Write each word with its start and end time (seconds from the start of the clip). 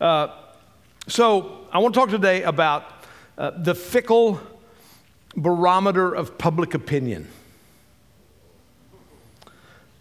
Uh, 0.00 0.28
so, 1.06 1.68
I 1.72 1.78
want 1.78 1.94
to 1.94 2.00
talk 2.00 2.10
today 2.10 2.42
about 2.42 2.84
uh, 3.38 3.50
the 3.50 3.76
fickle 3.76 4.40
barometer 5.36 6.12
of 6.12 6.36
public 6.36 6.74
opinion. 6.74 7.28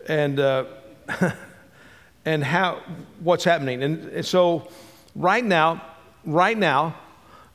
And, 0.08 0.40
uh, 0.40 0.66
and 2.26 2.44
how, 2.44 2.82
what's 3.20 3.44
happening. 3.44 3.84
And, 3.84 4.10
and 4.10 4.26
so, 4.26 4.68
right 5.16 5.46
now, 5.46 5.84
right 6.26 6.58
now, 6.58 6.96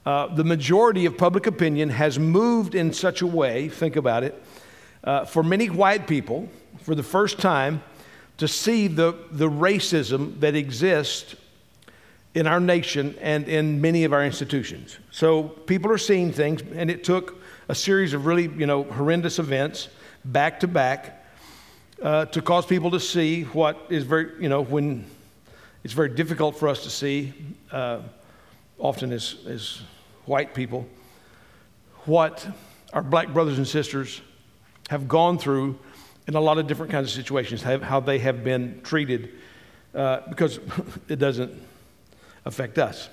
uh, 0.07 0.33
the 0.35 0.45
majority 0.45 1.07
of 1.07 1.19
public 1.19 1.49
opinion 1.49 1.91
has 1.91 2.21
moved 2.21 2.77
in 2.77 2.93
such 2.93 3.21
a 3.21 3.27
way, 3.27 3.69
think 3.69 3.97
about 3.97 4.23
it, 4.23 4.41
uh, 5.03 5.25
for 5.25 5.43
many 5.43 5.69
white 5.69 6.07
people, 6.07 6.49
for 6.83 6.95
the 6.95 7.03
first 7.03 7.41
time, 7.41 7.83
to 8.37 8.47
see 8.47 8.87
the, 8.87 9.17
the 9.33 9.51
racism 9.51 10.39
that 10.39 10.55
exists 10.55 11.35
in 12.35 12.47
our 12.47 12.61
nation 12.61 13.17
and 13.21 13.49
in 13.49 13.81
many 13.81 14.05
of 14.05 14.13
our 14.13 14.25
institutions. 14.25 14.99
So 15.11 15.45
people 15.45 15.91
are 15.91 15.99
seeing 15.99 16.33
things, 16.33 16.63
and 16.75 16.91
it 16.91 17.05
took 17.05 17.41
a 17.69 17.75
series 17.75 18.15
of 18.15 18.27
really, 18.27 18.49
you 18.49 18.67
know, 18.67 18.85
horrendous 18.85 19.39
events 19.39 19.89
back 20.25 20.61
to 20.61 20.69
back 20.69 21.25
uh, 22.03 22.27
to 22.27 22.43
cause 22.43 22.67
people 22.67 22.91
to 22.93 23.01
see 23.01 23.43
what 23.45 23.87
is 23.89 24.05
very, 24.05 24.31
you 24.41 24.49
know, 24.49 24.63
when 24.63 25.05
it's 25.85 25.95
very 25.95 26.09
difficult 26.09 26.57
for 26.57 26.69
us 26.69 26.83
to 26.85 26.91
see, 26.91 27.33
uh, 27.73 28.01
often 28.79 29.13
as, 29.13 29.37
as 29.47 29.81
white 30.25 30.55
people, 30.55 30.87
what 32.05 32.47
our 32.93 33.03
black 33.03 33.33
brothers 33.33 33.59
and 33.59 33.67
sisters 33.67 34.21
have 34.91 35.09
gone 35.09 35.39
through 35.39 35.79
in 36.27 36.35
a 36.35 36.41
lot 36.41 36.59
of 36.59 36.67
different 36.67 36.93
kinds 36.93 37.09
of 37.09 37.15
situations, 37.15 37.63
how 37.63 38.01
they 38.01 38.19
have 38.19 38.45
been 38.45 38.81
treated, 38.83 39.31
uh, 39.95 40.21
because 40.29 40.61
it 41.09 41.17
doesn't 41.17 41.68
affect 42.49 42.79
us. 42.79 43.09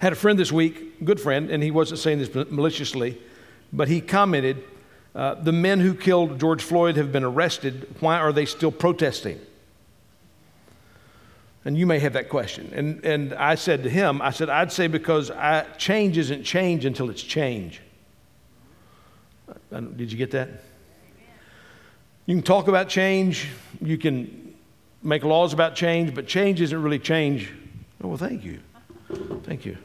Had 0.00 0.12
a 0.12 0.16
friend 0.16 0.38
this 0.38 0.52
week, 0.52 1.04
good 1.04 1.20
friend, 1.20 1.50
and 1.50 1.62
he 1.62 1.70
wasn't 1.70 2.00
saying 2.00 2.18
this 2.18 2.34
maliciously, 2.50 3.18
but 3.72 3.88
he 3.88 4.00
commented, 4.00 4.62
uh, 5.14 5.34
The 5.34 5.52
men 5.52 5.80
who 5.80 5.94
killed 5.94 6.38
George 6.38 6.62
Floyd 6.62 6.96
have 6.96 7.12
been 7.12 7.24
arrested. 7.24 7.88
Why 8.00 8.18
are 8.18 8.32
they 8.32 8.44
still 8.44 8.72
protesting? 8.72 9.40
And 11.64 11.76
you 11.76 11.86
may 11.86 11.98
have 11.98 12.12
that 12.14 12.28
question. 12.28 12.70
And, 12.74 13.04
and 13.04 13.34
I 13.34 13.54
said 13.54 13.82
to 13.84 13.90
him, 13.90 14.20
I 14.22 14.30
said, 14.30 14.48
I'd 14.48 14.72
say 14.72 14.86
because 14.86 15.30
I, 15.30 15.62
change 15.76 16.18
isn't 16.18 16.44
change 16.44 16.84
until 16.84 17.10
it's 17.10 17.22
change. 17.22 17.80
Did 19.70 20.10
you 20.10 20.18
get 20.18 20.30
that? 20.32 20.48
You 22.26 22.34
can 22.34 22.42
talk 22.42 22.68
about 22.68 22.88
change, 22.88 23.48
you 23.80 23.96
can 23.96 24.54
make 25.02 25.24
laws 25.24 25.52
about 25.52 25.74
change, 25.74 26.14
but 26.14 26.26
change 26.26 26.60
isn't 26.60 26.82
really 26.82 26.98
change. 26.98 27.52
Oh, 28.02 28.08
well, 28.08 28.16
thank 28.16 28.44
you. 28.44 28.60
Thank 29.42 29.64
you. 29.64 29.76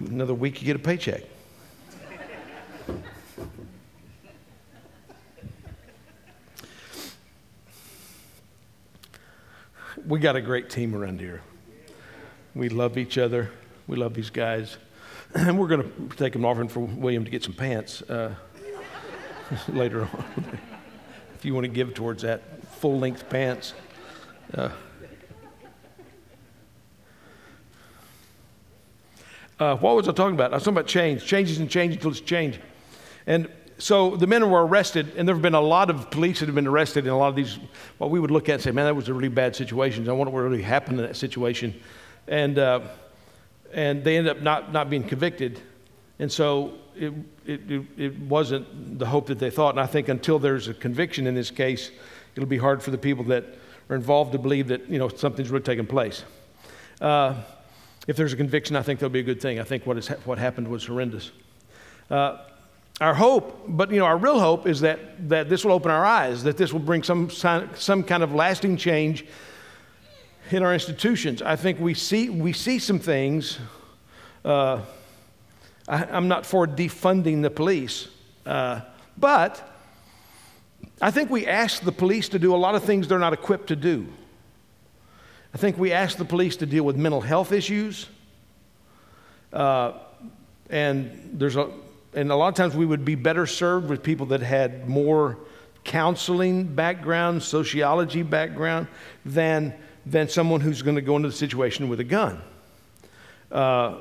Another 0.00 0.34
week, 0.34 0.60
you 0.60 0.66
get 0.66 0.76
a 0.76 0.78
paycheck. 0.78 1.22
we 10.06 10.20
got 10.20 10.36
a 10.36 10.40
great 10.40 10.70
team 10.70 10.94
around 10.94 11.20
here. 11.20 11.42
We 12.54 12.68
love 12.68 12.96
each 12.96 13.18
other. 13.18 13.50
We 13.86 13.96
love 13.96 14.14
these 14.14 14.30
guys. 14.30 14.78
And 15.34 15.58
we're 15.58 15.66
going 15.66 15.82
to 15.82 16.16
take 16.16 16.34
an 16.36 16.44
offering 16.44 16.68
for 16.68 16.80
William 16.80 17.24
to 17.24 17.30
get 17.30 17.42
some 17.42 17.52
pants 17.52 18.00
uh, 18.02 18.34
later 19.68 20.02
on 20.02 20.58
if 21.34 21.44
you 21.44 21.52
want 21.52 21.64
to 21.64 21.68
give 21.68 21.92
towards 21.92 22.22
that 22.22 22.42
full 22.76 22.98
length 22.98 23.28
pants. 23.28 23.74
Uh, 24.54 24.70
uh, 29.58 29.76
what 29.76 29.96
was 29.96 30.08
I 30.08 30.12
talking 30.12 30.34
about? 30.34 30.52
I 30.52 30.56
was 30.56 30.64
talking 30.64 30.76
about 30.76 30.86
change. 30.86 31.24
Change 31.24 31.50
isn't 31.52 31.68
change 31.68 31.94
until 31.94 32.10
it's 32.10 32.20
change. 32.20 32.60
And 33.26 33.48
so 33.78 34.16
the 34.16 34.26
men 34.26 34.48
were 34.50 34.66
arrested, 34.66 35.12
and 35.16 35.28
there 35.28 35.34
have 35.34 35.42
been 35.42 35.54
a 35.54 35.60
lot 35.60 35.90
of 35.90 36.10
police 36.10 36.40
that 36.40 36.46
have 36.46 36.54
been 36.54 36.66
arrested 36.66 37.04
in 37.04 37.10
a 37.10 37.18
lot 37.18 37.28
of 37.28 37.36
these, 37.36 37.58
what 37.98 38.10
we 38.10 38.20
would 38.20 38.30
look 38.30 38.48
at 38.48 38.54
and 38.54 38.62
say, 38.62 38.70
man, 38.70 38.86
that 38.86 38.94
was 38.94 39.08
a 39.08 39.14
really 39.14 39.28
bad 39.28 39.54
situation. 39.54 40.08
I 40.08 40.12
wonder 40.12 40.30
what 40.30 40.40
really 40.40 40.62
happened 40.62 40.98
in 40.98 41.06
that 41.06 41.16
situation. 41.16 41.78
And, 42.28 42.58
uh, 42.58 42.80
and 43.72 44.02
they 44.02 44.16
ended 44.16 44.36
up 44.36 44.42
not, 44.42 44.72
not 44.72 44.88
being 44.88 45.04
convicted. 45.04 45.60
And 46.18 46.32
so 46.32 46.74
it, 46.94 47.12
it, 47.44 47.84
it, 47.98 48.18
wasn't 48.20 48.98
the 48.98 49.06
hope 49.06 49.26
that 49.26 49.38
they 49.38 49.50
thought. 49.50 49.70
And 49.70 49.80
I 49.80 49.86
think 49.86 50.08
until 50.08 50.38
there's 50.38 50.68
a 50.68 50.74
conviction 50.74 51.26
in 51.26 51.34
this 51.34 51.50
case, 51.50 51.90
it'll 52.34 52.48
be 52.48 52.58
hard 52.58 52.82
for 52.82 52.90
the 52.90 52.98
people 52.98 53.24
that 53.24 53.44
are 53.88 53.96
involved 53.96 54.32
to 54.32 54.38
believe 54.38 54.68
that 54.68 54.88
you 54.88 54.98
know 54.98 55.08
something's 55.08 55.50
really 55.50 55.64
taken 55.64 55.86
place. 55.86 56.24
Uh, 57.00 57.34
if 58.06 58.16
there's 58.16 58.32
a 58.32 58.36
conviction, 58.36 58.76
I 58.76 58.82
think 58.82 59.00
that'll 59.00 59.10
be 59.10 59.20
a 59.20 59.24
good 59.24 59.40
thing. 59.40 59.58
I 59.58 59.64
think 59.64 59.86
what, 59.86 59.98
is, 59.98 60.08
what 60.24 60.38
happened 60.38 60.68
was 60.68 60.86
horrendous. 60.86 61.32
Uh, 62.10 62.38
our 63.00 63.14
hope, 63.14 63.64
but 63.68 63.90
you 63.90 63.98
know, 63.98 64.06
our 64.06 64.16
real 64.16 64.40
hope 64.40 64.66
is 64.66 64.80
that, 64.80 65.28
that 65.28 65.48
this 65.48 65.64
will 65.64 65.72
open 65.72 65.90
our 65.90 66.04
eyes, 66.04 66.42
that 66.44 66.56
this 66.56 66.72
will 66.72 66.80
bring 66.80 67.02
some, 67.02 67.28
some 67.30 68.02
kind 68.02 68.22
of 68.22 68.32
lasting 68.32 68.76
change 68.76 69.26
in 70.50 70.62
our 70.62 70.72
institutions. 70.72 71.42
I 71.42 71.56
think 71.56 71.80
we 71.80 71.94
see, 71.94 72.30
we 72.30 72.52
see 72.52 72.78
some 72.78 72.98
things. 72.98 73.58
Uh, 74.44 74.82
I, 75.88 76.04
am 76.16 76.28
not 76.28 76.46
for 76.46 76.66
defunding 76.66 77.42
the 77.42 77.50
police, 77.50 78.08
uh, 78.46 78.80
but 79.18 79.72
I 81.02 81.10
think 81.10 81.30
we 81.30 81.46
ask 81.46 81.82
the 81.82 81.92
police 81.92 82.28
to 82.30 82.38
do 82.38 82.54
a 82.54 82.56
lot 82.56 82.74
of 82.74 82.84
things 82.84 83.08
they're 83.08 83.18
not 83.18 83.32
equipped 83.32 83.66
to 83.68 83.76
do. 83.76 84.06
I 85.56 85.58
think 85.58 85.78
we 85.78 85.90
ask 85.90 86.18
the 86.18 86.24
police 86.26 86.56
to 86.56 86.66
deal 86.66 86.84
with 86.84 86.96
mental 86.96 87.22
health 87.22 87.50
issues. 87.50 88.08
Uh, 89.50 89.92
and 90.68 91.30
there's 91.32 91.56
a, 91.56 91.70
and 92.12 92.30
a 92.30 92.36
lot 92.36 92.48
of 92.48 92.54
times 92.56 92.76
we 92.76 92.84
would 92.84 93.06
be 93.06 93.14
better 93.14 93.46
served 93.46 93.88
with 93.88 94.02
people 94.02 94.26
that 94.26 94.42
had 94.42 94.86
more 94.86 95.38
counseling 95.82 96.64
background, 96.64 97.42
sociology 97.42 98.22
background, 98.22 98.86
than, 99.24 99.72
than 100.04 100.28
someone 100.28 100.60
who's 100.60 100.82
going 100.82 100.96
to 100.96 101.00
go 101.00 101.16
into 101.16 101.30
the 101.30 101.34
situation 101.34 101.88
with 101.88 102.00
a 102.00 102.04
gun. 102.04 102.42
Uh, 103.50 104.00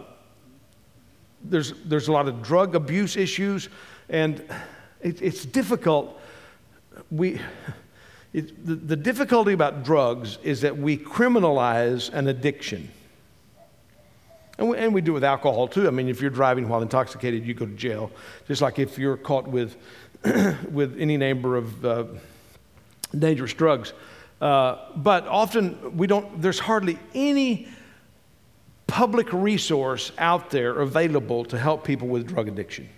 there's, 1.41 1.71
there's 1.85 2.09
a 2.09 2.11
lot 2.11 2.27
of 2.27 2.44
drug 2.44 2.75
abuse 2.75 3.15
issues, 3.15 3.69
and 4.09 4.44
it, 4.99 5.21
it's 5.21 5.45
difficult. 5.45 6.19
We, 7.09 7.39
it, 8.35 8.66
the, 8.66 8.75
the 8.75 8.96
difficulty 8.97 9.53
about 9.53 9.85
drugs 9.85 10.40
is 10.44 10.59
that 10.62 10.78
we 10.78 10.97
criminalize 10.97 12.12
an 12.12 12.28
addiction. 12.28 12.90
And 14.57 14.69
we, 14.69 14.78
and 14.78 14.94
we 14.94 15.00
do 15.00 15.13
with 15.13 15.23
alcohol 15.23 15.69
too. 15.69 15.88
I 15.88 15.91
mean, 15.91 16.09
if 16.09 16.19
you're 16.19 16.31
driving 16.31 16.68
while 16.68 16.81
intoxicated, 16.81 17.45
you 17.45 17.53
go 17.53 17.66
to 17.66 17.72
jail. 17.72 18.12
Just 18.45 18.62
like 18.62 18.78
if 18.78 18.97
you're 19.00 19.16
caught 19.16 19.47
with, 19.47 19.78
with 20.69 21.00
any 21.00 21.16
number 21.16 21.56
of 21.56 21.85
uh, 21.85 22.03
dangerous 23.18 23.53
drugs. 23.53 23.94
Uh, 24.41 24.79
but 24.97 25.25
often 25.28 25.95
we 25.95 26.06
don't, 26.06 26.41
there's 26.41 26.59
hardly 26.59 27.00
any 27.13 27.69
public 28.85 29.31
resource 29.31 30.12
out 30.18 30.50
there 30.50 30.81
available 30.81 31.45
to 31.45 31.57
help 31.57 31.85
people 31.85 32.09
with 32.09 32.28
drug 32.28 32.50
addiction. 32.50 32.90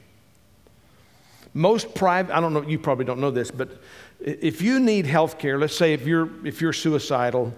Most 1.54 1.94
private, 1.94 2.36
I 2.36 2.40
don't 2.40 2.54
know, 2.54 2.64
you 2.64 2.80
probably 2.80 3.06
don't 3.06 3.20
know 3.20 3.32
this, 3.32 3.52
but 3.52 3.82
if 4.20 4.62
you 4.62 4.80
need 4.80 5.06
health 5.06 5.38
care, 5.38 5.58
let's 5.58 5.76
say 5.76 5.94
if 5.94 6.06
you're, 6.06 6.30
if 6.46 6.62
you're 6.62 6.74
suicidal 6.74 7.54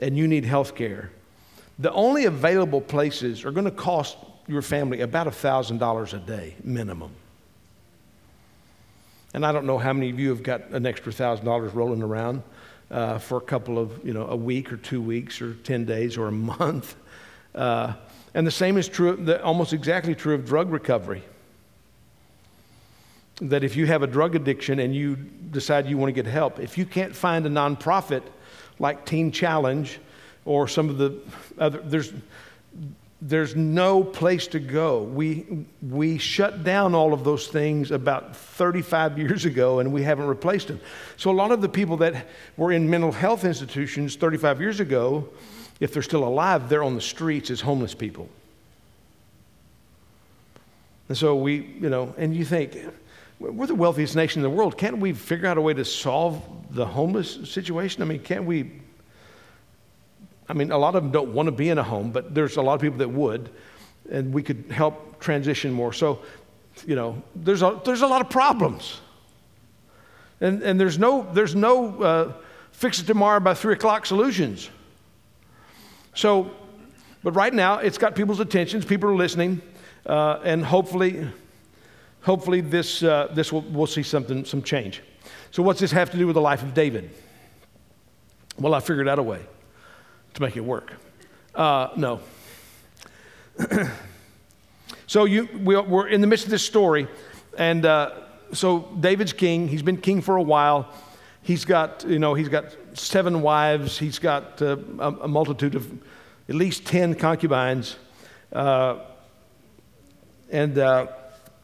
and 0.00 0.16
you 0.16 0.26
need 0.26 0.44
health 0.44 0.74
care, 0.74 1.10
the 1.78 1.92
only 1.92 2.24
available 2.24 2.80
places 2.80 3.44
are 3.44 3.50
going 3.50 3.64
to 3.64 3.70
cost 3.70 4.16
your 4.46 4.62
family 4.62 5.00
about 5.00 5.26
$1,000 5.26 6.12
a 6.12 6.18
day 6.18 6.56
minimum. 6.64 7.12
And 9.34 9.46
I 9.46 9.52
don't 9.52 9.66
know 9.66 9.78
how 9.78 9.92
many 9.92 10.10
of 10.10 10.20
you 10.20 10.28
have 10.30 10.42
got 10.42 10.68
an 10.70 10.84
extra 10.84 11.12
$1,000 11.12 11.74
rolling 11.74 12.02
around 12.02 12.42
uh, 12.90 13.18
for 13.18 13.38
a 13.38 13.40
couple 13.40 13.78
of, 13.78 14.04
you 14.04 14.12
know, 14.12 14.26
a 14.26 14.36
week 14.36 14.72
or 14.72 14.76
two 14.76 15.00
weeks 15.00 15.40
or 15.40 15.54
10 15.54 15.86
days 15.86 16.18
or 16.18 16.28
a 16.28 16.32
month. 16.32 16.96
Uh, 17.54 17.94
and 18.34 18.46
the 18.46 18.50
same 18.50 18.76
is 18.76 18.88
true, 18.88 19.34
almost 19.42 19.72
exactly 19.72 20.14
true 20.14 20.34
of 20.34 20.46
drug 20.46 20.70
recovery. 20.70 21.22
That 23.40 23.64
if 23.64 23.76
you 23.76 23.86
have 23.86 24.02
a 24.02 24.06
drug 24.06 24.34
addiction 24.34 24.78
and 24.78 24.94
you 24.94 25.16
decide 25.16 25.86
you 25.86 25.96
want 25.96 26.08
to 26.08 26.12
get 26.12 26.30
help, 26.30 26.60
if 26.60 26.76
you 26.78 26.84
can't 26.84 27.14
find 27.14 27.46
a 27.46 27.48
nonprofit 27.48 28.22
like 28.78 29.06
Teen 29.06 29.32
Challenge 29.32 29.98
or 30.44 30.68
some 30.68 30.88
of 30.88 30.98
the 30.98 31.18
other, 31.58 31.78
there's, 31.78 32.12
there's 33.20 33.56
no 33.56 34.04
place 34.04 34.46
to 34.48 34.60
go. 34.60 35.02
We, 35.02 35.66
we 35.80 36.18
shut 36.18 36.62
down 36.62 36.94
all 36.94 37.12
of 37.12 37.24
those 37.24 37.48
things 37.48 37.90
about 37.90 38.36
35 38.36 39.18
years 39.18 39.44
ago 39.44 39.80
and 39.80 39.92
we 39.92 40.02
haven't 40.02 40.26
replaced 40.26 40.68
them. 40.68 40.80
So, 41.16 41.30
a 41.30 41.32
lot 41.32 41.52
of 41.52 41.60
the 41.60 41.68
people 41.68 41.96
that 41.98 42.26
were 42.56 42.72
in 42.72 42.88
mental 42.88 43.12
health 43.12 43.44
institutions 43.44 44.16
35 44.16 44.60
years 44.60 44.80
ago 44.80 45.28
if 45.82 45.92
they're 45.92 46.02
still 46.02 46.22
alive, 46.22 46.68
they're 46.68 46.84
on 46.84 46.94
the 46.94 47.00
streets 47.00 47.50
as 47.50 47.60
homeless 47.60 47.92
people. 47.92 48.28
And 51.08 51.18
so 51.18 51.34
we, 51.34 51.74
you 51.80 51.90
know, 51.90 52.14
and 52.16 52.32
you 52.32 52.44
think, 52.44 52.78
we're 53.50 53.66
the 53.66 53.74
wealthiest 53.74 54.14
nation 54.14 54.40
in 54.40 54.42
the 54.44 54.56
world. 54.56 54.78
Can't 54.78 54.98
we 54.98 55.12
figure 55.12 55.48
out 55.48 55.58
a 55.58 55.60
way 55.60 55.74
to 55.74 55.84
solve 55.84 56.42
the 56.70 56.86
homeless 56.86 57.50
situation? 57.50 58.02
I 58.02 58.06
mean, 58.06 58.20
can't 58.20 58.44
we 58.44 58.82
I 60.52 60.54
mean, 60.54 60.70
a 60.70 60.76
lot 60.76 60.94
of 60.94 61.02
them 61.02 61.12
don't 61.12 61.32
want 61.32 61.46
to 61.46 61.52
be 61.52 61.70
in 61.70 61.78
a 61.78 61.82
home, 61.82 62.10
but 62.10 62.34
there's 62.34 62.58
a 62.58 62.62
lot 62.62 62.74
of 62.74 62.80
people 62.82 62.98
that 62.98 63.08
would, 63.08 63.48
and 64.10 64.34
we 64.34 64.42
could 64.42 64.66
help 64.70 65.18
transition 65.18 65.72
more. 65.72 65.94
So, 65.94 66.20
you 66.86 66.94
know, 66.94 67.22
there's 67.34 67.62
a, 67.62 67.80
there's 67.86 68.02
a 68.02 68.06
lot 68.06 68.20
of 68.20 68.28
problems. 68.28 69.00
And, 70.42 70.62
and 70.62 70.78
there's 70.78 70.98
no, 70.98 71.26
there's 71.32 71.54
no 71.54 72.02
uh, 72.02 72.32
fix 72.72 73.00
it 73.00 73.06
tomorrow 73.06 73.40
by 73.40 73.54
three 73.54 73.72
o'clock 73.72 74.04
solutions. 74.04 74.68
So, 76.14 76.50
but 77.22 77.32
right 77.32 77.54
now, 77.54 77.78
it's 77.78 77.96
got 77.96 78.14
people's 78.14 78.40
attentions, 78.40 78.84
people 78.84 79.08
are 79.08 79.16
listening, 79.16 79.62
uh, 80.04 80.40
and 80.44 80.64
hopefully, 80.64 81.28
hopefully 82.22 82.60
this, 82.60 83.02
uh, 83.02 83.28
this 83.32 83.52
will, 83.52 83.62
we'll 83.62 83.86
see 83.86 84.02
something, 84.02 84.44
some 84.44 84.62
change. 84.62 85.02
So, 85.50 85.62
what's 85.62 85.80
this 85.80 85.92
have 85.92 86.10
to 86.10 86.16
do 86.16 86.26
with 86.26 86.34
the 86.34 86.40
life 86.40 86.62
of 86.62 86.72
David? 86.74 87.10
Well, 88.58 88.74
I 88.74 88.80
figured 88.80 89.08
out 89.08 89.18
a 89.18 89.22
way 89.22 89.40
to 90.34 90.42
make 90.42 90.56
it 90.56 90.64
work. 90.64 90.94
Uh, 91.54 91.88
no. 91.96 92.20
so 95.06 95.24
you, 95.24 95.48
we, 95.62 95.74
are 95.74 96.08
in 96.08 96.20
the 96.20 96.26
midst 96.26 96.46
of 96.46 96.50
this 96.50 96.64
story, 96.64 97.06
and 97.58 97.84
uh, 97.84 98.12
so 98.52 98.90
David's 98.98 99.32
king. 99.32 99.68
He's 99.68 99.82
been 99.82 99.98
king 99.98 100.22
for 100.22 100.36
a 100.36 100.42
while. 100.42 100.88
He's 101.42 101.64
got, 101.64 102.04
you 102.06 102.18
know, 102.18 102.34
he's 102.34 102.48
got 102.48 102.76
seven 102.94 103.42
wives. 103.42 103.98
He's 103.98 104.18
got 104.18 104.62
uh, 104.62 104.76
a, 104.98 105.08
a, 105.08 105.28
multitude 105.28 105.74
of 105.74 105.90
at 106.48 106.54
least 106.54 106.86
ten 106.86 107.14
concubines, 107.14 107.96
uh, 108.52 109.00
and 110.50 110.78
uh, 110.78 111.08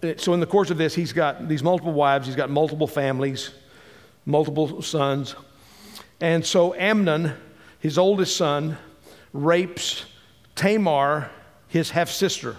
Eh, 0.02 0.14
so 0.16 0.32
in 0.32 0.40
the 0.40 0.46
course 0.46 0.70
of 0.70 0.78
this, 0.78 0.94
he's 0.94 1.12
got 1.12 1.48
these 1.48 1.62
multiple 1.62 1.92
wives. 1.92 2.26
He's 2.26 2.36
got 2.36 2.50
multiple 2.50 2.86
families, 2.86 3.50
multiple 4.24 4.82
sons, 4.82 5.34
and 6.20 6.44
so 6.44 6.74
Amnon, 6.74 7.32
his 7.78 7.98
oldest 7.98 8.36
son, 8.36 8.76
rapes 9.32 10.04
Tamar, 10.54 11.30
his 11.68 11.90
half 11.90 12.10
sister, 12.10 12.56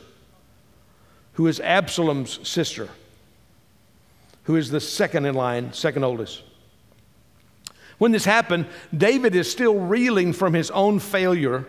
who 1.34 1.48
is 1.48 1.60
Absalom's 1.60 2.48
sister, 2.48 2.90
who 4.44 4.56
is 4.56 4.70
the 4.72 4.80
second 4.80 5.26
in 5.26 5.36
line, 5.36 5.74
second 5.74 6.04
oldest. 6.04 6.44
When 7.98 8.14
this 8.14 8.24
happened, 8.24 8.68
David 8.96 9.36
is 9.36 9.52
still 9.52 9.78
reeling 9.78 10.32
from 10.32 10.54
his 10.54 10.72
own 10.72 11.00
failure 11.00 11.66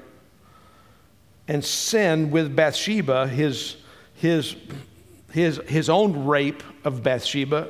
and 1.48 1.64
sin 1.64 2.30
with 2.30 2.54
Bathsheba, 2.54 3.26
his, 3.26 3.76
his, 4.14 4.54
his, 5.32 5.60
his 5.66 5.88
own 5.88 6.26
rape 6.26 6.62
of 6.84 7.02
Bathsheba, 7.02 7.68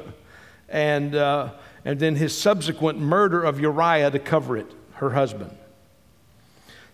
and, 0.68 1.14
uh, 1.14 1.50
and 1.84 1.98
then 1.98 2.16
his 2.16 2.36
subsequent 2.36 2.98
murder 2.98 3.42
of 3.42 3.60
Uriah 3.60 4.10
to 4.10 4.18
cover 4.18 4.56
it, 4.56 4.70
her 4.94 5.10
husband. 5.10 5.56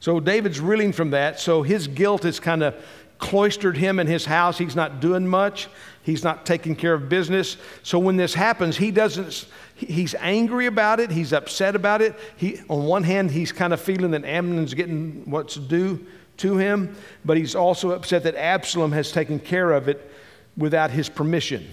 So 0.00 0.20
David's 0.20 0.60
reeling 0.60 0.92
from 0.92 1.10
that. 1.10 1.40
So 1.40 1.62
his 1.62 1.88
guilt 1.88 2.22
has 2.24 2.38
kind 2.38 2.62
of 2.62 2.74
cloistered 3.18 3.76
him 3.76 3.98
in 3.98 4.06
his 4.06 4.24
house. 4.24 4.58
He's 4.58 4.76
not 4.76 5.00
doing 5.00 5.26
much. 5.26 5.68
He's 6.02 6.22
not 6.22 6.46
taking 6.46 6.76
care 6.76 6.94
of 6.94 7.08
business. 7.08 7.56
So 7.82 7.98
when 7.98 8.16
this 8.16 8.34
happens, 8.34 8.76
he 8.76 8.90
doesn't, 8.90 9.46
he's 9.74 10.14
angry 10.16 10.66
about 10.66 11.00
it. 11.00 11.10
He's 11.10 11.32
upset 11.32 11.74
about 11.74 12.02
it. 12.02 12.14
He, 12.36 12.60
on 12.68 12.84
one 12.84 13.02
hand, 13.02 13.30
he's 13.30 13.52
kind 13.52 13.72
of 13.72 13.80
feeling 13.80 14.10
that 14.12 14.24
Amnon's 14.24 14.74
getting 14.74 15.28
what's 15.28 15.54
due 15.56 16.06
to 16.38 16.58
him, 16.58 16.94
but 17.24 17.38
he's 17.38 17.54
also 17.54 17.92
upset 17.92 18.22
that 18.24 18.34
Absalom 18.34 18.92
has 18.92 19.10
taken 19.10 19.40
care 19.40 19.72
of 19.72 19.88
it 19.88 20.12
without 20.56 20.90
his 20.90 21.08
permission. 21.08 21.66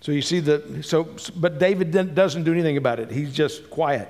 So 0.00 0.12
you 0.12 0.22
see 0.22 0.40
the, 0.40 0.82
so, 0.82 1.08
but 1.36 1.58
David 1.58 2.14
doesn't 2.14 2.44
do 2.44 2.52
anything 2.52 2.76
about 2.76 3.00
it. 3.00 3.10
He's 3.10 3.34
just 3.34 3.68
quiet. 3.70 4.08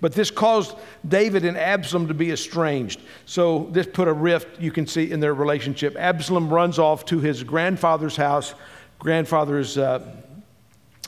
But 0.00 0.12
this 0.12 0.30
caused 0.30 0.76
David 1.06 1.44
and 1.44 1.56
Absalom 1.56 2.08
to 2.08 2.14
be 2.14 2.30
estranged. 2.30 3.00
So 3.26 3.68
this 3.70 3.86
put 3.86 4.08
a 4.08 4.12
rift, 4.12 4.60
you 4.60 4.70
can 4.70 4.86
see, 4.86 5.10
in 5.10 5.20
their 5.20 5.34
relationship. 5.34 5.96
Absalom 5.98 6.52
runs 6.52 6.78
off 6.78 7.04
to 7.06 7.18
his 7.18 7.42
grandfather's 7.42 8.16
house. 8.16 8.54
Grandfather's 8.98 9.76
uh, 9.76 10.14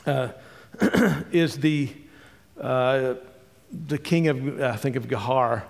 uh, 0.05 0.29
is 1.31 1.57
the, 1.57 1.93
uh, 2.59 3.15
the 3.87 3.97
king 3.97 4.27
of, 4.27 4.61
I 4.61 4.75
think, 4.75 4.97
of 4.97 5.07
Gahar. 5.07 5.63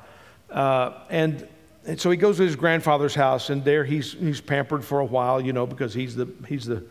Uh, 0.50 0.92
and, 1.09 1.47
and 1.86 2.00
so 2.00 2.10
he 2.10 2.18
goes 2.18 2.38
to 2.38 2.44
his 2.44 2.56
grandfather's 2.56 3.16
house, 3.16 3.50
and 3.50 3.64
there 3.64 3.84
he's, 3.84 4.14
he's 4.14 4.42
pampered 4.42 4.84
for 4.84 5.00
a 5.00 5.06
while, 5.06 5.40
you 5.40 5.54
know, 5.54 5.68
because 5.68 5.94
he's 5.94 6.16
the, 6.16 6.28
he's, 6.48 6.66
the, 6.66 6.84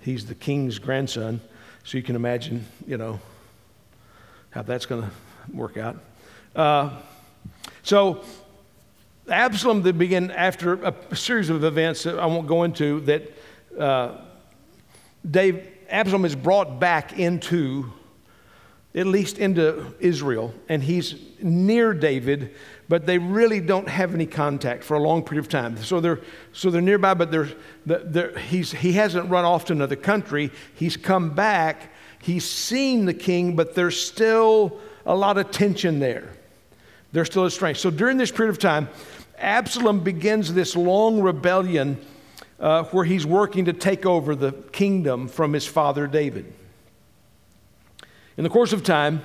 he's 0.00 0.26
the 0.26 0.34
king's 0.34 0.78
grandson. 0.78 1.40
So 1.84 1.96
you 1.96 2.02
can 2.02 2.16
imagine, 2.16 2.66
you 2.86 2.96
know, 2.96 3.20
how 4.50 4.62
that's 4.62 4.86
going 4.86 5.02
to 5.02 5.10
work 5.54 5.76
out. 5.76 5.96
Uh, 6.56 6.90
so 7.82 8.24
Absalom 9.28 9.82
then 9.82 9.98
began 9.98 10.30
after 10.30 10.74
a 10.74 11.16
series 11.16 11.50
of 11.50 11.64
events 11.64 12.02
that 12.04 12.18
I 12.18 12.26
won't 12.26 12.46
go 12.46 12.64
into 12.64 13.00
that 13.00 13.32
uh, 13.78 14.16
Dave, 15.28 15.66
Absalom 15.90 16.24
is 16.24 16.34
brought 16.34 16.80
back 16.80 17.18
into 17.18 17.92
at 18.94 19.06
least 19.06 19.38
into 19.38 19.94
Israel, 20.00 20.54
and 20.68 20.82
he's 20.82 21.14
near 21.42 21.92
David, 21.92 22.54
but 22.88 23.04
they 23.04 23.18
really 23.18 23.60
don't 23.60 23.88
have 23.88 24.14
any 24.14 24.26
contact 24.26 24.82
for 24.82 24.96
a 24.96 25.00
long 25.00 25.22
period 25.22 25.44
of 25.44 25.48
time. 25.48 25.76
So 25.76 26.00
they're, 26.00 26.20
so 26.52 26.70
they're 26.70 26.80
nearby, 26.80 27.14
but 27.14 27.30
they're, 27.30 27.50
they're, 27.84 28.36
he's, 28.38 28.72
he 28.72 28.92
hasn't 28.94 29.28
run 29.28 29.44
off 29.44 29.66
to 29.66 29.74
another 29.74 29.96
country. 29.96 30.50
He's 30.74 30.96
come 30.96 31.34
back. 31.34 31.92
He's 32.20 32.48
seen 32.48 33.04
the 33.04 33.14
king, 33.14 33.56
but 33.56 33.74
there's 33.74 34.00
still 34.00 34.80
a 35.04 35.14
lot 35.14 35.36
of 35.36 35.50
tension 35.50 35.98
there. 35.98 36.32
There's 37.12 37.28
still 37.28 37.44
a 37.44 37.50
strength. 37.50 37.78
So 37.78 37.90
during 37.90 38.16
this 38.16 38.30
period 38.30 38.50
of 38.50 38.58
time, 38.58 38.88
Absalom 39.38 40.00
begins 40.00 40.52
this 40.52 40.74
long 40.74 41.20
rebellion 41.20 41.98
uh, 42.58 42.84
where 42.84 43.04
he's 43.04 43.24
working 43.24 43.66
to 43.66 43.72
take 43.72 44.04
over 44.04 44.34
the 44.34 44.52
kingdom 44.72 45.28
from 45.28 45.52
his 45.52 45.66
father 45.66 46.06
David. 46.06 46.52
In 48.36 48.44
the 48.44 48.50
course 48.50 48.72
of 48.72 48.82
time, 48.82 49.22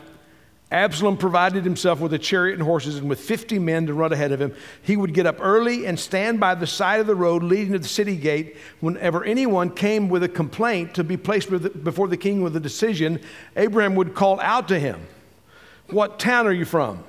Absalom 0.73 1.17
provided 1.17 1.63
himself 1.63 1.99
with 1.99 2.13
a 2.13 2.19
chariot 2.19 2.55
and 2.55 2.63
horses 2.63 2.97
and 2.97 3.07
with 3.07 3.19
50 3.19 3.59
men 3.59 3.85
to 3.85 3.93
run 3.93 4.11
ahead 4.11 4.31
of 4.31 4.41
him. 4.41 4.55
He 4.81 4.97
would 4.97 5.13
get 5.13 5.27
up 5.27 5.37
early 5.39 5.85
and 5.85 5.99
stand 5.99 6.39
by 6.39 6.55
the 6.55 6.65
side 6.65 6.99
of 6.99 7.05
the 7.05 7.13
road 7.13 7.43
leading 7.43 7.73
to 7.73 7.79
the 7.79 7.87
city 7.87 8.17
gate. 8.17 8.57
Whenever 8.79 9.23
anyone 9.23 9.69
came 9.69 10.09
with 10.09 10.23
a 10.23 10.27
complaint 10.27 10.95
to 10.95 11.03
be 11.03 11.15
placed 11.15 11.51
before 11.83 12.07
the 12.07 12.17
king 12.17 12.41
with 12.41 12.55
a 12.55 12.59
decision, 12.59 13.21
Abraham 13.55 13.93
would 13.93 14.15
call 14.15 14.39
out 14.39 14.67
to 14.69 14.79
him. 14.79 15.05
What 15.91 16.17
town 16.17 16.47
are 16.47 16.51
you 16.51 16.65
from? 16.65 17.03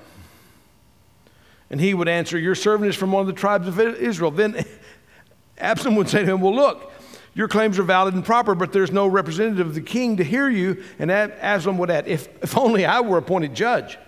And 1.71 1.81
he 1.81 1.95
would 1.95 2.07
answer, 2.07 2.39
Your 2.39 2.55
servant 2.55 2.91
is 2.91 2.97
from 2.97 3.13
one 3.13 3.23
of 3.23 3.27
the 3.27 3.33
tribes 3.33 3.67
of 3.67 3.81
Israel. 3.81 4.31
Then 4.31 4.63
Absalom 5.59 5.97
would 5.97 6.11
say 6.11 6.23
to 6.23 6.33
him, 6.33 6.43
Well, 6.43 6.55
look, 6.55 6.93
your 7.35 7.49
claims 7.49 7.79
are 7.79 7.83
valid 7.83 8.15
and 8.15 8.25
proper, 8.25 8.55
but 8.55 8.73
there's 8.73 8.93
no 8.93 9.07
representative 9.09 9.67
of 9.67 9.75
the 9.75 9.81
king 9.81 10.17
to 10.19 10.25
hear 10.25 10.49
you. 10.49 10.83
And 10.99 11.11
Absalom 11.11 11.79
would 11.79 11.91
add, 11.91 12.07
If, 12.07 12.29
if 12.43 12.57
only 12.57 12.85
I 12.85 13.01
were 13.01 13.19
appointed 13.19 13.55
judge, 13.55 13.99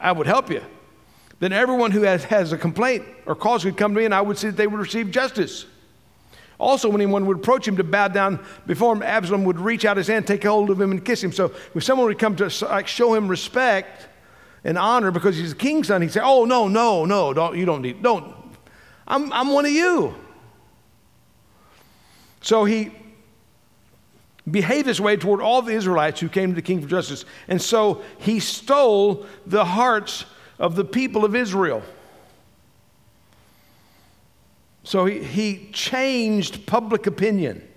I 0.00 0.12
would 0.12 0.26
help 0.26 0.50
you. 0.50 0.62
Then 1.40 1.52
everyone 1.52 1.90
who 1.90 2.02
has, 2.02 2.24
has 2.24 2.52
a 2.52 2.58
complaint 2.58 3.04
or 3.26 3.36
cause 3.36 3.64
would 3.64 3.76
come 3.76 3.92
to 3.94 3.98
me, 3.98 4.04
and 4.06 4.14
I 4.14 4.22
would 4.22 4.38
see 4.38 4.48
that 4.48 4.56
they 4.56 4.66
would 4.66 4.80
receive 4.80 5.10
justice. 5.10 5.66
Also, 6.58 6.88
when 6.88 7.00
anyone 7.00 7.26
would 7.26 7.36
approach 7.36 7.68
him 7.68 7.76
to 7.76 7.84
bow 7.84 8.08
down 8.08 8.44
before 8.66 8.92
him, 8.92 9.02
Absalom 9.02 9.44
would 9.44 9.60
reach 9.60 9.84
out 9.84 9.96
his 9.96 10.08
hand, 10.08 10.26
take 10.26 10.42
hold 10.42 10.70
of 10.70 10.80
him, 10.80 10.90
and 10.90 11.04
kiss 11.04 11.22
him. 11.22 11.30
So 11.30 11.52
if 11.74 11.84
someone 11.84 12.08
would 12.08 12.18
come 12.18 12.34
to 12.36 12.50
like, 12.66 12.88
show 12.88 13.14
him 13.14 13.28
respect 13.28 14.08
and 14.64 14.76
honor 14.76 15.12
because 15.12 15.36
he's 15.36 15.52
a 15.52 15.56
king's 15.56 15.86
son, 15.86 16.02
he'd 16.02 16.10
say, 16.10 16.20
Oh, 16.20 16.44
no, 16.46 16.66
no, 16.66 17.04
no, 17.04 17.32
don't, 17.32 17.56
you 17.56 17.64
don't 17.64 17.82
need, 17.82 18.02
don't. 18.02 18.34
I'm, 19.06 19.32
I'm 19.32 19.52
one 19.52 19.66
of 19.66 19.70
you. 19.70 20.16
So 22.48 22.64
he 22.64 22.92
behaved 24.50 24.88
this 24.88 24.98
way 24.98 25.18
toward 25.18 25.42
all 25.42 25.60
the 25.60 25.74
Israelites 25.74 26.18
who 26.18 26.30
came 26.30 26.48
to 26.48 26.54
the 26.54 26.62
king 26.62 26.80
for 26.80 26.88
justice. 26.88 27.26
And 27.46 27.60
so 27.60 28.00
he 28.20 28.40
stole 28.40 29.26
the 29.44 29.66
hearts 29.66 30.24
of 30.58 30.74
the 30.74 30.82
people 30.82 31.26
of 31.26 31.36
Israel. 31.36 31.82
So 34.82 35.04
he, 35.04 35.22
he 35.22 35.68
changed 35.74 36.64
public 36.64 37.06
opinion 37.06 37.68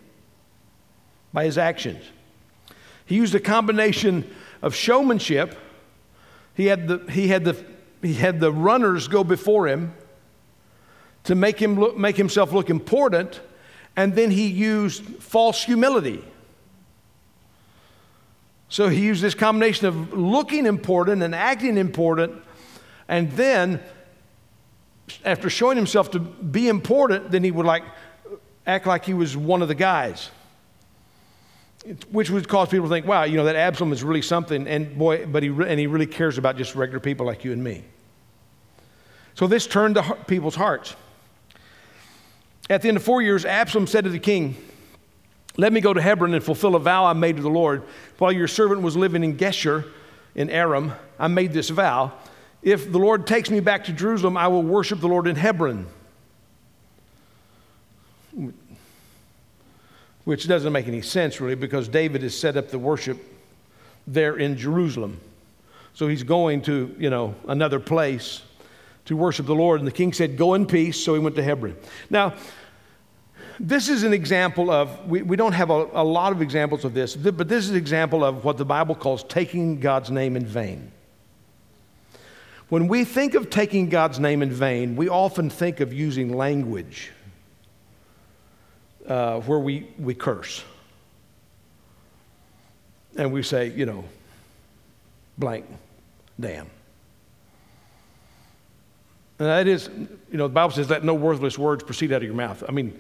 by 1.34 1.44
his 1.44 1.58
actions. 1.58 2.06
He 3.06 3.16
used 3.16 3.36
a 3.36 3.42
combination 3.42 4.34
of 4.62 4.74
showmanship. 4.74 5.58
He 6.56 6.68
had 6.68 6.88
the, 6.88 7.00
he 7.12 7.28
had 7.28 7.44
the, 7.44 7.62
he 8.02 8.14
had 8.14 8.40
the 8.40 8.54
runners 8.54 9.10
go 9.10 9.26
before 9.26 9.68
him 9.68 9.94
to 11.26 11.36
make, 11.36 11.62
him 11.62 11.78
look, 11.78 11.98
make 11.98 12.16
himself 12.16 12.54
look 12.54 12.70
important, 12.70 13.42
and 13.96 14.16
then 14.16 14.32
he 14.32 14.48
used 14.48 15.04
false 15.04 15.64
humility. 15.64 16.24
So 18.70 18.88
he 18.88 19.02
used 19.02 19.22
this 19.22 19.36
combination 19.36 19.88
of 19.88 20.14
looking 20.14 20.66
important 20.66 21.24
and 21.24 21.36
acting 21.36 21.78
important, 21.78 22.42
and 23.08 23.32
then 23.34 23.82
after 25.26 25.50
showing 25.50 25.76
himself 25.76 26.12
to 26.12 26.20
be 26.20 26.70
important, 26.70 27.32
then 27.32 27.44
he 27.44 27.52
would 27.52 27.66
like 27.66 27.84
act 28.66 28.86
like 28.86 29.04
he 29.04 29.14
was 29.14 29.36
one 29.36 29.62
of 29.62 29.68
the 29.68 29.76
guys. 29.76 30.30
which 32.12 32.30
would 32.30 32.48
cause 32.48 32.70
people 32.70 32.88
to 32.88 32.94
think, 32.94 33.06
wow, 33.06 33.24
you 33.24 33.38
know, 33.38 33.46
that 33.46 33.56
Absalom 33.56 33.92
is 33.92 34.04
really 34.04 34.22
something, 34.22 34.68
and 34.68 34.98
boy, 34.98 35.26
but 35.26 35.42
he, 35.42 35.50
and 35.50 35.80
he 35.80 35.88
really 35.88 36.06
cares 36.06 36.38
about 36.38 36.56
just 36.58 36.76
regular 36.76 37.00
people 37.00 37.26
like 37.26 37.44
you 37.44 37.52
and 37.52 37.64
me. 37.64 37.84
So 39.34 39.48
this 39.48 39.66
turned 39.66 39.96
the 39.96 40.04
people's 40.28 40.56
hearts. 40.56 40.96
At 42.72 42.82
the 42.82 42.88
end 42.88 42.96
of 42.96 43.04
four 43.04 43.22
years, 43.22 43.44
Absalom 43.44 43.86
said 43.86 44.06
to 44.06 44.10
the 44.10 44.18
king, 44.18 44.56
Let 45.58 45.74
me 45.74 45.82
go 45.82 45.94
to 45.94 46.02
Hebron 46.02 46.34
and 46.34 46.42
fulfill 46.42 46.78
a 46.78 46.80
vow 46.80 47.04
I 47.04 47.12
made 47.12 47.36
to 47.36 47.42
the 47.42 47.50
Lord. 47.50 47.84
While 48.18 48.32
your 48.32 48.48
servant 48.48 48.82
was 48.82 48.96
living 48.96 49.26
in 49.26 49.36
Geshur 49.36 49.92
in 50.36 50.50
Aram, 50.50 50.94
I 51.20 51.28
made 51.28 51.52
this 51.52 51.68
vow. 51.68 52.14
If 52.64 52.90
the 52.90 52.98
Lord 52.98 53.28
takes 53.28 53.50
me 53.50 53.60
back 53.60 53.84
to 53.86 53.92
Jerusalem, 53.92 54.38
I 54.38 54.48
will 54.48 54.64
worship 54.64 55.02
the 55.02 55.10
Lord 55.10 55.28
in 55.28 55.36
Hebron. 55.36 55.86
Which 60.24 60.48
doesn't 60.48 60.72
make 60.72 60.88
any 60.88 61.02
sense, 61.02 61.42
really, 61.42 61.56
because 61.56 61.90
David 61.90 62.24
has 62.24 62.40
set 62.40 62.56
up 62.56 62.70
the 62.70 62.80
worship 62.80 63.18
there 64.08 64.38
in 64.38 64.56
Jerusalem. 64.56 65.20
So 65.94 66.08
he's 66.08 66.24
going 66.24 66.62
to, 66.62 66.96
you 66.98 67.10
know, 67.10 67.36
another 67.50 67.82
place 67.82 68.44
to 69.06 69.18
worship 69.18 69.46
the 69.46 69.56
Lord. 69.56 69.82
And 69.82 69.88
the 69.88 69.92
king 69.92 70.14
said, 70.14 70.38
Go 70.38 70.54
in 70.54 70.66
peace. 70.66 71.04
So 71.04 71.16
he 71.16 71.20
went 71.20 71.36
to 71.36 71.44
Hebron. 71.44 71.76
Now, 72.10 72.34
this 73.62 73.90
is 73.90 74.02
an 74.02 74.12
example 74.12 74.72
of, 74.72 75.08
we, 75.08 75.22
we 75.22 75.36
don't 75.36 75.54
have 75.54 75.70
a, 75.70 75.88
a 75.94 76.04
lot 76.04 76.32
of 76.32 76.42
examples 76.42 76.84
of 76.84 76.96
this, 76.96 77.16
but 77.16 77.48
this 77.48 77.64
is 77.66 77.70
an 77.70 77.78
example 77.78 78.24
of 78.24 78.44
what 78.44 78.58
the 78.58 78.66
Bible 78.66 78.96
calls 78.96 79.24
taking 79.24 79.80
God's 79.80 80.10
name 80.10 80.36
in 80.36 80.46
vain. 80.46 80.92
When 82.70 82.88
we 82.88 83.04
think 83.04 83.36
of 83.36 83.50
taking 83.50 83.90
God's 83.90 84.20
name 84.20 84.42
in 84.42 84.52
vain, 84.52 84.96
we 84.96 85.10
often 85.10 85.50
think 85.50 85.80
of 85.80 85.94
using 85.94 86.36
language 86.36 87.12
uh, 89.08 89.42
where 89.42 89.60
we, 89.60 89.88
we 90.00 90.16
curse. 90.16 90.64
And 93.18 93.32
we 93.32 93.44
say, 93.44 93.70
you 93.70 93.86
know, 93.86 94.06
blank, 95.38 95.66
damn. 96.40 96.68
And 99.38 99.50
that 99.50 99.68
is, 99.68 99.90
you 100.32 100.38
know, 100.38 100.48
the 100.48 100.54
Bible 100.54 100.74
says, 100.74 100.90
let 100.90 101.04
no 101.04 101.14
worthless 101.14 101.58
words 101.58 101.84
proceed 101.84 102.12
out 102.12 102.18
of 102.18 102.24
your 102.24 102.34
mouth. 102.34 102.64
I 102.68 102.72
mean, 102.72 102.98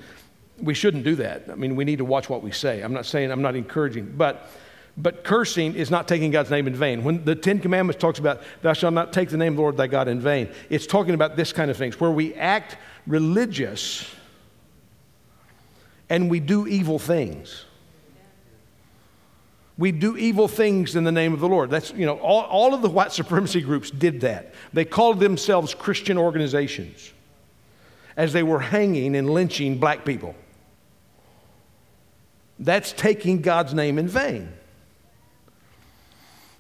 we 0.62 0.74
shouldn't 0.74 1.04
do 1.04 1.16
that. 1.16 1.46
I 1.52 1.56
mean, 1.56 1.76
we 1.76 1.86
need 1.86 1.98
to 1.98 2.06
watch 2.06 2.30
what 2.30 2.44
we 2.44 2.52
say. 2.52 2.82
I'm 2.82 2.94
not 2.94 3.06
saying, 3.06 3.32
I'm 3.32 3.42
not 3.42 3.56
encouraging, 3.56 4.14
but 4.18 4.50
but 4.98 5.24
cursing 5.24 5.76
is 5.76 5.90
not 5.90 6.08
taking 6.08 6.32
God's 6.32 6.52
name 6.52 6.68
in 6.68 6.76
vain. 6.76 7.04
When 7.04 7.24
the 7.24 7.34
Ten 7.34 7.60
Commandments 7.60 8.00
talks 8.00 8.20
about, 8.20 8.42
thou 8.62 8.74
shalt 8.74 8.94
not 8.94 9.14
take 9.14 9.30
the 9.30 9.38
name 9.38 9.54
of 9.54 9.56
the 9.56 9.62
Lord 9.62 9.78
thy 9.78 9.88
God 9.88 10.08
in 10.08 10.20
vain, 10.20 10.50
it's 10.70 10.86
talking 10.86 11.14
about 11.14 11.36
this 11.36 11.54
kind 11.54 11.72
of 11.72 11.78
things, 11.78 12.00
where 12.00 12.12
we 12.12 12.34
act 12.36 12.78
religious 13.08 14.06
and 16.10 16.30
we 16.30 16.40
do 16.42 16.68
evil 16.68 17.00
things. 17.00 17.66
We 19.78 19.94
do 19.94 20.18
evil 20.18 20.48
things 20.48 20.96
in 20.96 21.06
the 21.06 21.12
name 21.12 21.34
of 21.34 21.40
the 21.40 21.48
Lord. 21.48 21.70
That's, 21.70 21.92
you 21.94 22.06
know, 22.06 22.20
all, 22.20 22.44
all 22.44 22.74
of 22.74 22.82
the 22.82 22.90
white 22.90 23.14
supremacy 23.14 23.62
groups 23.62 23.90
did 23.90 24.22
that. 24.22 24.54
They 24.74 24.86
called 24.86 25.20
themselves 25.20 25.74
Christian 25.74 26.18
organizations 26.18 27.14
as 28.18 28.34
they 28.34 28.44
were 28.44 28.60
hanging 28.60 29.16
and 29.16 29.30
lynching 29.30 29.80
black 29.80 30.04
people. 30.04 30.36
That's 32.62 32.94
taking 32.94 33.42
God's 33.42 33.74
name 33.74 33.98
in 33.98 34.08
vain. 34.08 34.54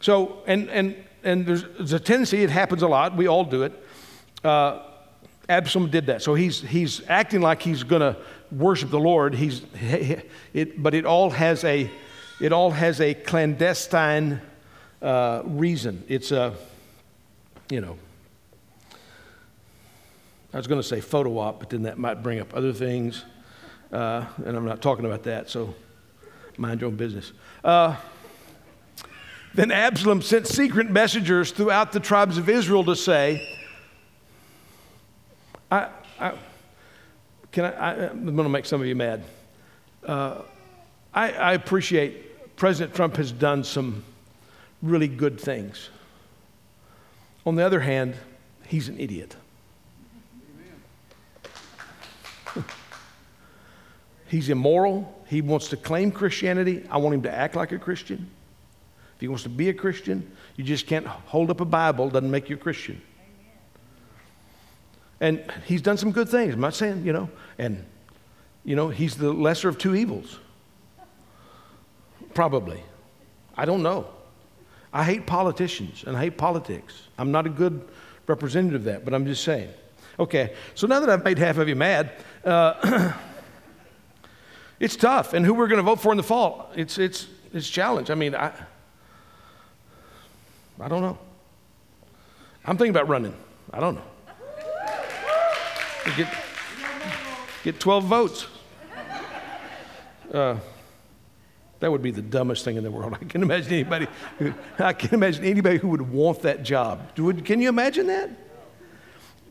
So, 0.01 0.39
and, 0.47 0.67
and, 0.69 0.95
and 1.23 1.45
there's, 1.45 1.63
there's 1.77 1.93
a 1.93 1.99
tendency, 1.99 2.43
it 2.43 2.49
happens 2.49 2.81
a 2.81 2.87
lot, 2.87 3.15
we 3.15 3.27
all 3.27 3.45
do 3.45 3.63
it. 3.63 3.87
Uh, 4.43 4.81
Absalom 5.47 5.91
did 5.91 6.07
that. 6.07 6.23
So 6.23 6.33
he's, 6.33 6.61
he's 6.61 7.07
acting 7.07 7.41
like 7.41 7.61
he's 7.61 7.83
going 7.83 8.01
to 8.01 8.17
worship 8.51 8.89
the 8.89 8.99
Lord. 8.99 9.35
He's, 9.35 9.61
it, 10.53 10.81
but 10.81 10.95
it 10.95 11.05
all 11.05 11.29
has 11.29 11.63
a, 11.63 11.89
it 12.39 12.51
all 12.51 12.71
has 12.71 12.99
a 12.99 13.13
clandestine 13.13 14.41
uh, 15.03 15.43
reason. 15.45 16.03
It's 16.07 16.31
a, 16.31 16.55
you 17.69 17.81
know, 17.81 17.97
I 20.51 20.57
was 20.57 20.67
going 20.67 20.81
to 20.81 20.87
say 20.87 20.99
photo 20.99 21.37
op, 21.37 21.59
but 21.59 21.69
then 21.69 21.83
that 21.83 21.99
might 21.99 22.23
bring 22.23 22.39
up 22.39 22.55
other 22.55 22.73
things. 22.73 23.23
Uh, 23.91 24.25
and 24.45 24.57
I'm 24.57 24.65
not 24.65 24.81
talking 24.81 25.05
about 25.05 25.23
that, 25.23 25.49
so 25.49 25.75
mind 26.61 26.81
your 26.81 26.89
own 26.89 26.95
business. 26.95 27.33
Uh, 27.63 27.95
then 29.53 29.71
Absalom 29.71 30.21
sent 30.21 30.47
secret 30.47 30.89
messengers 30.89 31.51
throughout 31.51 31.91
the 31.91 31.99
tribes 31.99 32.37
of 32.37 32.47
Israel 32.47 32.85
to 32.85 32.95
say, 32.95 33.45
I, 35.69 35.89
I 36.19 36.33
can 37.51 37.65
I, 37.65 38.05
am 38.05 38.23
going 38.23 38.37
to 38.37 38.49
make 38.49 38.65
some 38.65 38.79
of 38.79 38.87
you 38.87 38.95
mad. 38.95 39.23
Uh, 40.05 40.41
I, 41.13 41.31
I 41.31 41.53
appreciate 41.53 42.55
President 42.55 42.95
Trump 42.95 43.17
has 43.17 43.31
done 43.31 43.63
some 43.63 44.03
really 44.81 45.07
good 45.09 45.39
things. 45.39 45.89
On 47.45 47.55
the 47.55 47.65
other 47.65 47.81
hand, 47.81 48.15
he's 48.67 48.87
an 48.87 48.99
idiot. 48.99 49.35
He's 54.31 54.47
immoral. 54.47 55.13
He 55.27 55.41
wants 55.41 55.67
to 55.67 55.75
claim 55.75 56.09
Christianity. 56.09 56.85
I 56.89 56.99
want 56.99 57.15
him 57.15 57.23
to 57.23 57.31
act 57.31 57.53
like 57.53 57.73
a 57.73 57.77
Christian. 57.77 58.29
If 59.15 59.19
he 59.19 59.27
wants 59.27 59.43
to 59.43 59.49
be 59.49 59.67
a 59.67 59.73
Christian, 59.73 60.31
you 60.55 60.63
just 60.63 60.87
can't 60.87 61.05
hold 61.05 61.49
up 61.49 61.59
a 61.59 61.65
Bible, 61.65 62.09
doesn't 62.09 62.31
make 62.31 62.49
you 62.49 62.55
a 62.55 62.59
Christian. 62.59 63.01
And 65.19 65.43
he's 65.65 65.81
done 65.81 65.97
some 65.97 66.13
good 66.13 66.29
things. 66.29 66.53
I'm 66.53 66.61
not 66.61 66.75
saying, 66.75 67.03
you 67.03 67.11
know, 67.11 67.29
and, 67.57 67.83
you 68.63 68.77
know, 68.77 68.87
he's 68.87 69.17
the 69.17 69.33
lesser 69.33 69.67
of 69.67 69.77
two 69.77 69.97
evils. 69.97 70.39
Probably. 72.33 72.81
I 73.57 73.65
don't 73.65 73.83
know. 73.83 74.07
I 74.93 75.03
hate 75.03 75.25
politicians 75.25 76.05
and 76.07 76.15
I 76.15 76.21
hate 76.21 76.37
politics. 76.37 77.09
I'm 77.17 77.33
not 77.33 77.45
a 77.47 77.49
good 77.49 77.85
representative 78.27 78.79
of 78.79 78.85
that, 78.85 79.03
but 79.03 79.13
I'm 79.13 79.25
just 79.25 79.43
saying. 79.43 79.71
Okay, 80.17 80.53
so 80.73 80.87
now 80.87 81.01
that 81.01 81.09
I've 81.09 81.25
made 81.25 81.37
half 81.37 81.57
of 81.57 81.67
you 81.67 81.75
mad, 81.75 82.13
uh, 82.45 83.11
it's 84.81 84.95
tough. 84.95 85.33
And 85.33 85.45
who 85.45 85.53
we're 85.53 85.67
going 85.67 85.77
to 85.77 85.83
vote 85.83 86.01
for 86.01 86.11
in 86.11 86.17
the 86.17 86.23
fall, 86.23 86.71
it's, 86.75 86.97
it's, 86.97 87.27
it's 87.53 87.69
challenge. 87.69 88.09
I 88.09 88.15
mean, 88.15 88.33
I, 88.33 88.51
I 90.79 90.87
don't 90.87 91.03
know. 91.03 91.19
I'm 92.65 92.77
thinking 92.77 92.89
about 92.89 93.07
running. 93.07 93.35
I 93.71 93.79
don't 93.79 93.95
know. 93.95 94.01
Get, 96.17 96.33
get 97.63 97.79
12 97.79 98.03
votes. 98.05 98.47
Uh, 100.33 100.57
that 101.79 101.91
would 101.91 102.01
be 102.01 102.09
the 102.09 102.23
dumbest 102.23 102.65
thing 102.65 102.75
in 102.75 102.83
the 102.83 102.89
world. 102.89 103.13
I 103.21 103.23
can 103.25 103.43
imagine 103.43 103.73
anybody. 103.73 104.07
I 104.79 104.93
can 104.93 105.13
imagine 105.13 105.45
anybody 105.45 105.77
who 105.77 105.89
would 105.89 106.01
want 106.01 106.41
that 106.41 106.63
job. 106.63 107.15
Can 107.15 107.61
you 107.61 107.69
imagine 107.69 108.07
that? 108.07 108.31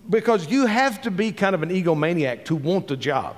Because 0.09 0.49
you 0.49 0.67
have 0.67 1.01
to 1.03 1.11
be 1.13 1.31
kind 1.31 1.55
of 1.55 1.63
an 1.63 1.69
egomaniac 1.69 2.47
to 2.47 2.57
want 2.57 2.89
the 2.89 2.97
job. 2.97 3.37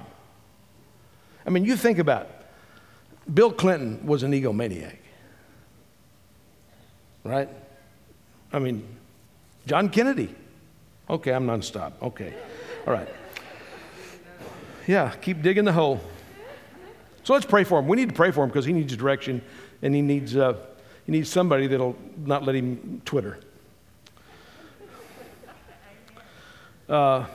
I 1.46 1.50
mean, 1.50 1.64
you 1.64 1.76
think 1.76 1.98
about 1.98 2.22
it. 2.22 3.34
Bill 3.34 3.52
Clinton 3.52 4.04
was 4.06 4.22
an 4.22 4.32
egomaniac, 4.32 4.96
right? 7.24 7.48
I 8.52 8.58
mean, 8.58 8.84
John 9.66 9.88
Kennedy. 9.88 10.34
Okay, 11.08 11.32
I'm 11.32 11.46
nonstop. 11.46 11.92
Okay, 12.02 12.34
all 12.86 12.92
right. 12.92 13.08
Yeah, 14.86 15.10
keep 15.20 15.42
digging 15.42 15.64
the 15.64 15.72
hole. 15.72 16.00
So 17.24 17.34
let's 17.34 17.46
pray 17.46 17.62
for 17.64 17.78
him. 17.78 17.86
We 17.86 17.96
need 17.96 18.08
to 18.08 18.14
pray 18.14 18.32
for 18.32 18.42
him 18.42 18.48
because 18.48 18.64
he 18.64 18.72
needs 18.72 18.96
direction 18.96 19.42
and 19.80 19.94
he 19.94 20.02
needs, 20.02 20.36
uh, 20.36 20.56
he 21.06 21.12
needs 21.12 21.28
somebody 21.28 21.68
that'll 21.68 21.96
not 22.16 22.44
let 22.44 22.56
him 22.56 23.00
Twitter. 23.04 23.38
Uh, 26.88 27.26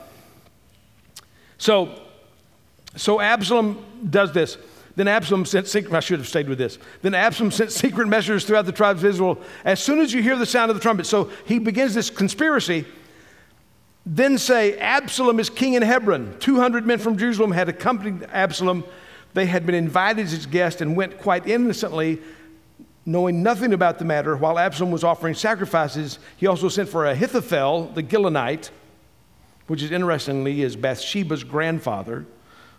so 1.56 2.07
so 2.96 3.20
Absalom 3.20 3.84
does 4.10 4.32
this. 4.32 4.56
Then 4.98 5.06
Absalom 5.06 5.46
sent 5.46 5.68
secret, 5.68 5.94
I 5.94 6.00
should 6.00 6.18
have 6.18 6.26
stayed 6.26 6.48
with 6.48 6.58
this. 6.58 6.76
Then 7.02 7.14
Absalom 7.14 7.52
sent 7.52 7.70
secret 7.70 8.08
messengers 8.08 8.44
throughout 8.44 8.66
the 8.66 8.72
tribes 8.72 9.04
of 9.04 9.08
Israel. 9.08 9.40
As 9.64 9.80
soon 9.80 10.00
as 10.00 10.12
you 10.12 10.22
hear 10.22 10.36
the 10.36 10.44
sound 10.44 10.72
of 10.72 10.76
the 10.76 10.82
trumpet, 10.82 11.06
so 11.06 11.30
he 11.46 11.60
begins 11.60 11.94
this 11.94 12.10
conspiracy. 12.10 12.84
Then 14.04 14.38
say, 14.38 14.76
Absalom 14.78 15.38
is 15.38 15.50
king 15.50 15.74
in 15.74 15.82
Hebron. 15.82 16.36
200 16.40 16.84
men 16.84 16.98
from 16.98 17.16
Jerusalem 17.16 17.52
had 17.52 17.68
accompanied 17.68 18.28
Absalom. 18.32 18.82
They 19.34 19.46
had 19.46 19.66
been 19.66 19.76
invited 19.76 20.26
as 20.26 20.46
guests 20.46 20.80
and 20.80 20.96
went 20.96 21.18
quite 21.18 21.46
innocently, 21.46 22.20
knowing 23.06 23.40
nothing 23.40 23.72
about 23.72 24.00
the 24.00 24.04
matter. 24.04 24.36
While 24.36 24.58
Absalom 24.58 24.90
was 24.90 25.04
offering 25.04 25.34
sacrifices, 25.34 26.18
he 26.38 26.48
also 26.48 26.68
sent 26.68 26.88
for 26.88 27.06
Ahithophel, 27.06 27.92
the 27.94 28.02
Gilonite, 28.02 28.70
which 29.68 29.80
is 29.80 29.92
interestingly 29.92 30.62
is 30.62 30.74
Bathsheba's 30.74 31.44
grandfather 31.44 32.26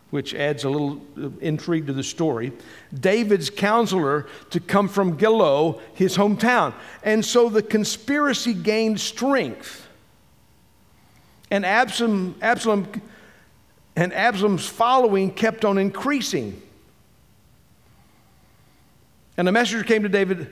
which 0.09 0.33
adds 0.33 0.63
a 0.63 0.69
little 0.69 1.01
uh, 1.21 1.29
intrigue 1.39 1.87
to 1.87 1.93
the 1.93 2.03
story, 2.03 2.51
David's 2.93 3.49
counselor 3.49 4.27
to 4.49 4.59
come 4.59 4.87
from 4.87 5.17
Gilo, 5.17 5.79
his 5.93 6.17
hometown. 6.17 6.73
And 7.03 7.23
so 7.23 7.49
the 7.49 7.61
conspiracy 7.61 8.53
gained 8.53 8.99
strength. 8.99 9.87
And 11.51 11.65
Absalom, 11.65 12.35
Absalom 12.41 12.87
and 13.95 14.13
Absalom's 14.13 14.65
following 14.65 15.31
kept 15.31 15.65
on 15.65 15.77
increasing. 15.77 16.61
And 19.37 19.47
a 19.47 19.51
messenger 19.51 19.83
came 19.83 20.03
to 20.03 20.09
David 20.09 20.51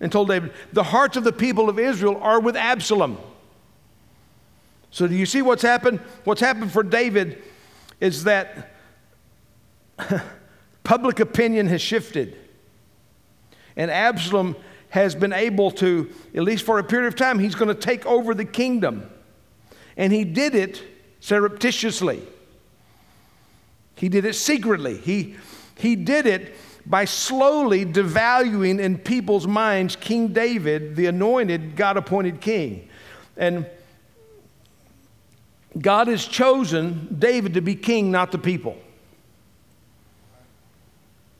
and 0.00 0.10
told 0.10 0.28
David, 0.28 0.52
The 0.72 0.82
hearts 0.82 1.16
of 1.16 1.24
the 1.24 1.32
people 1.32 1.68
of 1.68 1.78
Israel 1.78 2.18
are 2.20 2.40
with 2.40 2.56
Absalom. 2.56 3.18
So, 4.90 5.06
do 5.06 5.14
you 5.14 5.26
see 5.26 5.42
what's 5.42 5.62
happened? 5.62 6.00
What's 6.24 6.40
happened 6.40 6.72
for 6.72 6.82
David 6.82 7.42
is 8.00 8.24
that 8.24 8.75
public 10.84 11.20
opinion 11.20 11.66
has 11.68 11.80
shifted. 11.80 12.36
And 13.76 13.90
Absalom 13.90 14.56
has 14.90 15.14
been 15.14 15.32
able 15.32 15.70
to, 15.72 16.10
at 16.34 16.42
least 16.42 16.64
for 16.64 16.78
a 16.78 16.84
period 16.84 17.08
of 17.08 17.16
time, 17.16 17.38
he's 17.38 17.54
going 17.54 17.68
to 17.68 17.74
take 17.74 18.06
over 18.06 18.34
the 18.34 18.44
kingdom. 18.44 19.10
And 19.96 20.12
he 20.12 20.24
did 20.24 20.54
it 20.54 20.82
surreptitiously. 21.20 22.22
He 23.96 24.08
did 24.08 24.24
it 24.24 24.34
secretly. 24.34 24.98
He, 24.98 25.36
he 25.76 25.96
did 25.96 26.26
it 26.26 26.54
by 26.84 27.04
slowly 27.04 27.84
devaluing 27.84 28.78
in 28.78 28.98
people's 28.98 29.46
minds 29.46 29.96
King 29.96 30.28
David, 30.28 30.96
the 30.96 31.06
anointed, 31.06 31.76
God 31.76 31.96
appointed 31.96 32.40
king. 32.40 32.88
And 33.36 33.66
God 35.78 36.08
has 36.08 36.24
chosen 36.24 37.16
David 37.18 37.54
to 37.54 37.60
be 37.60 37.74
king, 37.74 38.10
not 38.10 38.32
the 38.32 38.38
people. 38.38 38.78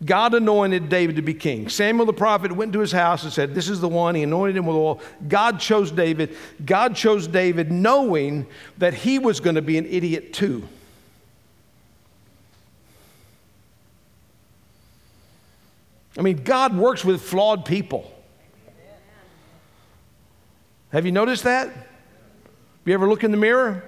God 0.04 0.34
anointed 0.34 0.90
David 0.90 1.16
to 1.16 1.22
be 1.22 1.32
king. 1.32 1.70
Samuel 1.70 2.04
the 2.04 2.12
prophet 2.12 2.52
went 2.52 2.72
to 2.74 2.80
his 2.80 2.92
house 2.92 3.24
and 3.24 3.32
said, 3.32 3.54
This 3.54 3.68
is 3.68 3.80
the 3.80 3.88
one. 3.88 4.14
He 4.14 4.22
anointed 4.22 4.56
him 4.56 4.66
with 4.66 4.76
oil. 4.76 5.00
God 5.26 5.58
chose 5.58 5.90
David. 5.90 6.36
God 6.64 6.94
chose 6.94 7.26
David 7.26 7.72
knowing 7.72 8.46
that 8.76 8.92
he 8.92 9.18
was 9.18 9.40
going 9.40 9.56
to 9.56 9.62
be 9.62 9.78
an 9.78 9.86
idiot 9.86 10.34
too. 10.34 10.68
I 16.18 16.22
mean, 16.22 16.42
God 16.44 16.76
works 16.76 17.04
with 17.04 17.22
flawed 17.22 17.64
people. 17.64 18.12
Have 20.92 21.06
you 21.06 21.12
noticed 21.12 21.44
that? 21.44 21.68
Have 21.68 21.84
you 22.84 22.94
ever 22.94 23.08
look 23.08 23.24
in 23.24 23.30
the 23.30 23.36
mirror? 23.36 23.84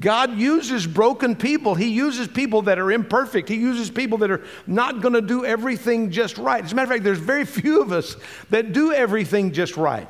God 0.00 0.38
uses 0.38 0.86
broken 0.86 1.36
people. 1.36 1.74
He 1.74 1.88
uses 1.88 2.26
people 2.26 2.62
that 2.62 2.78
are 2.78 2.90
imperfect. 2.90 3.50
He 3.50 3.56
uses 3.56 3.90
people 3.90 4.18
that 4.18 4.30
are 4.30 4.42
not 4.66 5.02
going 5.02 5.12
to 5.12 5.20
do 5.20 5.44
everything 5.44 6.10
just 6.10 6.38
right. 6.38 6.64
As 6.64 6.72
a 6.72 6.74
matter 6.74 6.84
of 6.84 6.90
fact, 6.90 7.04
there's 7.04 7.18
very 7.18 7.44
few 7.44 7.82
of 7.82 7.92
us 7.92 8.16
that 8.48 8.72
do 8.72 8.92
everything 8.92 9.52
just 9.52 9.76
right. 9.76 10.08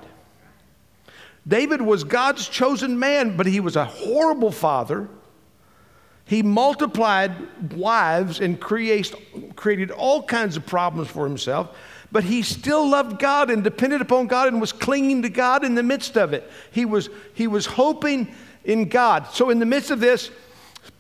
David 1.47 1.83
was 1.83 2.05
God's 2.05 2.49
chosen 2.49 2.99
man, 2.99 3.37
but 3.37 3.47
he 3.47 3.59
was 3.59 3.75
a 3.75 3.85
horrible 3.85 4.53
father. 4.53 5.09
He 6.25 6.45
multiplied 6.45 7.73
wives 7.73 8.41
and 8.41 8.61
creates, 8.61 9.13
created 9.57 9.91
all 9.91 10.23
kinds 10.23 10.57
of 10.57 10.65
problems 10.65 11.09
for 11.09 11.27
himself, 11.27 11.77
but 12.13 12.23
he 12.23 12.43
still 12.43 12.89
loved 12.89 13.19
God 13.19 13.51
and 13.51 13.65
depended 13.65 14.01
upon 14.01 14.29
God 14.29 14.47
and 14.47 14.61
was 14.61 14.73
clinging 14.73 15.23
to 15.23 15.29
God 15.29 15.65
in 15.65 15.75
the 15.75 15.83
midst 15.83 16.17
of 16.17 16.33
it. 16.33 16.49
He 16.71 16.85
was, 16.85 17.09
he 17.35 17.49
was 17.49 17.67
hoping 17.67 18.33
in 18.65 18.89
God. 18.89 19.27
So, 19.33 19.51
in 19.51 19.59
the 19.59 19.67
midst 19.67 19.91
of 19.91 20.01
this, 20.01 20.31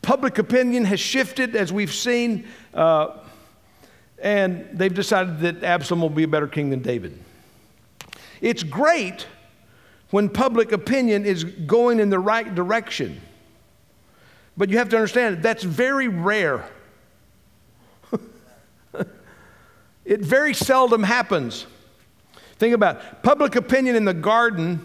public 0.02 0.38
opinion 0.38 0.84
has 0.86 1.00
shifted, 1.00 1.56
as 1.56 1.72
we've 1.72 1.92
seen, 1.92 2.46
uh, 2.74 3.18
and 4.18 4.68
they've 4.72 4.92
decided 4.92 5.40
that 5.40 5.64
Absalom 5.64 6.00
will 6.00 6.10
be 6.10 6.24
a 6.24 6.28
better 6.28 6.48
king 6.48 6.70
than 6.70 6.80
David. 6.80 7.18
It's 8.40 8.62
great 8.62 9.26
when 10.10 10.28
public 10.28 10.72
opinion 10.72 11.24
is 11.24 11.44
going 11.44 12.00
in 12.00 12.10
the 12.10 12.18
right 12.18 12.54
direction, 12.54 13.20
but 14.56 14.68
you 14.70 14.78
have 14.78 14.88
to 14.90 14.96
understand 14.96 15.42
that's 15.42 15.62
very 15.62 16.08
rare. 16.08 16.68
it 20.04 20.20
very 20.20 20.54
seldom 20.54 21.02
happens. 21.02 21.66
Think 22.56 22.74
about 22.74 22.96
it. 22.96 23.22
public 23.22 23.56
opinion 23.56 23.96
in 23.96 24.04
the 24.04 24.14
garden 24.14 24.84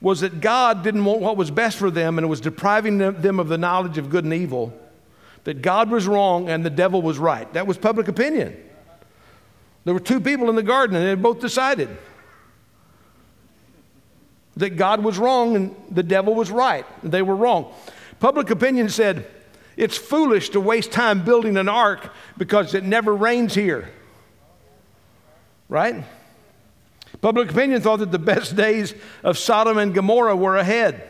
was 0.00 0.20
that 0.20 0.40
God 0.40 0.82
didn't 0.82 1.04
want 1.04 1.20
what 1.20 1.36
was 1.36 1.50
best 1.50 1.78
for 1.78 1.90
them 1.90 2.18
and 2.18 2.24
it 2.24 2.28
was 2.28 2.40
depriving 2.40 2.98
them 2.98 3.40
of 3.40 3.48
the 3.48 3.58
knowledge 3.58 3.98
of 3.98 4.10
good 4.10 4.24
and 4.24 4.34
evil, 4.34 4.78
that 5.44 5.62
God 5.62 5.90
was 5.90 6.06
wrong 6.06 6.48
and 6.48 6.64
the 6.64 6.70
devil 6.70 7.00
was 7.00 7.18
right. 7.18 7.50
That 7.54 7.66
was 7.66 7.78
public 7.78 8.08
opinion. 8.08 8.56
There 9.84 9.94
were 9.94 10.00
two 10.00 10.20
people 10.20 10.50
in 10.50 10.56
the 10.56 10.62
garden 10.62 10.96
and 10.96 11.06
they 11.06 11.14
both 11.14 11.40
decided 11.40 11.96
that 14.56 14.70
God 14.70 15.02
was 15.02 15.18
wrong 15.18 15.54
and 15.54 15.76
the 15.90 16.02
devil 16.02 16.34
was 16.34 16.50
right. 16.50 16.84
They 17.02 17.22
were 17.22 17.36
wrong. 17.36 17.72
Public 18.18 18.50
opinion 18.50 18.88
said, 18.88 19.26
it's 19.76 19.96
foolish 19.96 20.50
to 20.50 20.60
waste 20.60 20.90
time 20.90 21.24
building 21.24 21.56
an 21.56 21.68
ark 21.68 22.12
because 22.38 22.74
it 22.74 22.82
never 22.82 23.14
rains 23.14 23.54
here. 23.54 23.90
Right? 25.68 26.04
Public 27.20 27.50
opinion 27.50 27.80
thought 27.80 27.98
that 28.00 28.12
the 28.12 28.18
best 28.18 28.56
days 28.56 28.94
of 29.22 29.38
Sodom 29.38 29.78
and 29.78 29.94
Gomorrah 29.94 30.36
were 30.36 30.56
ahead. 30.56 31.08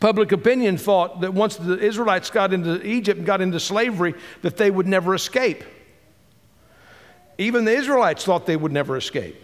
Public 0.00 0.30
opinion 0.30 0.78
thought 0.78 1.22
that 1.22 1.34
once 1.34 1.56
the 1.56 1.78
Israelites 1.78 2.30
got 2.30 2.52
into 2.52 2.84
Egypt 2.86 3.18
and 3.18 3.26
got 3.26 3.40
into 3.40 3.58
slavery, 3.58 4.14
that 4.42 4.56
they 4.56 4.70
would 4.70 4.86
never 4.86 5.14
escape. 5.14 5.64
Even 7.36 7.64
the 7.64 7.72
Israelites 7.72 8.24
thought 8.24 8.46
they 8.46 8.56
would 8.56 8.72
never 8.72 8.96
escape. 8.96 9.36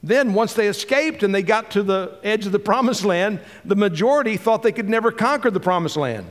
Then, 0.00 0.32
once 0.32 0.54
they 0.54 0.68
escaped 0.68 1.24
and 1.24 1.34
they 1.34 1.42
got 1.42 1.72
to 1.72 1.82
the 1.82 2.18
edge 2.22 2.46
of 2.46 2.52
the 2.52 2.60
promised 2.60 3.04
land, 3.04 3.40
the 3.64 3.74
majority 3.74 4.36
thought 4.36 4.62
they 4.62 4.72
could 4.72 4.88
never 4.88 5.10
conquer 5.10 5.50
the 5.50 5.60
promised 5.60 5.96
land. 5.96 6.26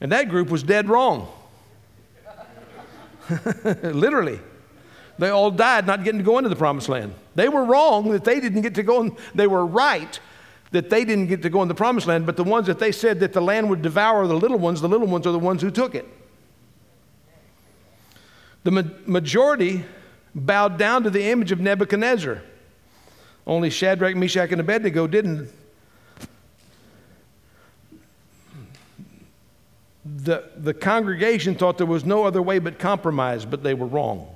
And 0.00 0.12
that 0.12 0.28
group 0.28 0.50
was 0.50 0.62
dead 0.62 0.88
wrong. 0.88 1.28
Literally. 3.82 4.40
They 5.18 5.30
all 5.30 5.50
died 5.50 5.86
not 5.86 6.02
getting 6.02 6.18
to 6.18 6.24
go 6.24 6.38
into 6.38 6.50
the 6.50 6.56
promised 6.56 6.88
land. 6.88 7.14
They 7.34 7.48
were 7.48 7.64
wrong 7.64 8.10
that 8.10 8.24
they 8.24 8.40
didn't 8.40 8.62
get 8.62 8.74
to 8.74 8.82
go, 8.82 9.02
in, 9.02 9.16
they 9.34 9.46
were 9.46 9.64
right 9.64 10.18
that 10.72 10.90
they 10.90 11.04
didn't 11.04 11.28
get 11.28 11.40
to 11.42 11.50
go 11.50 11.62
in 11.62 11.68
the 11.68 11.74
promised 11.74 12.08
land, 12.08 12.26
but 12.26 12.36
the 12.36 12.42
ones 12.42 12.66
that 12.66 12.80
they 12.80 12.90
said 12.90 13.20
that 13.20 13.32
the 13.32 13.40
land 13.40 13.70
would 13.70 13.80
devour 13.80 14.26
the 14.26 14.34
little 14.34 14.58
ones, 14.58 14.80
the 14.80 14.88
little 14.88 15.06
ones 15.06 15.24
are 15.24 15.32
the 15.32 15.38
ones 15.38 15.62
who 15.62 15.70
took 15.70 15.94
it. 15.94 16.06
The 18.64 18.72
ma- 18.72 18.82
majority 19.06 19.84
bowed 20.34 20.76
down 20.76 21.04
to 21.04 21.10
the 21.10 21.22
image 21.30 21.52
of 21.52 21.60
Nebuchadnezzar. 21.60 22.42
Only 23.46 23.70
Shadrach, 23.70 24.16
Meshach, 24.16 24.50
and 24.50 24.60
Abednego 24.60 25.06
didn't. 25.06 25.50
The, 30.04 30.50
the 30.56 30.74
congregation 30.74 31.54
thought 31.54 31.78
there 31.78 31.86
was 31.86 32.04
no 32.04 32.24
other 32.24 32.42
way 32.42 32.58
but 32.58 32.78
compromise, 32.78 33.44
but 33.44 33.62
they 33.62 33.74
were 33.74 33.86
wrong. 33.86 34.28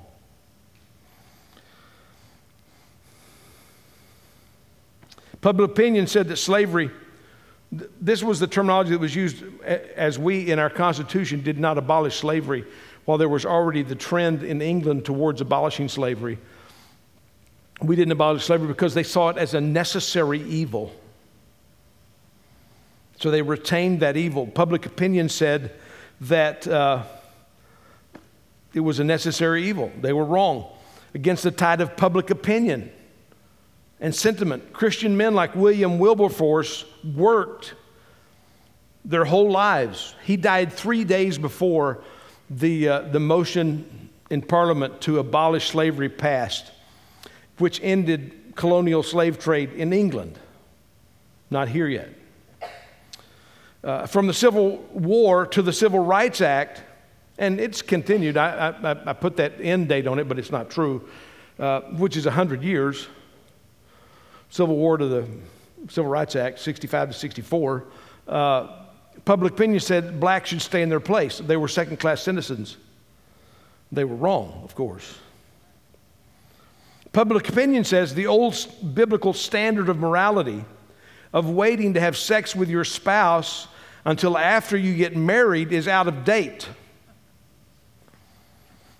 Public 5.41 5.71
opinion 5.71 6.07
said 6.07 6.27
that 6.27 6.37
slavery, 6.37 6.91
this 7.71 8.23
was 8.23 8.39
the 8.39 8.47
terminology 8.47 8.91
that 8.91 8.99
was 8.99 9.15
used 9.15 9.43
as 9.63 10.19
we 10.19 10.51
in 10.51 10.59
our 10.59 10.69
Constitution 10.69 11.41
did 11.43 11.59
not 11.59 11.77
abolish 11.77 12.17
slavery, 12.17 12.65
while 13.05 13.17
there 13.17 13.29
was 13.29 13.45
already 13.45 13.83
the 13.83 13.95
trend 13.95 14.43
in 14.43 14.61
England 14.61 15.05
towards 15.05 15.39
abolishing 15.39 15.87
slavery. 15.87 16.39
We 17.81 17.95
didn't 17.95 18.11
abolish 18.11 18.43
slavery 18.43 18.67
because 18.67 18.93
they 18.93 19.03
saw 19.03 19.29
it 19.29 19.37
as 19.37 19.53
a 19.53 19.61
necessary 19.61 20.41
evil. 20.41 20.93
So 23.19 23.29
they 23.29 23.41
retained 23.41 23.99
that 23.99 24.15
evil. 24.15 24.47
Public 24.47 24.85
opinion 24.85 25.27
said 25.27 25.73
that 26.21 26.65
uh, 26.65 27.03
it 28.73 28.79
was 28.79 28.99
a 28.99 29.03
necessary 29.03 29.67
evil. 29.67 29.91
They 29.99 30.13
were 30.13 30.23
wrong. 30.23 30.65
Against 31.13 31.43
the 31.43 31.51
tide 31.51 31.81
of 31.81 31.97
public 31.97 32.29
opinion 32.29 32.89
and 33.99 34.15
sentiment, 34.15 34.71
Christian 34.71 35.17
men 35.17 35.35
like 35.35 35.53
William 35.53 35.99
Wilberforce 35.99 36.85
worked 37.03 37.73
their 39.03 39.25
whole 39.25 39.51
lives. 39.51 40.15
He 40.23 40.37
died 40.37 40.71
three 40.71 41.03
days 41.03 41.37
before 41.37 42.01
the, 42.49 42.87
uh, 42.87 43.01
the 43.01 43.19
motion 43.19 44.09
in 44.29 44.41
Parliament 44.41 45.01
to 45.01 45.19
abolish 45.19 45.71
slavery 45.71 46.09
passed, 46.09 46.71
which 47.57 47.81
ended 47.83 48.53
colonial 48.55 49.03
slave 49.03 49.39
trade 49.39 49.73
in 49.73 49.91
England. 49.91 50.39
Not 51.49 51.67
here 51.67 51.87
yet. 51.87 52.13
Uh, 53.81 54.05
from 54.05 54.27
the 54.27 54.33
Civil 54.33 54.77
War 54.91 55.45
to 55.47 55.61
the 55.61 55.71
Civil 55.71 56.01
Rights 56.01 56.41
Act, 56.41 56.83
and 57.37 57.61
it's 57.61 57.81
continued. 57.81 58.35
I, 58.35 58.75
I, 58.83 59.09
I 59.11 59.13
put 59.13 59.37
that 59.37 59.53
end 59.61 59.87
date 59.87 60.05
on 60.05 60.19
it, 60.19 60.27
but 60.27 60.37
it's 60.37 60.51
not 60.51 60.69
true, 60.69 61.07
uh, 61.57 61.81
which 61.81 62.17
is 62.17 62.25
100 62.25 62.61
years. 62.61 63.07
Civil 64.49 64.75
War 64.75 64.97
to 64.97 65.07
the 65.07 65.27
Civil 65.87 66.11
Rights 66.11 66.35
Act, 66.35 66.59
65 66.59 67.09
to 67.09 67.13
64. 67.13 67.85
Uh, 68.27 68.67
public 69.23 69.53
opinion 69.53 69.79
said 69.79 70.19
blacks 70.19 70.49
should 70.49 70.61
stay 70.61 70.81
in 70.81 70.89
their 70.89 70.99
place. 70.99 71.37
They 71.37 71.55
were 71.55 71.69
second 71.69 71.97
class 72.01 72.21
citizens. 72.21 72.75
They 73.93 74.03
were 74.03 74.15
wrong, 74.15 74.61
of 74.65 74.75
course. 74.75 75.17
Public 77.13 77.47
opinion 77.47 77.85
says 77.85 78.13
the 78.13 78.27
old 78.27 78.55
biblical 78.93 79.33
standard 79.33 79.87
of 79.87 79.97
morality 79.97 80.65
of 81.33 81.49
waiting 81.49 81.93
to 81.93 81.99
have 81.99 82.17
sex 82.17 82.55
with 82.55 82.69
your 82.69 82.83
spouse 82.83 83.67
until 84.05 84.37
after 84.37 84.77
you 84.77 84.95
get 84.95 85.15
married 85.15 85.71
is 85.71 85.87
out 85.87 86.07
of 86.07 86.23
date. 86.23 86.67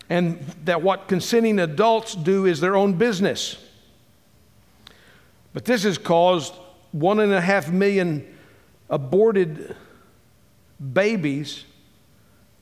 And 0.09 0.39
that 0.65 0.81
what 0.81 1.07
consenting 1.07 1.59
adults 1.59 2.15
do 2.15 2.45
is 2.45 2.59
their 2.59 2.75
own 2.75 2.93
business. 2.93 3.57
But 5.53 5.65
this 5.65 5.83
has 5.83 5.97
caused 5.97 6.53
one 6.91 7.19
and 7.19 7.33
a 7.33 7.41
half 7.41 7.71
million 7.71 8.37
aborted 8.89 9.75
babies 10.93 11.65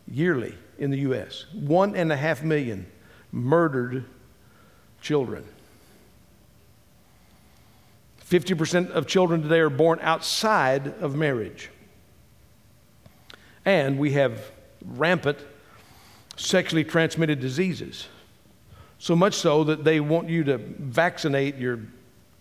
yearly 0.10 0.56
in 0.78 0.92
the 0.92 1.00
U.S. 1.00 1.46
One 1.54 1.96
and 1.96 2.12
a 2.12 2.18
half 2.18 2.44
million 2.44 2.86
murdered 3.32 4.06
children. 5.02 5.46
50% 8.30 8.90
of 8.92 9.08
children 9.08 9.42
today 9.42 9.60
are 9.60 9.70
born 9.70 10.00
outside 10.02 10.88
of 11.00 11.16
marriage. 11.16 11.70
And 13.64 13.98
we 13.98 14.14
have 14.14 14.52
rampant 14.86 15.40
sexually 16.36 16.84
transmitted 16.84 17.40
diseases. 17.40 18.08
So 19.00 19.16
much 19.16 19.34
so 19.34 19.64
that 19.66 19.84
they 19.84 20.00
want 20.00 20.30
you 20.30 20.44
to 20.46 20.58
vaccinate 20.58 21.56
your 21.58 21.80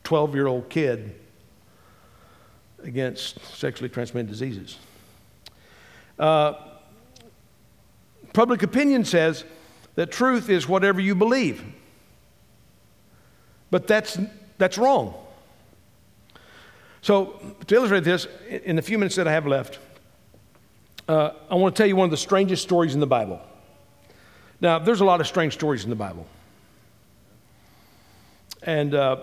12 0.05 0.35
year 0.35 0.47
old 0.47 0.69
kid 0.69 1.15
against 2.83 3.45
sexually 3.57 3.89
transmitted 3.89 4.29
diseases. 4.29 4.79
Uh, 6.19 6.55
public 8.33 8.63
opinion 8.63 9.05
says 9.05 9.45
that 9.95 10.11
truth 10.11 10.49
is 10.49 10.69
whatever 10.69 11.01
you 11.01 11.15
believe. 11.15 11.65
But 13.71 13.87
that's, 13.87 14.19
that's 14.59 14.79
wrong. 14.79 15.15
So, 17.07 17.39
to 17.69 17.75
illustrate 17.77 18.03
this, 18.03 18.27
in 18.65 18.75
the 18.75 18.83
few 18.83 18.99
minutes 18.99 19.15
that 19.15 19.29
I 19.29 19.33
have 19.33 19.47
left, 19.47 19.79
uh, 21.07 21.31
I 21.49 21.55
want 21.55 21.77
to 21.77 21.81
tell 21.81 21.87
you 21.87 21.95
one 21.95 22.07
of 22.07 22.11
the 22.11 22.17
strangest 22.17 22.65
stories 22.65 22.95
in 22.95 23.01
the 23.01 23.07
Bible. 23.07 23.41
Now, 24.61 24.81
there's 24.81 25.01
a 25.01 25.05
lot 25.05 25.21
of 25.21 25.29
strange 25.29 25.53
stories 25.53 25.85
in 25.85 25.91
the 25.91 25.95
Bible. 25.95 26.27
And 28.65 28.93
uh, 28.93 29.19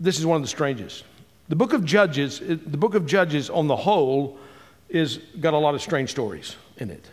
this 0.00 0.18
is 0.18 0.24
one 0.24 0.36
of 0.36 0.42
the 0.42 0.48
strangest. 0.48 1.04
The 1.50 1.56
book 1.56 1.74
of 1.74 1.84
Judges, 1.84 2.38
the 2.38 2.56
book 2.56 2.94
of 2.94 3.04
Judges 3.04 3.50
on 3.50 3.66
the 3.66 3.76
whole, 3.76 4.38
is 4.88 5.18
got 5.40 5.52
a 5.52 5.58
lot 5.58 5.74
of 5.74 5.82
strange 5.82 6.08
stories 6.08 6.56
in 6.78 6.90
it. 6.90 7.04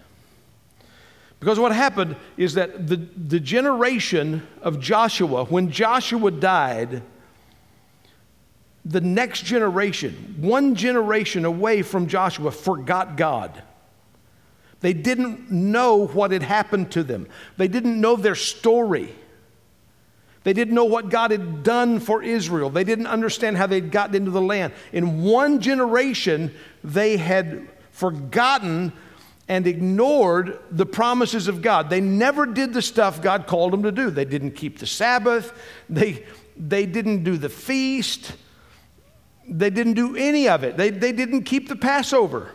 Because 1.41 1.59
what 1.59 1.73
happened 1.73 2.15
is 2.37 2.53
that 2.53 2.87
the, 2.87 2.95
the 2.95 3.41
generation 3.41 4.47
of 4.61 4.79
Joshua, 4.79 5.43
when 5.43 5.69
Joshua 5.69 6.31
died, 6.31 7.03
the 8.85 9.01
next 9.01 9.45
generation, 9.45 10.35
one 10.39 10.75
generation 10.75 11.45
away 11.45 11.81
from 11.81 12.07
Joshua, 12.07 12.51
forgot 12.51 13.17
God. 13.17 13.61
They 14.81 14.93
didn't 14.93 15.51
know 15.51 16.07
what 16.07 16.31
had 16.31 16.43
happened 16.43 16.91
to 16.91 17.03
them, 17.03 17.27
they 17.57 17.67
didn't 17.67 17.99
know 17.99 18.15
their 18.15 18.35
story. 18.35 19.13
They 20.43 20.53
didn't 20.53 20.73
know 20.73 20.85
what 20.85 21.09
God 21.09 21.31
had 21.31 21.63
done 21.63 21.99
for 21.99 22.23
Israel. 22.23 22.69
They 22.69 22.85
didn't 22.85 23.07
understand 23.07 23.57
how 23.57 23.67
they'd 23.67 23.91
gotten 23.91 24.15
into 24.15 24.31
the 24.31 24.41
land. 24.41 24.71
In 24.93 25.21
one 25.21 25.59
generation, 25.59 26.55
they 26.81 27.17
had 27.17 27.67
forgotten 27.91 28.93
and 29.49 29.67
ignored 29.67 30.59
the 30.71 30.85
promises 30.85 31.47
of 31.47 31.61
God. 31.61 31.89
They 31.89 31.99
never 31.99 32.45
did 32.45 32.73
the 32.73 32.81
stuff 32.81 33.21
God 33.21 33.47
called 33.47 33.73
them 33.73 33.83
to 33.83 33.91
do. 33.91 34.11
They 34.11 34.23
didn't 34.23 34.51
keep 34.51 34.79
the 34.79 34.87
Sabbath, 34.87 35.51
they, 35.89 36.25
they 36.55 36.85
didn't 36.85 37.23
do 37.23 37.35
the 37.35 37.49
feast, 37.49 38.33
they 39.49 39.69
didn't 39.69 39.93
do 39.93 40.15
any 40.15 40.47
of 40.47 40.63
it. 40.63 40.77
They, 40.77 40.89
they 40.89 41.11
didn't 41.11 41.43
keep 41.43 41.67
the 41.67 41.75
Passover. 41.75 42.51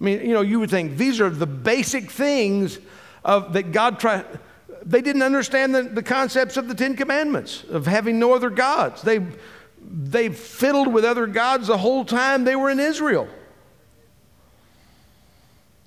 I 0.00 0.04
mean, 0.04 0.20
you 0.20 0.32
know, 0.32 0.42
you 0.42 0.60
would 0.60 0.70
think 0.70 0.96
these 0.96 1.20
are 1.20 1.30
the 1.30 1.46
basic 1.46 2.10
things 2.10 2.78
of, 3.24 3.52
that 3.54 3.72
God 3.72 3.98
tried. 3.98 4.26
They 4.84 5.00
didn't 5.00 5.22
understand 5.22 5.74
the, 5.74 5.82
the 5.82 6.02
concepts 6.02 6.56
of 6.56 6.68
the 6.68 6.74
Ten 6.74 6.96
Commandments, 6.96 7.64
of 7.64 7.86
having 7.86 8.18
no 8.18 8.32
other 8.34 8.50
gods. 8.50 9.02
They, 9.02 9.26
they 9.80 10.28
fiddled 10.28 10.92
with 10.92 11.04
other 11.04 11.26
gods 11.26 11.66
the 11.66 11.78
whole 11.78 12.04
time 12.04 12.44
they 12.44 12.56
were 12.56 12.70
in 12.70 12.78
Israel. 12.78 13.28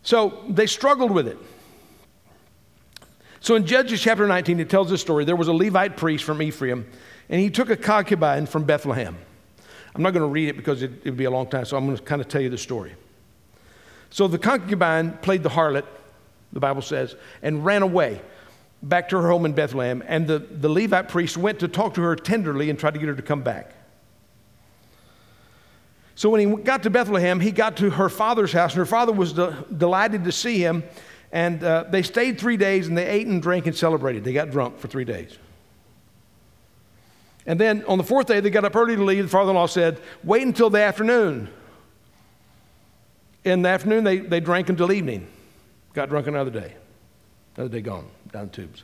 So 0.04 0.44
they 0.50 0.66
struggled 0.66 1.12
with 1.12 1.28
it. 1.28 1.38
So 3.40 3.56
in 3.56 3.66
Judges 3.66 4.02
chapter 4.02 4.28
19, 4.28 4.60
it 4.60 4.70
tells 4.70 4.90
this 4.90 5.02
story. 5.02 5.26
There 5.26 5.36
was 5.36 5.48
a 5.48 5.54
Levite 5.54 5.98
priest 5.98 6.24
from 6.24 6.42
Ephraim, 6.42 6.88
and 7.32 7.40
he 7.40 7.50
took 7.50 7.70
a 7.70 7.78
concubine 7.78 8.46
from 8.46 8.66
Bethlehem. 8.66 9.18
I'm 9.96 10.04
not 10.04 10.12
going 10.12 10.22
to 10.22 10.28
read 10.28 10.50
it 10.50 10.58
because 10.58 10.84
it 10.84 11.04
would 11.06 11.18
be 11.18 11.24
a 11.24 11.32
long 11.32 11.48
time, 11.48 11.66
so 11.66 11.78
I'm 11.78 11.86
going 11.86 11.98
to 11.98 12.04
kind 12.04 12.22
of 12.22 12.28
tell 12.28 12.42
you 12.42 12.50
the 12.50 12.58
story. 12.58 12.94
So 14.10 14.28
the 14.28 14.38
concubine 14.38 15.14
played 15.22 15.42
the 15.42 15.50
harlot, 15.50 15.86
the 16.52 16.60
Bible 16.60 16.82
says, 16.82 17.16
and 17.42 17.66
ran 17.66 17.82
away 17.82 18.22
back 18.84 19.10
to 19.10 19.18
her 19.22 19.30
home 19.30 19.46
in 19.46 19.54
Bethlehem. 19.54 20.04
And 20.08 20.28
the, 20.28 20.40
the 20.40 20.68
Levite 20.68 21.08
priest 21.08 21.38
went 21.38 21.60
to 21.60 21.68
talk 21.68 21.94
to 21.94 22.02
her 22.02 22.16
tenderly 22.16 22.70
and 22.70 22.78
tried 22.78 22.94
to 22.96 23.00
get 23.00 23.08
her 23.08 23.16
to 23.16 23.22
come 23.22 23.42
back. 23.42 23.74
So 26.16 26.30
when 26.30 26.58
he 26.58 26.64
got 26.64 26.84
to 26.84 26.90
Bethlehem, 26.90 27.40
he 27.40 27.52
got 27.52 27.78
to 27.78 27.90
her 27.92 28.10
father's 28.10 28.52
house, 28.52 28.74
and 28.74 28.80
her 28.80 28.86
father 28.86 29.14
was 29.14 29.34
de- 29.34 29.66
delighted 29.78 30.26
to 30.26 30.32
see 30.32 30.60
him. 30.60 30.84
And 31.32 31.64
uh, 31.64 31.86
they 31.90 32.04
stayed 32.04 32.38
three 32.38 32.58
days 32.58 32.90
and 32.90 32.98
they 32.98 33.08
ate 33.08 33.26
and 33.26 33.42
drank 33.42 33.66
and 33.66 33.76
celebrated. 33.76 34.26
They 34.26 34.34
got 34.34 34.52
drunk 34.52 34.80
for 34.80 34.90
three 34.90 35.06
days. 35.06 35.38
And 37.46 37.60
then 37.60 37.84
on 37.86 37.98
the 37.98 38.04
fourth 38.04 38.28
day, 38.28 38.40
they 38.40 38.50
got 38.50 38.66
up 38.66 38.76
early 38.76 38.96
to 38.96 39.04
leave. 39.04 39.24
The 39.24 39.30
father 39.30 39.50
in 39.50 39.56
law 39.56 39.66
said, 39.66 40.00
Wait 40.24 40.44
until 40.44 40.70
the 40.70 40.82
afternoon. 40.82 41.50
In 43.44 43.64
the 43.64 43.70
afternoon, 43.70 44.04
they, 44.04 44.20
they 44.20 44.40
drank 44.40 44.70
until 44.70 44.92
evening. 44.92 45.28
Got 45.94 46.10
drunk 46.10 46.28
another 46.28 46.52
day. 46.52 46.76
Another 47.56 47.72
day 47.72 47.82
gone, 47.82 48.08
down 48.32 48.48
the 48.48 48.52
tubes. 48.54 48.84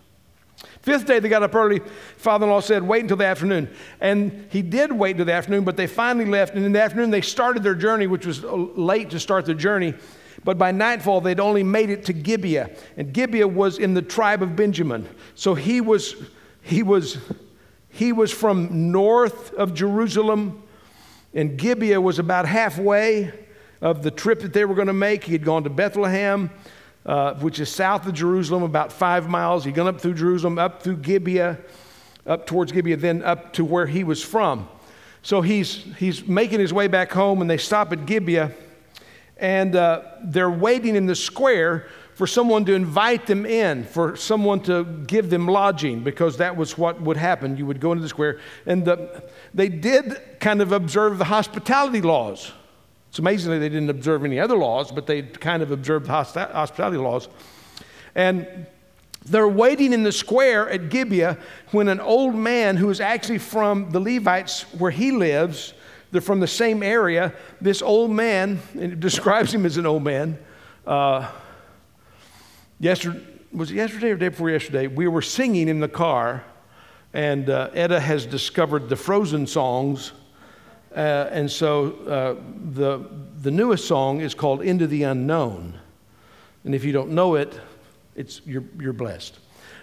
Fifth 0.82 1.06
day, 1.06 1.20
they 1.20 1.30
got 1.30 1.43
up 1.43 1.54
early. 1.54 1.80
Father 2.17 2.46
in 2.46 2.50
law 2.50 2.60
said, 2.60 2.82
Wait 2.82 3.02
until 3.02 3.17
the 3.17 3.26
afternoon. 3.26 3.70
And 4.02 4.48
he 4.50 4.63
did 4.63 4.91
wait 4.91 5.12
until 5.12 5.26
the 5.26 5.34
afternoon, 5.34 5.63
but 5.63 5.78
they 5.78 5.88
finally 5.88 6.26
left. 6.26 6.56
And 6.56 6.65
in 6.65 6.72
the 6.72 6.82
afternoon, 6.82 7.12
they 7.12 7.22
started 7.22 7.62
their 7.62 7.76
journey, 7.76 8.08
which 8.08 8.26
was 8.26 8.43
uh, 8.43 8.54
late 8.56 9.12
to 9.12 9.20
start 9.20 9.46
their 9.46 9.56
journey. 9.56 9.93
But 10.43 10.58
by 10.58 10.72
nightfall, 10.72 11.22
they'd 11.22 11.39
only 11.39 11.63
made 11.63 11.89
it 11.89 12.06
to 12.06 12.13
Gibeah. 12.13 12.72
And 12.96 13.13
Gibeah 13.13 13.48
was 13.48 13.78
in 13.78 13.93
the 13.93 14.02
tribe 14.02 14.41
of 14.41 14.56
Benjamin. 14.56 15.08
So 15.36 15.54
he 15.54 15.82
was, 15.82 16.15
he 16.62 16.84
was, 16.84 17.17
he 17.98 18.12
was 18.14 18.32
from 18.32 18.92
north 18.92 19.54
of 19.56 19.74
Jerusalem, 19.74 20.62
and 21.34 21.58
Gibeah 21.58 22.00
was 22.00 22.20
about 22.20 22.46
halfway 22.46 23.34
of 23.82 24.04
the 24.04 24.12
trip 24.12 24.42
that 24.42 24.54
they 24.54 24.66
were 24.66 24.76
going 24.76 24.88
to 24.88 24.94
make. 24.94 25.24
He 25.24 25.32
had 25.32 25.44
gone 25.44 25.64
to 25.64 25.72
Bethlehem, 25.72 26.52
uh, 27.08 27.34
which 27.36 27.60
is 27.60 27.70
south 27.70 28.06
of 28.06 28.14
Jerusalem, 28.14 28.62
about 28.62 28.94
five 28.94 29.28
miles. 29.28 29.66
He'd 29.66 29.74
gone 29.74 29.88
up 29.88 30.00
through 30.00 30.14
Jerusalem, 30.14 30.60
up 30.60 30.84
through 30.84 30.98
Gibeah, 30.98 31.58
up 32.28 32.46
towards 32.46 32.72
Gibeah, 32.72 32.98
then 32.98 33.24
up 33.24 33.54
to 33.54 33.66
where 33.66 33.88
he 33.88 34.04
was 34.04 34.24
from. 34.24 34.70
So 35.24 35.42
he's, 35.42 35.86
he's 35.98 36.28
making 36.28 36.60
his 36.60 36.72
way 36.72 36.88
back 36.88 37.12
home, 37.12 37.42
and 37.42 37.50
they 37.50 37.58
stop 37.58 37.92
at 37.94 38.06
Gibeah, 38.06 38.52
and 39.38 39.76
uh, 39.76 40.04
they're 40.24 40.52
waiting 40.52 40.96
in 40.96 41.08
the 41.08 41.16
square 41.16 41.88
for 42.17 42.25
someone 42.25 42.65
to 42.65 42.73
invite 42.73 43.27
them 43.27 43.45
in, 43.45 43.84
for 43.84 44.15
someone 44.15 44.60
to 44.60 44.84
give 45.06 45.30
them 45.30 45.47
lodging, 45.47 46.03
because 46.03 46.38
that 46.38 46.58
was 46.58 46.75
what 46.75 46.99
would 46.99 47.15
happen. 47.15 47.56
You 47.58 47.67
would 47.67 47.80
go 47.80 47.91
into 47.91 48.01
the 48.01 48.10
square, 48.10 48.39
and 48.65 48.84
the, 48.84 49.23
they 49.53 49.69
did 49.69 50.19
kind 50.39 50.60
of 50.60 50.71
observe 50.71 51.19
the 51.19 51.25
hospitality 51.25 52.01
laws. 52.01 52.51
It's 53.10 53.19
amazing 53.19 53.51
that 53.51 53.60
they 53.60 53.69
didn't 53.69 53.91
observe 53.91 54.25
any 54.25 54.39
other 54.39 54.58
laws, 54.58 54.91
but 54.91 55.06
they 55.06 55.21
kind 55.21 55.62
of 55.62 55.69
observed 55.69 56.08
the 56.08 56.12
hospitality 56.12 56.97
laws. 56.97 57.30
And 58.15 58.65
they're 59.23 59.47
waiting 59.47 59.93
in 59.93 60.01
the 60.01 60.12
square 60.12 60.67
at 60.71 60.89
Gibeah 60.89 61.38
when 61.69 61.88
an 61.88 61.99
old 61.99 62.34
man 62.34 62.77
who 62.77 62.89
is 62.89 62.99
actually 62.99 63.38
from 63.38 63.91
the 63.91 63.99
Levites 63.99 64.63
where 64.80 64.89
he 64.89 65.12
lives, 65.12 65.75
they're 66.12 66.21
from 66.21 66.39
the 66.39 66.47
same 66.47 66.82
area. 66.82 67.32
This 67.62 67.84
old 67.84 68.10
man, 68.10 68.60
and 68.73 68.93
it 68.93 68.99
describes 68.99 69.53
him 69.53 69.67
as 69.67 69.77
an 69.77 69.86
old 69.86 70.03
man. 70.03 70.39
Uh, 70.84 71.30
yesterday, 72.80 73.26
was 73.52 73.72
yesterday 73.72 74.12
or 74.12 74.16
day 74.16 74.30
before 74.30 74.50
yesterday? 74.50 74.88
We 74.88 75.08
were 75.08 75.22
singing 75.22 75.68
in 75.68 75.80
the 75.80 75.88
car, 75.88 76.44
and 77.13 77.50
uh, 77.50 77.70
has 78.00 78.26
discovered 78.26 78.90
the 78.90 78.96
Frozen 78.96 79.48
songs 79.48 80.12
uh, 80.98 81.30
and 81.32 81.52
so 81.52 81.92
uh, 82.08 82.42
the, 82.74 83.08
the 83.44 83.52
newest 83.52 83.88
song 83.88 84.22
is 84.22 84.34
called 84.34 84.63
Into 84.63 84.88
the 84.88 85.04
Unknown. 85.04 85.80
And 86.63 86.74
if 86.74 86.84
you 86.84 86.92
don't 86.92 87.12
know 87.12 87.36
it, 87.36 87.60
it's, 88.16 88.42
you're, 88.48 88.63
you're 88.80 88.94
blessed. 88.94 89.38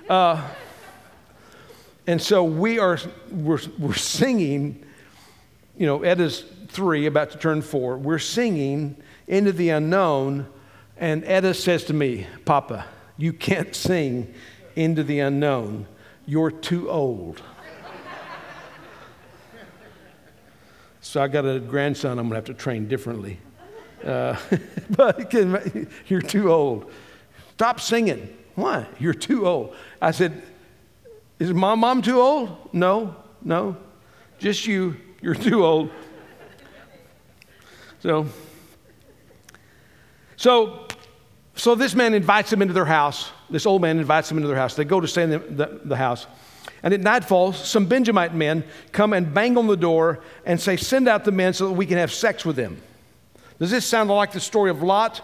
Uh, 0.09 0.51
and 2.09 2.21
so 2.21 2.43
we 2.43 2.81
are 2.81 2.99
we're, 3.31 3.61
we're 3.79 3.95
singing, 3.95 4.85
you 5.79 5.87
know, 5.87 6.03
Ed 6.03 6.19
is 6.19 6.45
three, 6.67 7.07
about 7.07 7.31
to 7.31 7.39
turn 7.39 7.63
four. 7.63 7.97
We're 7.97 8.19
singing 8.19 8.97
Into 9.29 9.53
the 9.53 9.71
Unknown. 9.71 10.49
And 10.97 11.25
Etta 11.25 11.55
says 11.55 11.85
to 11.85 11.93
me, 11.93 12.27
Papa, 12.45 12.87
you 13.17 13.33
can't 13.33 13.75
sing 13.75 14.33
Into 14.77 15.03
the 15.03 15.21
Unknown. 15.21 15.87
You're 16.27 16.51
too 16.51 16.91
old. 16.91 17.43
So 21.01 21.23
I 21.23 21.29
got 21.29 21.45
a 21.45 21.61
grandson 21.61 22.19
I'm 22.19 22.29
going 22.29 22.31
to 22.31 22.35
have 22.37 22.45
to 22.47 22.55
train 22.55 22.89
differently. 22.89 23.39
Uh, 24.05 24.37
but 24.91 25.33
you're 26.09 26.23
too 26.23 26.51
old. 26.51 26.91
Stop 27.53 27.79
singing. 27.79 28.37
Why? 28.55 28.87
You're 28.99 29.15
too 29.15 29.47
old. 29.47 29.77
I 30.01 30.11
said, 30.11 30.43
Is 31.39 31.53
my 31.53 31.75
mom 31.75 32.03
too 32.03 32.21
old? 32.21 32.71
No, 32.73 33.15
no. 33.43 33.77
Just 34.39 34.67
you. 34.67 34.97
You're 35.21 35.35
too 35.35 35.65
old. 35.65 35.91
So, 38.01 38.27
so, 40.37 40.84
so 41.57 41.75
this 41.75 41.95
man 41.95 42.15
invites 42.15 42.51
them 42.51 42.63
into 42.63 42.75
their 42.75 42.85
house. 42.85 43.31
This 43.49 43.67
old 43.67 43.81
man 43.83 43.99
invites 43.99 44.29
them 44.29 44.39
into 44.39 44.49
their 44.49 44.57
house. 44.57 44.75
They 44.75 44.85
go 44.85 45.01
to 45.01 45.09
stay 45.09 45.23
in 45.23 45.31
the, 45.31 45.39
the, 45.39 45.81
the 45.85 45.97
house. 45.97 46.27
And 46.83 46.93
at 46.93 47.01
nightfall, 47.01 47.53
some 47.53 47.87
Benjamite 47.87 48.35
men 48.35 48.65
come 48.93 49.13
and 49.13 49.33
bang 49.33 49.57
on 49.57 49.67
the 49.67 49.77
door 49.77 50.21
and 50.45 50.61
say, 50.61 50.77
Send 50.77 51.09
out 51.09 51.25
the 51.25 51.33
men 51.33 51.55
so 51.55 51.69
that 51.69 51.75
we 51.75 51.87
can 51.87 51.99
have 51.99 52.13
sex 52.13 52.45
with 52.45 52.57
them. 52.57 52.81
Does 53.59 53.71
this 53.71 53.87
sound 53.87 54.11
like 54.11 54.33
the 54.33 54.41
story 54.41 54.71
of 54.71 54.83
Lot? 54.83 55.23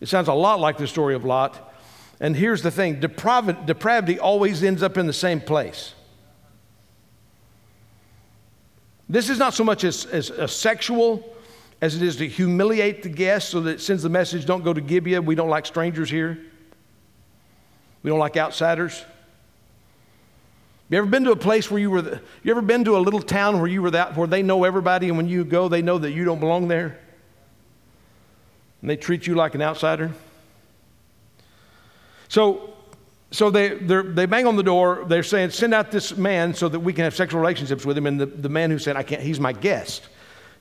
It 0.00 0.08
sounds 0.08 0.28
a 0.28 0.34
lot 0.34 0.60
like 0.60 0.76
the 0.76 0.86
story 0.86 1.14
of 1.14 1.24
Lot. 1.24 1.72
And 2.20 2.36
here's 2.36 2.62
the 2.62 2.70
thing 2.70 3.00
depravity 3.00 4.18
always 4.18 4.62
ends 4.62 4.82
up 4.82 4.96
in 4.96 5.06
the 5.06 5.12
same 5.12 5.40
place. 5.40 5.94
This 9.08 9.28
is 9.28 9.38
not 9.38 9.54
so 9.54 9.64
much 9.64 9.84
as, 9.84 10.06
as 10.06 10.30
a 10.30 10.48
sexual 10.48 11.36
as 11.84 11.94
it 11.94 12.00
is 12.00 12.16
to 12.16 12.26
humiliate 12.26 13.02
the 13.02 13.10
guest 13.10 13.50
so 13.50 13.60
that 13.60 13.72
it 13.72 13.80
sends 13.80 14.02
the 14.02 14.08
message 14.08 14.46
don't 14.46 14.64
go 14.64 14.72
to 14.72 14.80
Gibeah. 14.80 15.20
We 15.20 15.34
don't 15.34 15.50
like 15.50 15.66
strangers 15.66 16.08
here. 16.08 16.38
We 18.02 18.08
don't 18.08 18.18
like 18.18 18.38
outsiders. 18.38 19.04
You 20.88 20.96
ever 20.96 21.06
been 21.06 21.24
to 21.24 21.32
a 21.32 21.36
place 21.36 21.70
where 21.70 21.78
you 21.78 21.90
were, 21.90 22.00
the, 22.00 22.22
you 22.42 22.52
ever 22.52 22.62
been 22.62 22.84
to 22.84 22.96
a 22.96 23.00
little 23.00 23.20
town 23.20 23.58
where 23.58 23.68
you 23.68 23.82
were 23.82 23.90
that, 23.90 24.16
where 24.16 24.26
they 24.26 24.42
know 24.42 24.64
everybody 24.64 25.08
and 25.08 25.18
when 25.18 25.28
you 25.28 25.44
go, 25.44 25.68
they 25.68 25.82
know 25.82 25.98
that 25.98 26.12
you 26.12 26.24
don't 26.24 26.40
belong 26.40 26.68
there? 26.68 26.98
And 28.80 28.88
they 28.88 28.96
treat 28.96 29.26
you 29.26 29.34
like 29.34 29.54
an 29.54 29.60
outsider? 29.60 30.10
So, 32.28 32.72
so 33.30 33.50
they, 33.50 33.74
they 33.74 34.24
bang 34.24 34.46
on 34.46 34.56
the 34.56 34.62
door. 34.62 35.04
They're 35.06 35.22
saying, 35.22 35.50
send 35.50 35.74
out 35.74 35.90
this 35.90 36.16
man 36.16 36.54
so 36.54 36.70
that 36.70 36.80
we 36.80 36.94
can 36.94 37.04
have 37.04 37.14
sexual 37.14 37.42
relationships 37.42 37.84
with 37.84 37.98
him. 37.98 38.06
And 38.06 38.18
the, 38.18 38.24
the 38.24 38.48
man 38.48 38.70
who 38.70 38.78
said, 38.78 38.96
I 38.96 39.02
can't, 39.02 39.20
he's 39.20 39.38
my 39.38 39.52
guest. 39.52 40.08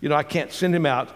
You 0.04 0.10
know, 0.10 0.16
I 0.16 0.24
can't 0.24 0.52
send 0.52 0.76
him 0.76 0.86
out. 0.86 1.08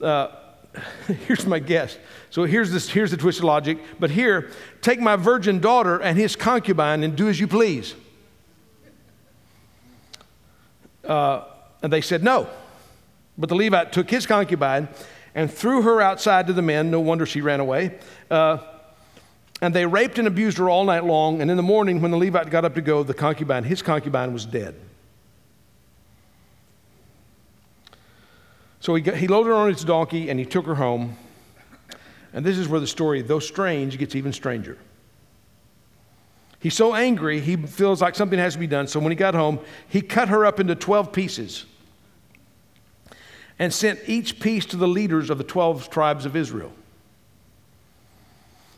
Uh, 0.00 0.28
here's 1.26 1.44
my 1.44 1.58
guess. 1.58 1.98
So 2.30 2.44
here's, 2.44 2.70
this, 2.70 2.88
here's 2.88 3.10
the 3.10 3.16
twisted 3.16 3.42
logic. 3.42 3.78
But 3.98 4.10
here, 4.10 4.52
take 4.80 5.00
my 5.00 5.16
virgin 5.16 5.58
daughter 5.58 6.00
and 6.00 6.16
his 6.16 6.36
concubine 6.36 7.02
and 7.02 7.16
do 7.16 7.28
as 7.28 7.40
you 7.40 7.48
please. 7.48 7.96
Uh, 11.02 11.46
and 11.82 11.92
they 11.92 12.00
said 12.00 12.22
no. 12.22 12.48
But 13.36 13.48
the 13.48 13.56
Levite 13.56 13.90
took 13.90 14.08
his 14.08 14.24
concubine 14.24 14.86
and 15.34 15.52
threw 15.52 15.82
her 15.82 16.00
outside 16.00 16.46
to 16.46 16.52
the 16.52 16.62
men. 16.62 16.92
No 16.92 17.00
wonder 17.00 17.26
she 17.26 17.40
ran 17.40 17.58
away. 17.58 17.98
Uh, 18.30 18.58
and 19.60 19.74
they 19.74 19.84
raped 19.84 20.16
and 20.16 20.28
abused 20.28 20.58
her 20.58 20.70
all 20.70 20.84
night 20.84 21.02
long. 21.02 21.42
And 21.42 21.50
in 21.50 21.56
the 21.56 21.62
morning, 21.64 22.00
when 22.00 22.12
the 22.12 22.18
Levite 22.18 22.50
got 22.50 22.64
up 22.64 22.76
to 22.76 22.82
go, 22.82 23.02
the 23.02 23.14
concubine, 23.14 23.64
his 23.64 23.82
concubine, 23.82 24.32
was 24.32 24.46
dead. 24.46 24.76
So 28.80 28.94
he, 28.94 29.02
got, 29.02 29.16
he 29.16 29.26
loaded 29.26 29.50
her 29.50 29.54
on 29.54 29.68
his 29.68 29.84
donkey 29.84 30.30
and 30.30 30.38
he 30.38 30.46
took 30.46 30.66
her 30.66 30.76
home. 30.76 31.16
And 32.32 32.44
this 32.44 32.58
is 32.58 32.68
where 32.68 32.80
the 32.80 32.86
story, 32.86 33.22
though 33.22 33.38
strange, 33.38 33.98
gets 33.98 34.14
even 34.14 34.32
stranger. 34.32 34.78
He's 36.60 36.74
so 36.74 36.94
angry, 36.94 37.40
he 37.40 37.56
feels 37.56 38.02
like 38.02 38.14
something 38.16 38.38
has 38.38 38.54
to 38.54 38.58
be 38.58 38.66
done. 38.66 38.88
So 38.88 38.98
when 38.98 39.10
he 39.10 39.16
got 39.16 39.34
home, 39.34 39.60
he 39.88 40.00
cut 40.00 40.28
her 40.28 40.44
up 40.44 40.58
into 40.58 40.74
12 40.74 41.12
pieces 41.12 41.66
and 43.58 43.72
sent 43.72 44.00
each 44.06 44.40
piece 44.40 44.66
to 44.66 44.76
the 44.76 44.88
leaders 44.88 45.30
of 45.30 45.38
the 45.38 45.44
12 45.44 45.90
tribes 45.90 46.26
of 46.26 46.36
Israel. 46.36 46.72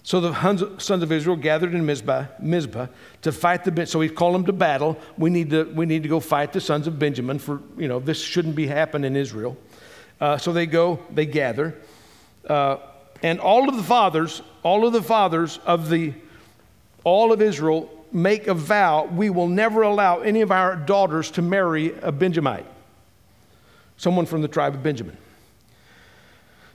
So 0.02 0.20
the 0.20 0.78
sons 0.78 1.02
of 1.02 1.12
Israel 1.12 1.36
gathered 1.36 1.74
in 1.74 1.84
Mizpah, 1.84 2.26
Mizpah 2.40 2.86
to 3.22 3.32
fight 3.32 3.64
the. 3.64 3.86
So 3.86 4.00
he 4.00 4.08
called 4.08 4.34
them 4.34 4.46
to 4.46 4.52
battle. 4.52 4.98
We 5.16 5.30
need 5.30 5.50
to, 5.50 5.64
we 5.64 5.86
need 5.86 6.02
to 6.02 6.08
go 6.08 6.20
fight 6.20 6.52
the 6.52 6.60
sons 6.60 6.86
of 6.86 6.98
Benjamin 6.98 7.38
for, 7.38 7.60
you 7.76 7.86
know, 7.86 8.00
this 8.00 8.20
shouldn't 8.20 8.56
be 8.56 8.66
happening 8.66 9.12
in 9.12 9.16
Israel. 9.16 9.56
Uh, 10.20 10.36
so 10.36 10.52
they 10.52 10.66
go, 10.66 11.00
they 11.10 11.26
gather. 11.26 11.76
Uh, 12.46 12.76
and 13.22 13.40
all 13.40 13.68
of 13.68 13.76
the 13.76 13.82
fathers, 13.82 14.42
all 14.62 14.86
of 14.86 14.92
the 14.92 15.02
fathers 15.02 15.58
of 15.64 15.88
the 15.88 16.12
all 17.04 17.32
of 17.32 17.40
Israel 17.40 17.90
make 18.12 18.46
a 18.46 18.54
vow 18.54 19.06
we 19.06 19.30
will 19.30 19.48
never 19.48 19.82
allow 19.82 20.20
any 20.20 20.40
of 20.40 20.50
our 20.50 20.76
daughters 20.76 21.30
to 21.32 21.42
marry 21.42 21.94
a 22.02 22.12
Benjamite, 22.12 22.66
someone 23.96 24.26
from 24.26 24.42
the 24.42 24.48
tribe 24.48 24.74
of 24.74 24.82
Benjamin. 24.82 25.16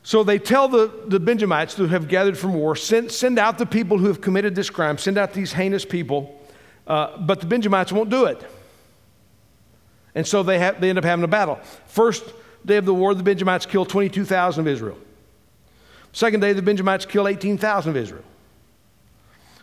So 0.03 0.23
they 0.23 0.38
tell 0.38 0.67
the, 0.67 0.91
the 1.08 1.19
Benjamites 1.19 1.73
who 1.73 1.88
have 1.88 2.08
gathered 2.08 2.38
from 2.38 2.53
war 2.53 2.75
send, 2.75 3.12
send 3.12 3.39
out 3.39 3.58
the 3.58 3.65
people 3.65 3.97
who 3.97 4.08
have 4.08 4.21
committed 4.21 4.55
this 4.55 4.69
crime, 4.69 4.97
send 4.97 5.17
out 5.17 5.34
these 5.34 5.51
heinous 5.51 5.84
people, 5.84 6.39
uh, 6.88 7.17
but 7.17 7.39
the 7.39 7.47
Benjamites 7.47 7.91
won't 7.91 8.10
do 8.10 8.25
it. 8.25 8.43
And 10.13 10.25
so 10.25 10.43
they, 10.43 10.60
have, 10.60 10.79
they 10.79 10.89
end 10.89 10.99
up 10.99 11.03
having 11.03 11.25
a 11.25 11.27
battle. 11.27 11.55
First 11.88 12.23
day 12.65 12.78
of 12.78 12.86
the 12.86 12.93
war, 12.93 13.13
the 13.13 13.23
Benjamites 13.23 13.65
kill 13.65 13.86
22,000 13.86 14.62
of 14.62 14.67
Israel. 14.67 14.97
Second 16.12 16.39
day, 16.39 16.54
the 16.54 16.62
Benjamites 16.62 17.06
kill 17.06 17.28
18,000 17.28 17.89
of 17.89 17.97
Israel. 17.97 18.23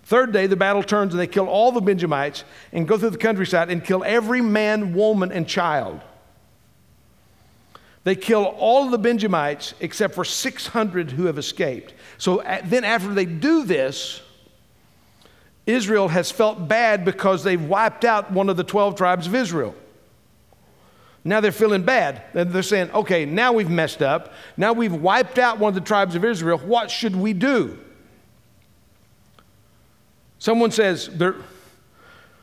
Third 0.04 0.32
day, 0.32 0.46
the 0.46 0.56
battle 0.56 0.82
turns 0.82 1.14
and 1.14 1.20
they 1.20 1.26
kill 1.26 1.46
all 1.46 1.72
the 1.72 1.80
Benjamites 1.80 2.44
and 2.72 2.86
go 2.86 2.98
through 2.98 3.10
the 3.10 3.18
countryside 3.18 3.70
and 3.70 3.84
kill 3.84 4.04
every 4.04 4.40
man, 4.40 4.94
woman, 4.94 5.32
and 5.32 5.48
child. 5.48 6.00
They 8.04 8.16
kill 8.16 8.44
all 8.44 8.84
of 8.84 8.90
the 8.90 8.98
Benjamites 8.98 9.74
except 9.80 10.14
for 10.14 10.24
600 10.24 11.12
who 11.12 11.26
have 11.26 11.38
escaped. 11.38 11.94
So 12.18 12.42
then, 12.64 12.84
after 12.84 13.14
they 13.14 13.24
do 13.24 13.64
this, 13.64 14.20
Israel 15.66 16.08
has 16.08 16.30
felt 16.30 16.66
bad 16.66 17.04
because 17.04 17.44
they've 17.44 17.62
wiped 17.62 18.04
out 18.04 18.32
one 18.32 18.48
of 18.48 18.56
the 18.56 18.64
12 18.64 18.96
tribes 18.96 19.28
of 19.28 19.34
Israel. 19.34 19.74
Now 21.24 21.40
they're 21.40 21.52
feeling 21.52 21.82
bad. 21.82 22.22
They're 22.32 22.62
saying, 22.62 22.90
okay, 22.90 23.24
now 23.24 23.52
we've 23.52 23.70
messed 23.70 24.02
up. 24.02 24.32
Now 24.56 24.72
we've 24.72 24.92
wiped 24.92 25.38
out 25.38 25.58
one 25.58 25.68
of 25.68 25.74
the 25.74 25.80
tribes 25.80 26.14
of 26.16 26.24
Israel. 26.24 26.58
What 26.58 26.90
should 26.90 27.14
we 27.14 27.32
do? 27.32 27.78
Someone 30.38 30.72
says, 30.72 31.08
they're, 31.08 31.36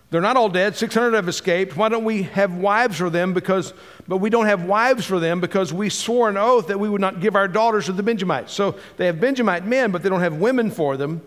they're 0.10 0.22
not 0.22 0.38
all 0.38 0.48
dead. 0.48 0.78
600 0.78 1.14
have 1.14 1.28
escaped. 1.28 1.76
Why 1.76 1.90
don't 1.90 2.06
we 2.06 2.24
have 2.24 2.56
wives 2.56 2.98
for 2.98 3.10
them? 3.10 3.34
Because, 3.34 3.74
but 4.08 4.18
we 4.18 4.30
don't 4.30 4.46
have 4.46 4.64
wives 4.64 5.06
for 5.06 5.20
them 5.20 5.42
because 5.42 5.74
we 5.74 5.90
swore 5.90 6.30
an 6.30 6.38
oath 6.38 6.68
that 6.68 6.80
we 6.80 6.88
would 6.90 7.02
not 7.02 7.20
give 7.20 7.36
our 7.36 7.50
daughters 7.50 7.88
to 7.88 7.92
the 7.92 8.02
Benjamites. 8.02 8.54
So 8.54 8.78
they 8.96 9.08
have 9.08 9.20
Benjamite 9.20 9.66
men, 9.66 9.92
but 9.92 10.02
they 10.02 10.10
don't 10.10 10.22
have 10.22 10.36
women 10.36 10.72
for 10.72 10.96
them. 10.96 11.22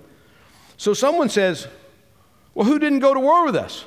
So 0.79 0.95
someone 0.95 1.29
says, 1.29 1.69
Well, 2.55 2.67
who 2.67 2.79
didn't 2.79 3.01
go 3.01 3.13
to 3.13 3.21
war 3.21 3.45
with 3.45 3.55
us? 3.55 3.85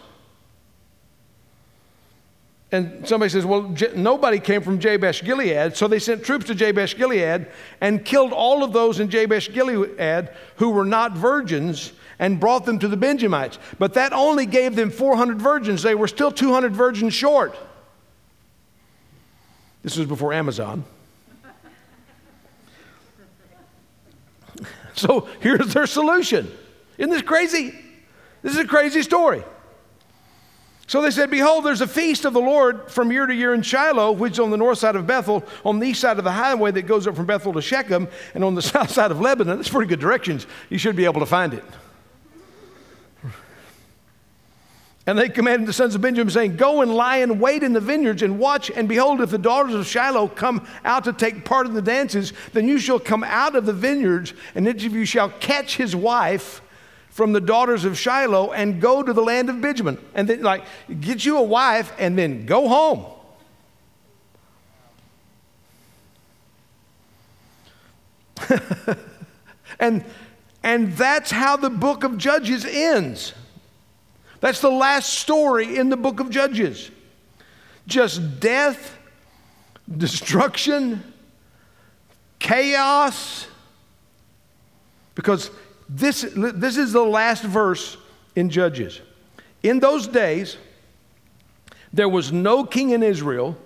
And 2.72 3.08
somebody 3.08 3.30
says, 3.30 3.46
Well, 3.46 3.70
J- 3.74 3.94
nobody 3.96 4.40
came 4.40 4.62
from 4.62 4.80
Jabesh 4.80 5.24
Gilead. 5.24 5.76
So 5.76 5.88
they 5.88 6.00
sent 6.00 6.24
troops 6.24 6.46
to 6.46 6.56
Jabesh 6.56 6.98
Gilead 6.98 7.48
and 7.80 8.04
killed 8.04 8.34
all 8.34 8.64
of 8.64 8.74
those 8.74 9.00
in 9.00 9.10
Jabesh 9.10 9.54
Gilead 9.54 10.30
who 10.56 10.70
were 10.72 10.86
not 10.86 11.14
virgins 11.14 11.94
and 12.18 12.40
brought 12.40 12.66
them 12.66 12.80
to 12.80 12.88
the 12.88 12.98
Benjamites. 12.98 13.60
But 13.78 13.94
that 13.94 14.14
only 14.14 14.46
gave 14.46 14.76
them 14.76 14.90
400 14.90 15.40
virgins. 15.40 15.84
They 15.84 15.96
were 15.96 16.08
still 16.08 16.32
200 16.32 16.76
virgins 16.76 17.14
short. 17.14 17.56
This 19.84 19.98
was 19.98 20.08
before 20.08 20.34
Amazon. 20.34 20.84
So 24.98 25.28
here's 25.42 25.74
their 25.74 25.88
solution. 25.88 26.50
Isn't 26.98 27.12
this 27.12 27.22
crazy? 27.22 27.76
This 28.42 28.54
is 28.54 28.60
a 28.60 28.66
crazy 28.66 29.02
story. 29.02 29.44
So 30.88 31.02
they 31.02 31.10
said, 31.10 31.32
Behold, 31.32 31.66
there's 31.66 31.82
a 31.82 31.88
feast 31.88 32.26
of 32.26 32.34
the 32.34 32.42
Lord 32.42 32.92
from 32.92 33.12
year 33.12 33.26
to 33.26 33.34
year 33.34 33.54
in 33.54 33.64
Shiloh, 33.64 34.12
which 34.12 34.34
is 34.34 34.40
on 34.40 34.52
the 34.52 34.58
north 34.58 34.78
side 34.78 34.96
of 34.96 35.08
Bethel, 35.08 35.44
on 35.64 35.80
the 35.80 35.88
east 35.88 36.02
side 36.02 36.20
of 36.20 36.24
the 36.24 36.32
highway 36.32 36.72
that 36.72 36.84
goes 36.84 37.08
up 37.08 37.16
from 37.16 37.26
Bethel 37.26 37.54
to 37.54 37.62
Shechem, 37.62 38.08
and 38.36 38.44
on 38.44 38.54
the 38.54 38.62
south 38.62 38.92
side 38.92 39.12
of 39.12 39.20
Lebanon. 39.20 39.58
That's 39.58 39.70
pretty 39.70 39.90
good 39.90 40.00
directions. 40.00 40.46
You 40.70 40.78
should 40.78 40.96
be 40.96 41.06
able 41.06 41.22
to 41.22 41.26
find 41.26 41.54
it. 41.54 41.64
And 45.08 45.20
they 45.20 45.30
commanded 45.30 45.68
the 45.68 45.74
sons 45.74 45.94
of 45.94 46.02
Benjamin, 46.02 46.32
saying, 46.32 46.56
Go 46.56 46.82
and 46.82 46.94
lie 46.94 47.18
in 47.18 47.40
wait 47.40 47.62
in 47.62 47.74
the 47.74 47.80
vineyards 47.80 48.24
and 48.24 48.40
watch. 48.40 48.72
And 48.72 48.90
behold, 48.90 49.22
if 49.22 49.30
the 49.30 49.38
daughters 49.38 49.76
of 49.76 49.86
Shiloh 49.86 50.28
come 50.28 50.68
out 50.84 51.04
to 51.04 51.14
take 51.14 51.46
part 51.46 51.68
in 51.68 51.74
the 51.74 51.82
dances, 51.82 52.34
then 52.54 52.68
you 52.68 52.80
shall 52.80 53.00
come 53.00 53.24
out 53.24 53.56
of 53.56 53.66
the 53.66 53.74
vineyards, 53.74 54.34
and 54.56 54.68
each 54.68 54.84
of 54.84 54.94
you 54.94 55.06
shall 55.06 55.30
catch 55.30 55.78
his 55.78 55.96
wife 55.96 56.62
from 57.16 57.32
the 57.32 57.40
daughters 57.40 57.86
of 57.86 57.98
Shiloh 57.98 58.52
and 58.52 58.82
go 58.82 59.02
to 59.02 59.14
the 59.14 59.22
land 59.22 59.50
of 59.50 59.62
Benjamin. 59.62 59.98
And 60.16 60.28
then, 60.28 60.42
like, 60.42 60.66
get 61.00 61.24
you 61.24 61.38
a 61.38 61.42
wife 61.42 61.94
and 61.98 62.18
then 62.18 62.46
go 62.46 62.68
home. 62.68 63.06
and, 69.80 70.04
and 70.62 70.92
that's 70.92 71.32
how 71.32 71.56
the 71.56 71.70
book 71.70 72.04
of 72.04 72.18
Judges 72.18 72.66
ends. 72.66 73.34
That's 74.42 74.60
the 74.60 74.70
last 74.70 75.14
story 75.14 75.78
in 75.78 75.88
the 75.88 75.96
book 75.96 76.20
of 76.20 76.30
Judges. 76.30 76.92
Just 77.88 78.42
death 78.42 78.98
destruction, 79.98 81.14
chaos. 82.40 83.48
Because 85.16 85.50
this, 85.88 86.26
this 86.36 86.78
is 86.78 86.94
the 86.94 87.04
last 87.04 87.44
verse 87.44 87.98
in 88.36 88.50
Judges. 88.50 89.02
In 89.64 89.80
those 89.80 90.08
days, 90.08 90.58
there 91.94 92.10
was 92.10 92.32
no 92.32 92.66
king 92.66 92.90
in 92.92 93.04
Israel, 93.04 93.58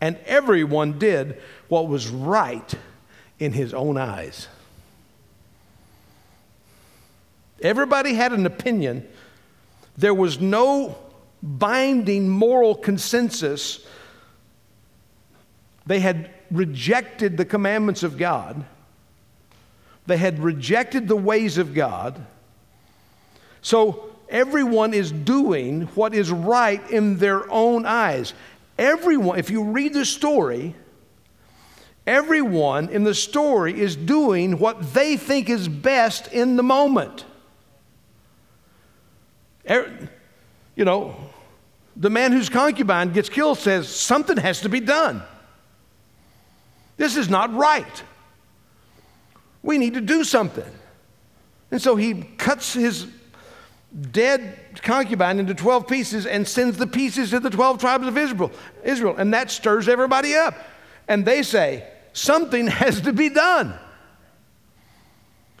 and 0.00 0.16
everyone 0.26 0.98
did 0.98 1.40
what 1.68 1.88
was 1.88 2.08
right 2.08 2.74
in 3.38 3.52
his 3.52 3.74
own 3.74 3.96
eyes. 3.96 4.48
Everybody 7.60 8.14
had 8.14 8.32
an 8.32 8.46
opinion. 8.46 9.06
There 9.96 10.14
was 10.14 10.40
no 10.40 10.96
binding 11.42 12.28
moral 12.28 12.74
consensus. 12.74 13.84
They 15.86 16.00
had 16.00 16.30
rejected 16.50 17.36
the 17.36 17.44
commandments 17.44 18.02
of 18.02 18.16
God, 18.16 18.64
they 20.08 20.16
had 20.16 20.38
rejected 20.38 21.06
the 21.06 21.16
ways 21.16 21.58
of 21.58 21.74
God. 21.74 22.24
So 23.60 24.10
everyone 24.30 24.94
is 24.94 25.12
doing 25.12 25.82
what 25.88 26.14
is 26.14 26.30
right 26.30 26.90
in 26.90 27.18
their 27.18 27.48
own 27.50 27.84
eyes. 27.84 28.32
Everyone, 28.78 29.38
if 29.38 29.50
you 29.50 29.64
read 29.64 29.92
the 29.92 30.06
story, 30.06 30.74
everyone 32.06 32.88
in 32.88 33.04
the 33.04 33.14
story 33.14 33.78
is 33.78 33.96
doing 33.96 34.58
what 34.58 34.94
they 34.94 35.18
think 35.18 35.50
is 35.50 35.68
best 35.68 36.32
in 36.32 36.56
the 36.56 36.62
moment. 36.62 37.26
Er, 39.68 40.08
you 40.74 40.86
know, 40.86 41.14
the 41.96 42.08
man 42.08 42.32
whose 42.32 42.48
concubine 42.48 43.12
gets 43.12 43.28
killed 43.28 43.58
says, 43.58 43.94
Something 43.94 44.38
has 44.38 44.62
to 44.62 44.70
be 44.70 44.80
done. 44.80 45.22
This 46.96 47.14
is 47.14 47.28
not 47.28 47.54
right. 47.54 48.02
We 49.62 49.78
need 49.78 49.94
to 49.94 50.00
do 50.00 50.24
something. 50.24 50.64
And 51.70 51.80
so 51.80 51.96
he 51.96 52.22
cuts 52.36 52.72
his 52.72 53.06
dead 54.10 54.58
concubine 54.82 55.38
into 55.38 55.54
12 55.54 55.86
pieces 55.86 56.26
and 56.26 56.46
sends 56.46 56.76
the 56.76 56.86
pieces 56.86 57.30
to 57.30 57.40
the 57.40 57.50
12 57.50 57.78
tribes 57.78 58.06
of 58.06 58.16
Israel. 58.16 58.52
Israel 58.84 59.16
and 59.16 59.32
that 59.34 59.50
stirs 59.50 59.88
everybody 59.88 60.34
up. 60.34 60.54
And 61.08 61.24
they 61.24 61.42
say, 61.42 61.88
something 62.12 62.66
has 62.68 63.00
to 63.02 63.12
be 63.12 63.28
done. 63.28 63.74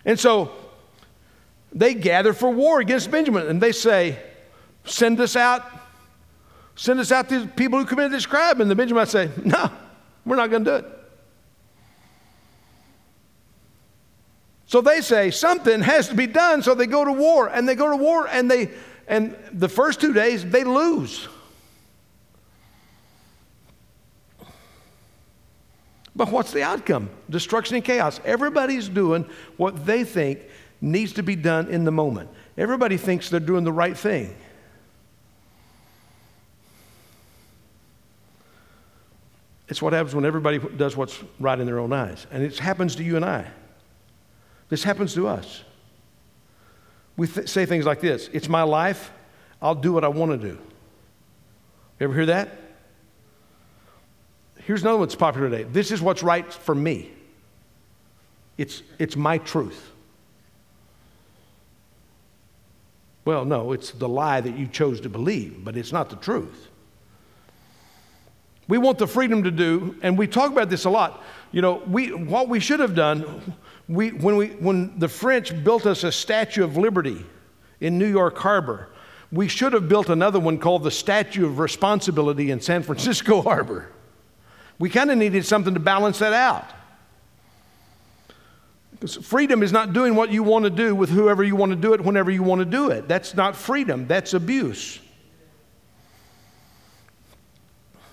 And 0.04 0.18
so 0.18 0.52
they 1.72 1.94
gather 1.94 2.32
for 2.32 2.50
war 2.50 2.80
against 2.80 3.10
Benjamin 3.10 3.46
and 3.46 3.60
they 3.60 3.72
say, 3.72 4.18
send 4.84 5.20
us 5.20 5.36
out, 5.36 5.62
send 6.76 7.00
us 7.00 7.12
out 7.12 7.28
to 7.28 7.40
the 7.40 7.46
people 7.48 7.78
who 7.78 7.84
committed 7.84 8.12
this 8.12 8.26
crime. 8.26 8.60
And 8.60 8.70
the 8.70 8.74
Benjamites 8.74 9.10
say, 9.10 9.30
no, 9.44 9.70
we're 10.24 10.36
not 10.36 10.50
going 10.50 10.64
to 10.64 10.70
do 10.70 10.76
it. 10.76 10.97
So 14.68 14.82
they 14.82 15.00
say 15.00 15.30
something 15.30 15.80
has 15.80 16.08
to 16.08 16.14
be 16.14 16.26
done. 16.26 16.62
So 16.62 16.74
they 16.74 16.86
go 16.86 17.02
to 17.02 17.10
war 17.10 17.48
and 17.48 17.66
they 17.66 17.74
go 17.74 17.88
to 17.88 17.96
war 17.96 18.28
and 18.28 18.50
they, 18.50 18.70
and 19.08 19.34
the 19.50 19.68
first 19.68 19.98
two 19.98 20.12
days 20.12 20.44
they 20.44 20.62
lose. 20.62 21.26
But 26.14 26.30
what's 26.30 26.52
the 26.52 26.62
outcome? 26.62 27.08
Destruction 27.30 27.76
and 27.76 27.84
chaos. 27.84 28.20
Everybody's 28.26 28.90
doing 28.90 29.28
what 29.56 29.86
they 29.86 30.04
think 30.04 30.40
needs 30.82 31.14
to 31.14 31.22
be 31.22 31.34
done 31.34 31.68
in 31.68 31.84
the 31.84 31.92
moment. 31.92 32.28
Everybody 32.58 32.98
thinks 32.98 33.30
they're 33.30 33.40
doing 33.40 33.64
the 33.64 33.72
right 33.72 33.96
thing. 33.96 34.36
It's 39.68 39.80
what 39.80 39.94
happens 39.94 40.14
when 40.14 40.26
everybody 40.26 40.58
does 40.58 40.94
what's 40.94 41.18
right 41.40 41.58
in 41.58 41.66
their 41.66 41.78
own 41.78 41.94
eyes. 41.94 42.26
And 42.30 42.42
it 42.42 42.58
happens 42.58 42.96
to 42.96 43.02
you 43.02 43.16
and 43.16 43.24
I. 43.24 43.46
This 44.68 44.84
happens 44.84 45.14
to 45.14 45.26
us. 45.26 45.64
We 47.16 47.26
th- 47.26 47.48
say 47.48 47.66
things 47.66 47.84
like 47.84 48.00
this 48.00 48.28
It's 48.32 48.48
my 48.48 48.62
life, 48.62 49.10
I'll 49.60 49.74
do 49.74 49.92
what 49.92 50.04
I 50.04 50.08
want 50.08 50.32
to 50.32 50.38
do. 50.38 50.58
You 51.98 52.04
ever 52.04 52.14
hear 52.14 52.26
that? 52.26 52.50
Here's 54.60 54.82
another 54.82 54.98
one 54.98 55.08
that's 55.08 55.16
popular 55.16 55.48
today. 55.48 55.64
This 55.64 55.90
is 55.90 56.02
what's 56.02 56.22
right 56.22 56.52
for 56.52 56.74
me. 56.74 57.10
It's, 58.58 58.82
it's 58.98 59.16
my 59.16 59.38
truth. 59.38 59.92
Well, 63.24 63.44
no, 63.44 63.72
it's 63.72 63.92
the 63.92 64.08
lie 64.08 64.40
that 64.40 64.56
you 64.56 64.66
chose 64.66 65.00
to 65.02 65.08
believe, 65.08 65.64
but 65.64 65.76
it's 65.76 65.92
not 65.92 66.10
the 66.10 66.16
truth. 66.16 66.68
We 68.68 68.78
want 68.78 68.98
the 68.98 69.06
freedom 69.06 69.42
to 69.44 69.50
do, 69.50 69.96
and 70.02 70.18
we 70.18 70.26
talk 70.26 70.52
about 70.52 70.70
this 70.70 70.84
a 70.84 70.90
lot. 70.90 71.22
You 71.50 71.62
know, 71.62 71.82
we, 71.86 72.12
what 72.12 72.48
we 72.48 72.60
should 72.60 72.80
have 72.80 72.94
done, 72.94 73.56
we, 73.88 74.10
when, 74.10 74.36
we, 74.36 74.48
when 74.48 74.98
the 74.98 75.08
French 75.08 75.64
built 75.64 75.86
us 75.86 76.04
a 76.04 76.12
Statue 76.12 76.62
of 76.62 76.76
Liberty 76.76 77.24
in 77.80 77.98
New 77.98 78.06
York 78.06 78.36
Harbor, 78.36 78.90
we 79.32 79.48
should 79.48 79.72
have 79.72 79.88
built 79.88 80.08
another 80.08 80.40
one 80.40 80.58
called 80.58 80.82
the 80.82 80.90
Statue 80.90 81.46
of 81.46 81.58
Responsibility 81.58 82.50
in 82.50 82.60
San 82.60 82.82
Francisco 82.82 83.42
Harbor. 83.42 83.90
We 84.78 84.90
kind 84.90 85.10
of 85.10 85.18
needed 85.18 85.44
something 85.44 85.74
to 85.74 85.80
balance 85.80 86.18
that 86.18 86.32
out. 86.32 86.66
Because 88.92 89.16
freedom 89.16 89.62
is 89.62 89.70
not 89.70 89.92
doing 89.92 90.16
what 90.16 90.30
you 90.32 90.42
want 90.42 90.64
to 90.64 90.70
do 90.70 90.94
with 90.94 91.08
whoever 91.08 91.44
you 91.44 91.56
want 91.56 91.70
to 91.70 91.76
do 91.76 91.94
it 91.94 92.00
whenever 92.00 92.30
you 92.30 92.42
want 92.42 92.60
to 92.60 92.64
do 92.64 92.90
it. 92.90 93.06
That's 93.06 93.34
not 93.34 93.54
freedom, 93.54 94.06
that's 94.06 94.34
abuse. 94.34 94.98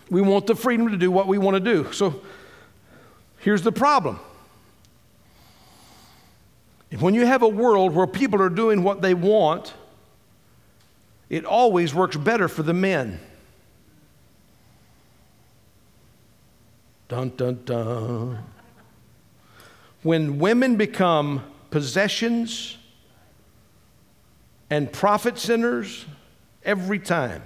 We 0.09 0.21
want 0.21 0.45
the 0.45 0.55
freedom 0.55 0.89
to 0.89 0.97
do 0.97 1.09
what 1.09 1.27
we 1.27 1.39
want 1.39 1.55
to 1.55 1.59
do. 1.59 1.91
So 1.91 2.21
here's 3.45 3.61
the 3.61 3.71
problem. 3.71 4.19
When 6.99 7.13
you 7.13 7.27
have 7.27 7.43
a 7.43 7.47
world 7.47 7.93
where 7.93 8.07
people 8.07 8.41
are 8.41 8.49
doing 8.49 8.81
what 8.81 9.03
they 9.03 9.13
want, 9.13 9.75
it 11.29 11.45
always 11.45 11.93
works 11.93 12.17
better 12.17 12.47
for 12.47 12.63
the 12.63 12.73
men. 12.73 13.19
Dun, 17.07 17.29
dun, 17.37 17.61
dun. 17.65 18.43
When 20.01 20.39
women 20.39 20.75
become 20.75 21.43
possessions 21.69 22.79
and 24.71 24.91
profit 24.91 25.37
centers, 25.37 26.05
every 26.63 26.97
time 26.97 27.43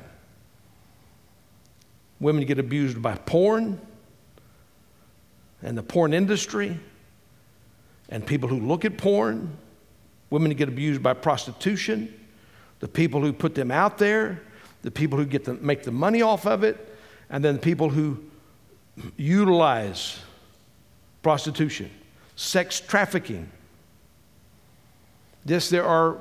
Women 2.19 2.45
get 2.45 2.59
abused 2.59 3.01
by 3.01 3.15
porn 3.15 3.79
and 5.61 5.77
the 5.77 5.83
porn 5.83 6.13
industry 6.13 6.79
and 8.09 8.25
people 8.25 8.49
who 8.49 8.59
look 8.59 8.85
at 8.85 8.97
porn. 8.97 9.57
Women 10.29 10.51
who 10.51 10.55
get 10.55 10.69
abused 10.69 11.01
by 11.01 11.13
prostitution, 11.13 12.13
the 12.81 12.87
people 12.87 13.19
who 13.21 13.33
put 13.33 13.55
them 13.55 13.71
out 13.71 13.97
there, 13.97 14.41
the 14.83 14.91
people 14.91 15.17
who 15.17 15.25
get 15.25 15.43
the, 15.43 15.55
make 15.55 15.81
the 15.83 15.91
money 15.91 16.21
off 16.21 16.45
of 16.45 16.63
it, 16.63 16.95
and 17.31 17.43
then 17.43 17.55
the 17.55 17.61
people 17.61 17.89
who 17.89 18.23
utilize 19.17 20.19
prostitution, 21.23 21.89
sex 22.35 22.79
trafficking. 22.79 23.49
Yes, 25.45 25.69
there 25.69 25.85
are 25.85 26.17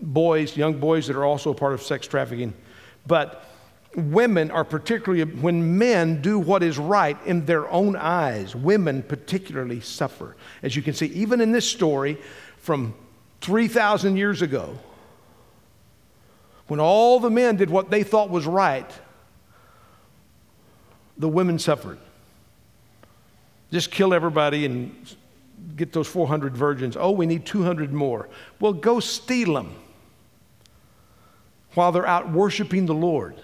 boys, 0.00 0.56
young 0.56 0.78
boys 0.78 1.06
that 1.08 1.16
are 1.16 1.24
also 1.24 1.50
a 1.50 1.54
part 1.54 1.72
of 1.72 1.82
sex 1.82 2.06
trafficking, 2.06 2.54
but 3.06 3.44
women 3.96 4.50
are 4.50 4.64
particularly, 4.64 5.24
when 5.24 5.78
men 5.78 6.20
do 6.20 6.38
what 6.38 6.62
is 6.62 6.78
right 6.78 7.16
in 7.26 7.44
their 7.46 7.68
own 7.70 7.96
eyes, 7.96 8.54
women 8.54 9.02
particularly 9.02 9.80
suffer. 9.80 10.36
As 10.62 10.74
you 10.74 10.82
can 10.82 10.94
see, 10.94 11.06
even 11.06 11.40
in 11.40 11.52
this 11.52 11.68
story 11.68 12.18
from 12.58 12.94
3,000 13.40 14.16
years 14.16 14.42
ago, 14.42 14.78
when 16.66 16.80
all 16.80 17.20
the 17.20 17.30
men 17.30 17.56
did 17.56 17.70
what 17.70 17.90
they 17.90 18.02
thought 18.02 18.30
was 18.30 18.46
right, 18.46 18.90
the 21.18 21.28
women 21.28 21.58
suffered. 21.58 21.98
Just 23.70 23.90
kill 23.90 24.14
everybody 24.14 24.64
and 24.64 24.94
get 25.76 25.92
those 25.92 26.08
400 26.08 26.56
virgins. 26.56 26.96
Oh, 26.96 27.10
we 27.10 27.26
need 27.26 27.46
200 27.46 27.92
more. 27.92 28.28
Well, 28.60 28.72
go 28.72 29.00
steal 29.00 29.54
them 29.54 29.74
while 31.74 31.92
they're 31.92 32.06
out 32.06 32.30
worshiping 32.30 32.86
the 32.86 32.94
Lord. 32.94 33.36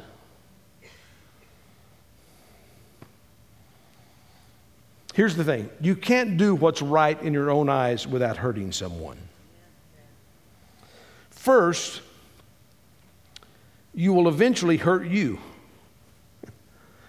Here's 5.15 5.37
the 5.37 5.45
thing 5.45 5.71
you 5.81 5.97
can't 5.97 6.37
do 6.37 6.55
what's 6.55 6.83
right 6.83 7.21
in 7.21 7.33
your 7.33 7.51
own 7.51 7.69
eyes 7.69 8.07
without 8.07 8.37
hurting 8.37 8.73
someone. 8.73 9.19
First, 11.31 12.01
you 13.95 14.13
will 14.13 14.29
eventually 14.29 14.77
hurt 14.77 15.07
you. 15.07 15.39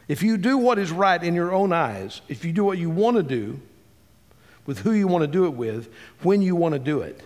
If 0.08 0.24
you 0.24 0.38
do 0.38 0.58
what 0.58 0.80
is 0.80 0.92
right 0.92 1.24
in 1.24 1.36
your 1.36 1.54
own 1.54 1.72
eyes, 1.72 2.22
if 2.28 2.44
you 2.44 2.52
do 2.52 2.64
what 2.64 2.78
you 2.78 2.90
want 2.90 3.18
to 3.18 3.24
do 3.24 3.62
with 4.66 4.80
who 4.80 4.92
you 4.92 5.08
want 5.08 5.24
to 5.24 5.28
do 5.28 5.46
it 5.46 5.52
with, 5.52 5.90
when 6.22 6.42
you 6.42 6.56
want 6.56 6.74
to 6.74 6.80
do 6.80 7.02
it, 7.02 7.22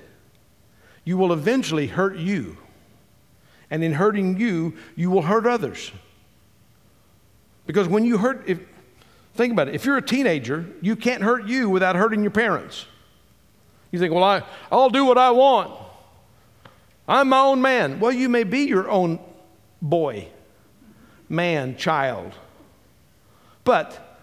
you 1.03 1.17
will 1.17 1.31
eventually 1.33 1.87
hurt 1.87 2.17
you. 2.17 2.57
And 3.71 3.83
in 3.83 3.93
hurting 3.93 4.39
you, 4.39 4.75
you 4.95 5.09
will 5.09 5.23
hurt 5.23 5.47
others. 5.47 5.91
Because 7.65 7.87
when 7.87 8.05
you 8.05 8.17
hurt, 8.17 8.43
if, 8.47 8.59
think 9.35 9.51
about 9.51 9.67
it, 9.67 9.75
if 9.75 9.85
you're 9.85 9.97
a 9.97 10.01
teenager, 10.01 10.65
you 10.81 10.95
can't 10.95 11.21
hurt 11.21 11.47
you 11.47 11.69
without 11.69 11.95
hurting 11.95 12.21
your 12.21 12.31
parents. 12.31 12.85
You 13.91 13.99
think, 13.99 14.13
well, 14.13 14.23
I, 14.23 14.43
I'll 14.71 14.89
do 14.89 15.05
what 15.05 15.17
I 15.17 15.31
want. 15.31 15.71
I'm 17.07 17.29
my 17.29 17.41
own 17.41 17.61
man. 17.61 17.99
Well, 17.99 18.11
you 18.11 18.29
may 18.29 18.43
be 18.43 18.61
your 18.61 18.89
own 18.89 19.19
boy, 19.81 20.29
man, 21.29 21.77
child. 21.77 22.33
But 23.63 24.19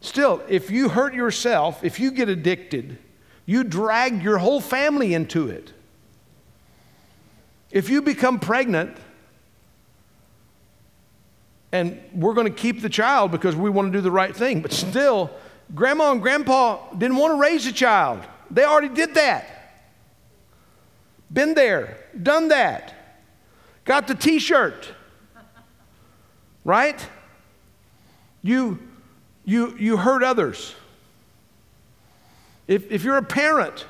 still, 0.00 0.42
if 0.48 0.70
you 0.70 0.88
hurt 0.88 1.14
yourself, 1.14 1.84
if 1.84 2.00
you 2.00 2.10
get 2.10 2.28
addicted, 2.28 2.98
you 3.46 3.64
drag 3.64 4.22
your 4.22 4.38
whole 4.38 4.60
family 4.60 5.14
into 5.14 5.48
it. 5.48 5.72
If 7.70 7.88
you 7.88 8.02
become 8.02 8.40
pregnant, 8.40 8.96
and 11.74 12.00
we're 12.14 12.34
going 12.34 12.46
to 12.46 12.52
keep 12.52 12.82
the 12.82 12.88
child 12.88 13.32
because 13.32 13.56
we 13.56 13.68
want 13.68 13.92
to 13.92 13.98
do 13.98 14.00
the 14.00 14.10
right 14.10 14.34
thing, 14.34 14.62
but 14.62 14.72
still, 14.72 15.28
grandma 15.74 16.12
and 16.12 16.22
grandpa 16.22 16.78
didn't 16.92 17.16
want 17.16 17.32
to 17.32 17.36
raise 17.36 17.66
a 17.66 17.72
child. 17.72 18.20
They 18.48 18.62
already 18.62 18.94
did 18.94 19.14
that. 19.14 19.44
Been 21.32 21.54
there, 21.54 21.98
done 22.22 22.46
that. 22.48 22.94
Got 23.84 24.06
the 24.06 24.14
t 24.14 24.38
shirt. 24.38 24.88
Right? 26.64 27.04
You, 28.42 28.78
you, 29.44 29.76
you 29.76 29.96
hurt 29.96 30.22
others. 30.22 30.76
If, 32.68 32.88
if 32.92 33.02
you're 33.02 33.16
a 33.16 33.22
parent, 33.22 33.84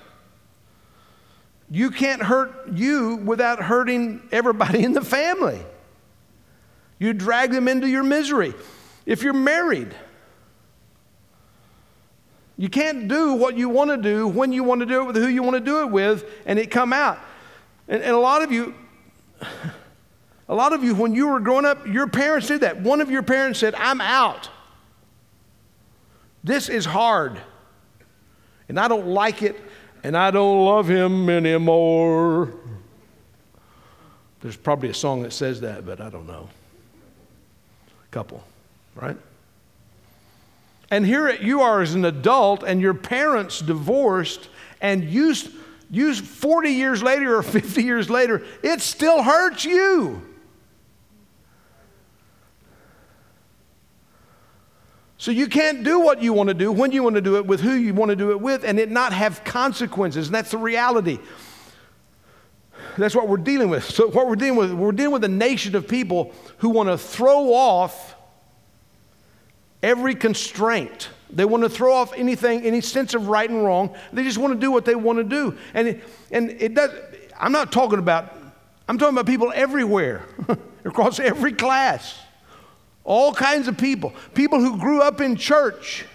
you 1.70 1.90
can't 1.90 2.22
hurt 2.22 2.72
you 2.72 3.16
without 3.16 3.62
hurting 3.62 4.26
everybody 4.32 4.82
in 4.82 4.94
the 4.94 5.04
family. 5.04 5.60
You 7.04 7.12
drag 7.12 7.50
them 7.50 7.68
into 7.68 7.86
your 7.86 8.02
misery. 8.02 8.54
If 9.04 9.22
you're 9.22 9.34
married, 9.34 9.94
you 12.56 12.70
can't 12.70 13.08
do 13.08 13.34
what 13.34 13.58
you 13.58 13.68
want 13.68 13.90
to 13.90 13.98
do 13.98 14.26
when 14.26 14.54
you 14.54 14.64
want 14.64 14.80
to 14.80 14.86
do 14.86 15.02
it 15.02 15.04
with 15.08 15.16
who 15.16 15.26
you 15.26 15.42
want 15.42 15.54
to 15.54 15.60
do 15.60 15.82
it 15.82 15.90
with 15.90 16.24
and 16.46 16.58
it 16.58 16.70
come 16.70 16.94
out. 16.94 17.18
And, 17.88 18.02
and 18.02 18.12
a 18.12 18.18
lot 18.18 18.40
of 18.40 18.50
you, 18.50 18.74
a 20.48 20.54
lot 20.54 20.72
of 20.72 20.82
you, 20.82 20.94
when 20.94 21.14
you 21.14 21.28
were 21.28 21.40
growing 21.40 21.66
up, 21.66 21.86
your 21.86 22.06
parents 22.06 22.46
did 22.46 22.62
that. 22.62 22.80
One 22.80 23.02
of 23.02 23.10
your 23.10 23.22
parents 23.22 23.58
said, 23.58 23.74
I'm 23.74 24.00
out. 24.00 24.48
This 26.42 26.70
is 26.70 26.86
hard. 26.86 27.38
And 28.70 28.80
I 28.80 28.88
don't 28.88 29.08
like 29.08 29.42
it, 29.42 29.60
and 30.02 30.16
I 30.16 30.30
don't 30.30 30.64
love 30.64 30.88
him 30.88 31.28
anymore. 31.28 32.54
There's 34.40 34.56
probably 34.56 34.88
a 34.88 34.94
song 34.94 35.22
that 35.24 35.34
says 35.34 35.60
that, 35.60 35.84
but 35.84 36.00
I 36.00 36.08
don't 36.08 36.26
know. 36.26 36.48
Couple, 38.14 38.44
right? 38.94 39.16
And 40.88 41.04
here 41.04 41.28
you 41.30 41.62
are 41.62 41.82
as 41.82 41.96
an 41.96 42.04
adult, 42.04 42.62
and 42.62 42.80
your 42.80 42.94
parents 42.94 43.58
divorced, 43.58 44.48
and 44.80 45.02
you, 45.02 45.34
you 45.90 46.14
40 46.14 46.68
years 46.70 47.02
later 47.02 47.36
or 47.36 47.42
50 47.42 47.82
years 47.82 48.08
later, 48.08 48.44
it 48.62 48.80
still 48.80 49.24
hurts 49.24 49.64
you. 49.64 50.22
So 55.18 55.32
you 55.32 55.48
can't 55.48 55.82
do 55.82 55.98
what 55.98 56.22
you 56.22 56.32
want 56.32 56.50
to 56.50 56.54
do 56.54 56.70
when 56.70 56.92
you 56.92 57.02
want 57.02 57.16
to 57.16 57.20
do 57.20 57.38
it 57.38 57.46
with 57.46 57.62
who 57.62 57.72
you 57.72 57.94
want 57.94 58.10
to 58.10 58.16
do 58.16 58.30
it 58.30 58.40
with 58.40 58.62
and 58.62 58.78
it 58.78 58.92
not 58.92 59.12
have 59.12 59.42
consequences. 59.42 60.28
And 60.28 60.34
that's 60.36 60.52
the 60.52 60.58
reality. 60.58 61.18
That's 62.96 63.14
what 63.14 63.28
we're 63.28 63.36
dealing 63.36 63.68
with. 63.68 63.84
So 63.84 64.08
what 64.08 64.26
we're 64.26 64.36
dealing 64.36 64.58
with, 64.58 64.72
we're 64.72 64.92
dealing 64.92 65.12
with 65.12 65.24
a 65.24 65.28
nation 65.28 65.74
of 65.74 65.88
people 65.88 66.32
who 66.58 66.70
want 66.70 66.88
to 66.88 66.98
throw 66.98 67.52
off 67.52 68.14
every 69.82 70.14
constraint. 70.14 71.08
They 71.30 71.44
want 71.44 71.62
to 71.64 71.68
throw 71.68 71.92
off 71.92 72.12
anything, 72.14 72.62
any 72.62 72.80
sense 72.80 73.14
of 73.14 73.28
right 73.28 73.48
and 73.48 73.64
wrong. 73.64 73.94
They 74.12 74.22
just 74.22 74.38
want 74.38 74.54
to 74.54 74.58
do 74.58 74.70
what 74.70 74.84
they 74.84 74.94
want 74.94 75.18
to 75.18 75.24
do. 75.24 75.58
And 75.74 75.88
it, 75.88 76.04
and 76.30 76.50
it 76.50 76.74
does, 76.74 76.90
I'm 77.38 77.52
not 77.52 77.72
talking 77.72 77.98
about, 77.98 78.34
I'm 78.88 78.98
talking 78.98 79.14
about 79.14 79.26
people 79.26 79.52
everywhere, 79.54 80.24
across 80.84 81.18
every 81.18 81.52
class. 81.52 82.18
All 83.04 83.34
kinds 83.34 83.68
of 83.68 83.76
people. 83.76 84.14
People 84.34 84.60
who 84.60 84.78
grew 84.78 85.02
up 85.02 85.20
in 85.20 85.36
church. 85.36 86.06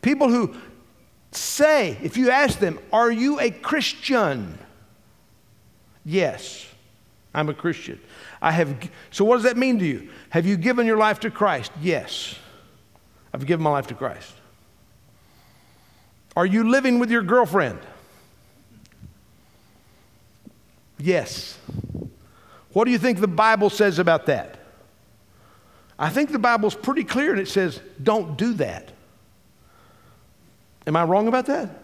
People 0.00 0.28
who 0.28 0.54
say, 1.32 1.98
if 2.02 2.16
you 2.16 2.30
ask 2.30 2.58
them, 2.58 2.78
Are 2.92 3.10
you 3.10 3.40
a 3.40 3.50
Christian? 3.50 4.58
Yes, 6.04 6.66
I'm 7.32 7.48
a 7.48 7.54
Christian. 7.54 8.00
I 8.42 8.52
have, 8.52 8.90
so 9.10 9.24
what 9.24 9.36
does 9.36 9.44
that 9.44 9.56
mean 9.56 9.78
to 9.78 9.84
you? 9.84 10.10
Have 10.30 10.46
you 10.46 10.56
given 10.56 10.86
your 10.86 10.98
life 10.98 11.20
to 11.20 11.30
Christ? 11.30 11.72
Yes, 11.80 12.38
I've 13.32 13.46
given 13.46 13.62
my 13.62 13.70
life 13.70 13.86
to 13.88 13.94
Christ. 13.94 14.32
Are 16.36 16.46
you 16.46 16.68
living 16.68 16.98
with 16.98 17.10
your 17.10 17.22
girlfriend? 17.22 17.78
Yes. 20.98 21.58
What 22.72 22.84
do 22.86 22.90
you 22.90 22.98
think 22.98 23.20
the 23.20 23.28
Bible 23.28 23.70
says 23.70 23.98
about 23.98 24.26
that? 24.26 24.58
I 25.98 26.10
think 26.10 26.32
the 26.32 26.38
Bible's 26.38 26.74
pretty 26.74 27.04
clear 27.04 27.30
and 27.30 27.40
it 27.40 27.48
says, 27.48 27.80
don't 28.02 28.36
do 28.36 28.54
that. 28.54 28.90
Am 30.86 30.96
I 30.96 31.04
wrong 31.04 31.28
about 31.28 31.46
that? 31.46 31.82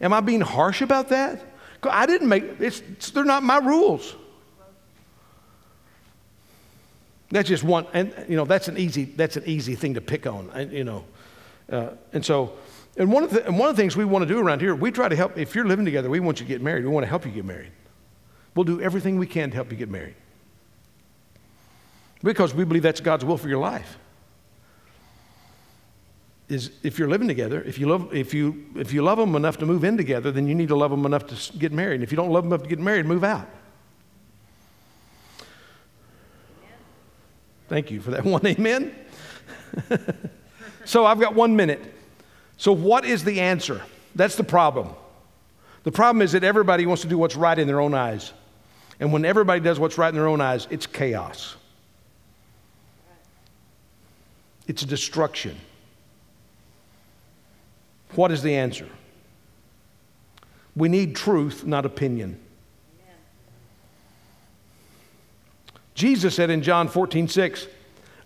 Am 0.00 0.12
I 0.12 0.20
being 0.20 0.42
harsh 0.42 0.82
about 0.82 1.08
that? 1.08 1.42
I 1.90 2.06
didn't 2.06 2.28
make 2.28 2.44
it's, 2.60 2.82
they're 3.10 3.24
not 3.24 3.42
my 3.42 3.58
rules. 3.58 4.14
That's 7.30 7.48
just 7.48 7.64
one, 7.64 7.86
and 7.92 8.14
you 8.28 8.36
know 8.36 8.44
that's 8.44 8.68
an 8.68 8.78
easy 8.78 9.04
that's 9.04 9.36
an 9.36 9.44
easy 9.46 9.74
thing 9.74 9.94
to 9.94 10.00
pick 10.00 10.26
on, 10.26 10.50
and, 10.54 10.72
you 10.72 10.84
know, 10.84 11.04
uh, 11.70 11.90
and 12.12 12.24
so 12.24 12.52
and 12.96 13.10
one 13.10 13.24
of 13.24 13.30
the 13.30 13.44
and 13.46 13.58
one 13.58 13.68
of 13.68 13.76
the 13.76 13.82
things 13.82 13.96
we 13.96 14.04
want 14.04 14.26
to 14.26 14.32
do 14.32 14.38
around 14.38 14.60
here, 14.60 14.74
we 14.74 14.90
try 14.90 15.08
to 15.08 15.16
help. 15.16 15.36
If 15.36 15.54
you're 15.54 15.66
living 15.66 15.84
together, 15.84 16.08
we 16.08 16.20
want 16.20 16.38
you 16.38 16.46
to 16.46 16.48
get 16.48 16.62
married. 16.62 16.84
We 16.84 16.90
want 16.90 17.04
to 17.04 17.08
help 17.08 17.26
you 17.26 17.32
get 17.32 17.44
married. 17.44 17.72
We'll 18.54 18.64
do 18.64 18.80
everything 18.80 19.18
we 19.18 19.26
can 19.26 19.50
to 19.50 19.56
help 19.56 19.72
you 19.72 19.76
get 19.76 19.90
married. 19.90 20.14
Because 22.22 22.54
we 22.54 22.64
believe 22.64 22.84
that's 22.84 23.00
God's 23.00 23.24
will 23.24 23.36
for 23.36 23.48
your 23.48 23.58
life. 23.58 23.98
Is 26.48 26.70
if 26.82 26.98
you're 26.98 27.08
living 27.08 27.26
together, 27.26 27.62
if 27.62 27.78
you 27.78 27.88
love, 27.88 28.14
if 28.14 28.34
you 28.34 28.66
if 28.76 28.92
you 28.92 29.02
love 29.02 29.16
them 29.16 29.34
enough 29.34 29.56
to 29.58 29.66
move 29.66 29.82
in 29.82 29.96
together, 29.96 30.30
then 30.30 30.46
you 30.46 30.54
need 30.54 30.68
to 30.68 30.76
love 30.76 30.90
them 30.90 31.06
enough 31.06 31.26
to 31.28 31.58
get 31.58 31.72
married. 31.72 31.94
And 31.94 32.02
if 32.02 32.12
you 32.12 32.16
don't 32.16 32.30
love 32.30 32.44
them 32.44 32.52
enough 32.52 32.64
to 32.64 32.68
get 32.68 32.78
married, 32.78 33.06
move 33.06 33.24
out. 33.24 33.48
Thank 37.68 37.90
you 37.90 38.00
for 38.00 38.10
that 38.10 38.24
one 38.24 38.46
amen. 38.46 38.94
so 40.84 41.06
I've 41.06 41.18
got 41.18 41.34
one 41.34 41.56
minute. 41.56 41.80
So, 42.56 42.72
what 42.72 43.04
is 43.04 43.24
the 43.24 43.40
answer? 43.40 43.82
That's 44.14 44.36
the 44.36 44.44
problem. 44.44 44.90
The 45.82 45.92
problem 45.92 46.22
is 46.22 46.32
that 46.32 46.44
everybody 46.44 46.86
wants 46.86 47.02
to 47.02 47.08
do 47.08 47.18
what's 47.18 47.36
right 47.36 47.58
in 47.58 47.66
their 47.66 47.80
own 47.80 47.94
eyes. 47.94 48.32
And 49.00 49.12
when 49.12 49.24
everybody 49.24 49.60
does 49.60 49.78
what's 49.78 49.98
right 49.98 50.08
in 50.08 50.14
their 50.14 50.28
own 50.28 50.40
eyes, 50.40 50.66
it's 50.70 50.86
chaos. 50.86 51.56
It's 54.66 54.82
destruction. 54.82 55.56
What 58.14 58.30
is 58.30 58.42
the 58.42 58.54
answer? 58.54 58.88
We 60.76 60.88
need 60.88 61.14
truth, 61.14 61.64
not 61.64 61.86
opinion. 61.86 62.40
Jesus 65.94 66.34
said 66.34 66.50
in 66.50 66.62
John 66.62 66.88
14, 66.88 67.28
6, 67.28 67.68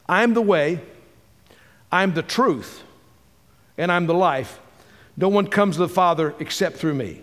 I 0.09 0.23
am 0.23 0.33
the 0.33 0.43
way, 0.43 0.81
I 1.93 2.03
am 2.03 2.15
the 2.15 2.23
truth, 2.23 2.83
and 3.77 3.93
I'm 3.93 4.07
the 4.07 4.15
life. 4.15 4.59
No 5.17 5.29
one 5.29 5.47
comes 5.47 5.77
to 5.77 5.81
the 5.81 5.89
Father 5.89 6.35
except 6.39 6.77
through 6.77 6.95
me. 6.95 7.23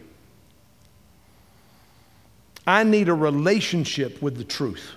I 2.68 2.84
need 2.84 3.10
a 3.10 3.14
relationship 3.14 4.22
with 4.22 4.38
the 4.38 4.44
truth. 4.44 4.92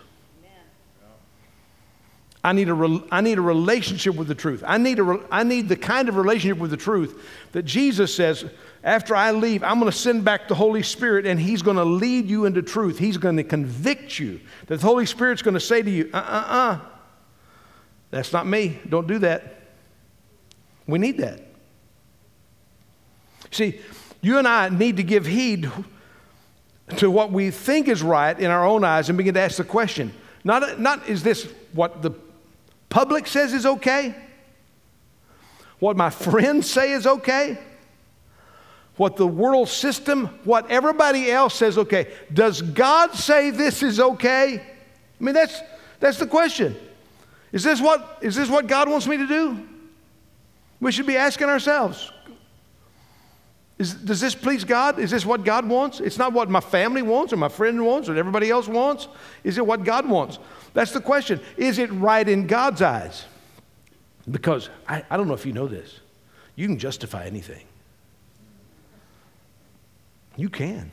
I 2.49 2.53
need, 2.53 2.71
a 2.71 2.75
re- 2.75 3.05
I 3.11 3.21
need 3.21 3.37
a 3.37 3.43
relationship 3.43 4.15
with 4.15 4.27
the 4.27 4.35
truth. 4.35 4.65
I 4.67 4.79
need, 4.79 4.99
a 4.99 5.03
re- 5.03 5.21
I 5.31 5.43
need 5.43 5.69
the 5.69 5.77
kind 5.77 6.09
of 6.09 6.17
relationship 6.17 6.57
with 6.57 6.71
the 6.71 6.79
truth 6.79 7.23
that 7.53 7.65
Jesus 7.65 8.15
says, 8.15 8.47
after 8.83 9.15
I 9.15 9.33
leave, 9.33 9.63
I'm 9.63 9.79
going 9.79 9.93
to 9.93 9.97
send 9.97 10.25
back 10.25 10.49
the 10.49 10.55
Holy 10.55 10.83
Spirit 10.83 11.27
and 11.27 11.39
He's 11.39 11.61
going 11.61 11.77
to 11.77 11.85
lead 11.85 12.27
you 12.27 12.47
into 12.47 12.63
truth. 12.63 12.99
He's 12.99 13.19
going 13.19 13.37
to 13.37 13.45
convict 13.45 14.19
you. 14.19 14.41
That 14.69 14.81
the 14.81 14.87
Holy 14.87 15.05
Spirit's 15.05 15.43
going 15.43 15.55
to 15.55 15.61
say 15.61 15.83
to 15.83 15.91
you, 15.91 16.09
uh 16.15 16.17
uh 16.17 16.45
uh, 16.49 16.81
that's 18.11 18.33
not 18.33 18.47
me. 18.47 18.79
Don't 18.89 19.07
do 19.07 19.19
that. 19.19 19.61
We 20.87 20.99
need 20.99 21.19
that. 21.19 21.43
See, 23.51 23.79
you 24.23 24.39
and 24.39 24.49
I 24.49 24.71
need 24.71 24.97
to 24.97 25.03
give 25.03 25.27
heed 25.27 25.71
to 26.97 27.11
what 27.11 27.31
we 27.31 27.51
think 27.51 27.89
is 27.89 28.03
right 28.03 28.41
in 28.41 28.51
our 28.51 28.67
own 28.67 28.85
eyes 28.85 29.11
and 29.11 29.19
begin 29.19 29.35
to 29.35 29.41
ask 29.41 29.59
the 29.59 29.65
question 29.65 30.15
not, 30.45 30.81
not 30.81 31.07
is 31.07 31.23
this 31.23 31.53
what 31.75 32.01
the 32.01 32.13
public 32.89 33.27
says 33.27 33.53
is 33.53 33.67
okay, 33.67 34.15
what 35.79 35.97
my 35.97 36.11
friends 36.11 36.69
say 36.71 36.93
is 36.93 37.07
okay, 37.07 37.59
what 38.97 39.17
the 39.17 39.27
world 39.27 39.69
system, 39.69 40.27
what 40.45 40.71
everybody 40.71 41.31
else 41.31 41.55
says 41.55 41.79
okay. 41.79 42.13
Does 42.33 42.63
God 42.63 43.15
say 43.15 43.51
this 43.51 43.83
is 43.83 44.01
okay? 44.01 44.61
I 44.61 45.25
mean, 45.25 45.35
that's, 45.35 45.61
that's 46.01 46.19
the 46.19 46.27
question. 46.27 46.77
Is 47.53 47.63
this 47.63 47.81
what, 47.81 48.19
is 48.21 48.35
this 48.35 48.49
what 48.49 48.67
God 48.67 48.89
wants 48.89 49.07
me 49.07 49.17
to 49.17 49.27
do? 49.27 49.69
We 50.81 50.93
should 50.93 51.07
be 51.07 51.17
asking 51.17 51.49
ourselves 51.49 52.13
is, 53.79 53.95
Does 53.95 54.21
this 54.21 54.35
please 54.35 54.65
God? 54.65 54.99
Is 54.99 55.11
this 55.11 55.25
what 55.25 55.45
God 55.45 55.69
wants? 55.69 56.01
It's 56.01 56.19
not 56.19 56.33
what 56.33 56.51
my 56.51 56.61
family 56.61 57.03
wants 57.03 57.33
or 57.33 57.37
my 57.37 57.49
friend 57.49 57.85
wants 57.85 58.09
or 58.09 58.17
everybody 58.17 58.51
else 58.51 58.69
wants. 58.69 59.09
Is 59.45 59.57
it 59.57 59.67
what 59.67 59.85
God 59.85 60.09
wants? 60.09 60.39
That's 60.79 60.93
the 60.93 61.01
question. 61.01 61.41
Is 61.57 61.81
it 61.81 61.91
right 61.91 62.29
in 62.29 62.47
God's 62.47 62.83
eyes? 62.83 63.25
Because 64.31 64.71
I, 64.89 65.03
I 65.11 65.17
don't 65.17 65.27
know 65.27 65.35
if 65.35 65.45
you 65.45 65.53
know 65.53 65.67
this, 65.67 65.99
you 66.55 66.69
can 66.69 66.79
justify 66.79 67.25
anything. 67.25 67.65
You 70.37 70.49
can. 70.49 70.93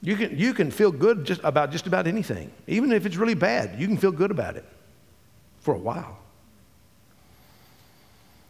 You 0.00 0.16
can, 0.16 0.38
you 0.38 0.54
can 0.54 0.70
feel 0.70 0.90
good 0.90 1.26
just 1.26 1.42
about 1.44 1.72
just 1.72 1.86
about 1.86 2.06
anything. 2.06 2.50
Even 2.66 2.90
if 2.90 3.04
it's 3.04 3.16
really 3.16 3.34
bad, 3.34 3.78
you 3.78 3.86
can 3.86 3.98
feel 3.98 4.12
good 4.12 4.30
about 4.30 4.56
it 4.56 4.64
for 5.58 5.74
a 5.74 5.78
while. 5.78 6.20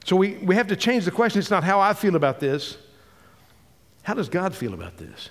So 0.04 0.14
we, 0.14 0.34
we 0.36 0.54
have 0.54 0.68
to 0.68 0.76
change 0.76 1.04
the 1.04 1.10
question. 1.10 1.40
It's 1.40 1.50
not 1.50 1.64
how 1.64 1.80
I 1.80 1.94
feel 1.94 2.14
about 2.14 2.38
this. 2.38 2.76
How 4.04 4.14
does 4.14 4.28
God 4.28 4.54
feel 4.54 4.74
about 4.74 4.96
this? 4.96 5.28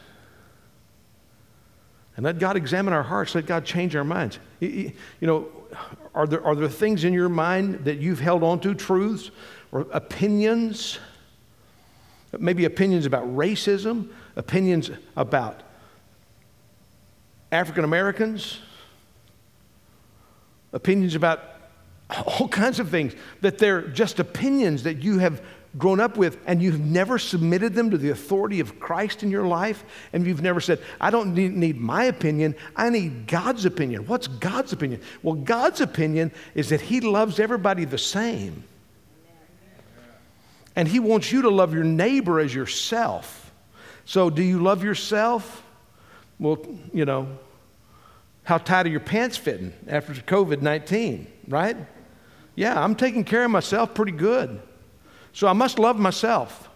And 2.20 2.26
let 2.26 2.38
God 2.38 2.57
examine 2.57 2.93
our 2.93 3.01
hearts. 3.01 3.34
Let 3.34 3.45
God 3.45 3.63
change 3.63 3.95
our 3.95 4.03
minds. 4.03 4.39
You 4.59 4.91
know, 5.22 5.47
are 6.13 6.28
there, 6.28 6.45
are 6.45 6.53
there 6.53 6.67
things 6.67 7.05
in 7.05 7.13
your 7.13 7.30
mind 7.30 7.86
that 7.86 7.99
you've 7.99 8.20
held 8.20 8.43
on 8.43 8.59
to, 8.59 8.76
truths 8.76 9.32
or 9.72 9.88
opinions? 9.93 10.99
Maybe 12.38 12.65
opinions 12.65 13.05
about 13.05 13.24
racism, 13.38 14.09
opinions 14.36 14.91
about 15.15 15.63
African 17.53 17.86
Americans, 17.86 18.59
opinions 20.74 21.15
about 21.15 21.41
all 22.09 22.49
kinds 22.49 22.82
of 22.82 22.89
things, 22.89 23.15
that 23.39 23.59
they're 23.59 23.84
just 23.84 24.20
opinions 24.20 24.84
that 24.84 25.01
you 25.01 25.20
have 25.20 25.41
grown 25.78 25.99
up 25.99 26.17
with 26.17 26.38
and 26.45 26.61
you've 26.61 26.80
never 26.80 27.20
submitted 27.20 27.74
them 27.74 27.91
to 27.91 27.97
the 27.97 28.09
authority 28.09 28.59
of 28.59 28.80
Christ 28.80 29.24
in 29.24 29.30
your 29.30 29.47
life, 29.47 29.84
and 30.13 30.26
you've 30.26 30.41
never 30.41 30.59
said, 30.59 30.80
I 30.99 31.09
don't 31.09 31.36
need, 31.36 31.78
my 31.78 32.05
opinion, 32.05 32.55
I 32.76 32.89
need 32.89 33.28
God's 33.28 33.65
opinion. 33.65 34.07
What's 34.07 34.28
God's 34.28 34.74
opinion? 34.74 35.01
Well, 35.22 35.36
God's 35.36 35.82
opinion 35.82 36.32
is 36.55 36.70
that 36.70 36.82
He 36.82 37.01
loves 37.01 37.39
everybody 37.39 37.86
the 37.86 37.97
same. 37.97 38.63
And 40.76 40.88
He 40.88 40.99
wants 40.99 41.32
you 41.32 41.43
to 41.43 41.49
love 41.49 41.74
your 41.74 41.84
neighbor 41.84 42.39
as 42.39 42.53
yourself. 42.53 43.51
So, 44.05 44.30
do 44.30 44.41
you 44.41 44.59
love 44.59 44.84
yourself? 44.84 45.63
Well, 46.39 46.57
you 46.93 47.05
know, 47.05 47.28
how 48.43 48.57
tight 48.57 48.88
are 48.88 48.89
your 48.89 49.01
pants 49.01 49.38
fitting 49.38 49.74
after 49.88 50.13
COVID 50.13 50.61
19, 50.61 51.28
right? 51.47 51.78
Yeah, 52.55 52.82
I'm 52.82 52.95
taking 52.95 53.24
care 53.24 53.45
of 53.45 53.51
myself 53.51 53.93
pretty 53.93 54.13
good. 54.13 54.61
So 55.34 55.47
I 55.47 55.53
must 55.53 55.80
love 55.80 55.99
myself. 55.99 56.69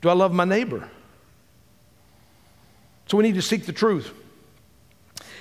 Do 0.00 0.08
I 0.08 0.12
love 0.12 0.32
my 0.32 0.44
neighbor? 0.44 0.88
So 3.06 3.16
we 3.16 3.22
need 3.22 3.34
to 3.34 3.42
seek 3.42 3.66
the 3.66 3.72
truth. 3.72 4.12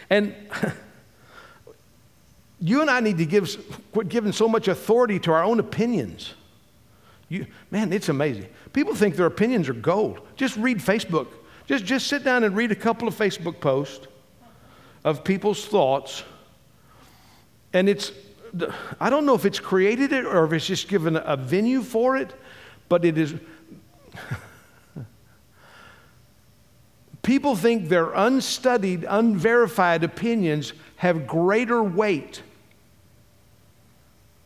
And 0.09 0.35
you 2.59 2.81
and 2.81 2.89
I 2.89 2.99
need 2.99 3.17
to 3.17 3.25
give, 3.25 3.57
quit 3.91 4.09
giving 4.09 4.31
so 4.31 4.47
much 4.47 4.67
authority 4.67 5.19
to 5.19 5.31
our 5.31 5.43
own 5.43 5.59
opinions. 5.59 6.33
You, 7.27 7.47
man, 7.71 7.91
it's 7.91 8.09
amazing. 8.09 8.47
People 8.73 8.93
think 8.93 9.15
their 9.15 9.25
opinions 9.25 9.67
are 9.67 9.73
gold. 9.73 10.19
Just 10.35 10.57
read 10.57 10.77
Facebook. 10.77 11.27
Just, 11.65 11.85
just 11.85 12.07
sit 12.07 12.23
down 12.23 12.43
and 12.43 12.55
read 12.55 12.71
a 12.71 12.75
couple 12.75 13.07
of 13.07 13.15
Facebook 13.15 13.59
posts 13.59 14.07
of 15.03 15.23
people's 15.23 15.65
thoughts. 15.65 16.23
And 17.73 17.89
it's, 17.89 18.11
I 18.99 19.09
don't 19.09 19.25
know 19.25 19.35
if 19.35 19.45
it's 19.45 19.59
created 19.59 20.13
it 20.13 20.25
or 20.25 20.45
if 20.45 20.53
it's 20.53 20.67
just 20.67 20.87
given 20.87 21.15
a 21.17 21.35
venue 21.35 21.81
for 21.81 22.17
it, 22.17 22.33
but 22.89 23.03
it 23.03 23.17
is. 23.17 23.33
People 27.21 27.55
think 27.55 27.89
their 27.89 28.11
unstudied, 28.13 29.05
unverified 29.07 30.03
opinions 30.03 30.73
have 30.97 31.25
greater 31.27 31.81
weight 31.83 32.43